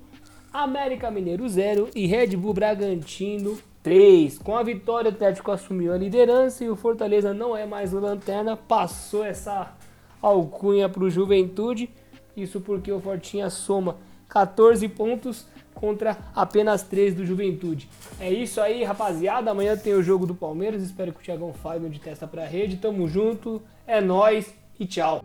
América 0.52 1.11
Mineiro 1.11 1.48
0 1.48 1.90
e 1.96 2.07
Red 2.07 2.36
Bull 2.36 2.54
Bragantino 2.54 3.59
3. 3.87 4.39
Com 4.39 4.57
a 4.57 4.64
vitória, 4.64 5.12
o 5.12 5.14
Atlético 5.14 5.53
assumiu 5.53 5.93
a 5.93 5.97
liderança 5.97 6.64
e 6.64 6.68
o 6.68 6.74
Fortaleza 6.74 7.32
não 7.32 7.57
é 7.57 7.64
mais 7.64 7.95
o 7.95 8.01
lanterna, 8.01 8.57
passou 8.57 9.24
essa 9.24 9.76
alcunha 10.20 10.89
para 10.89 11.05
o 11.05 11.09
Juventude. 11.09 11.89
Isso 12.37 12.61
porque 12.61 12.91
o 12.91 12.99
Fortinha 13.01 13.49
soma 13.49 13.99
14 14.28 14.89
pontos 14.89 15.47
contra 15.72 16.18
apenas 16.34 16.82
3 16.82 17.14
do 17.14 17.24
Juventude. 17.24 17.89
É 18.18 18.28
isso 18.28 18.61
aí, 18.61 18.82
rapaziada. 18.82 19.53
Amanhã 19.53 19.76
tem 19.76 19.95
o 19.95 20.03
jogo 20.03 20.26
do 20.26 20.34
Palmeiras. 20.34 20.82
Espero 20.82 21.12
que 21.12 21.20
o 21.20 21.22
Thiagão 21.22 21.53
Fábio 21.53 21.89
de 21.89 22.01
testa 22.01 22.26
pra 22.26 22.45
rede. 22.45 22.78
Tamo 22.78 23.07
junto. 23.07 23.62
É 23.87 24.01
nós 24.01 24.53
e 24.80 24.84
tchau. 24.84 25.22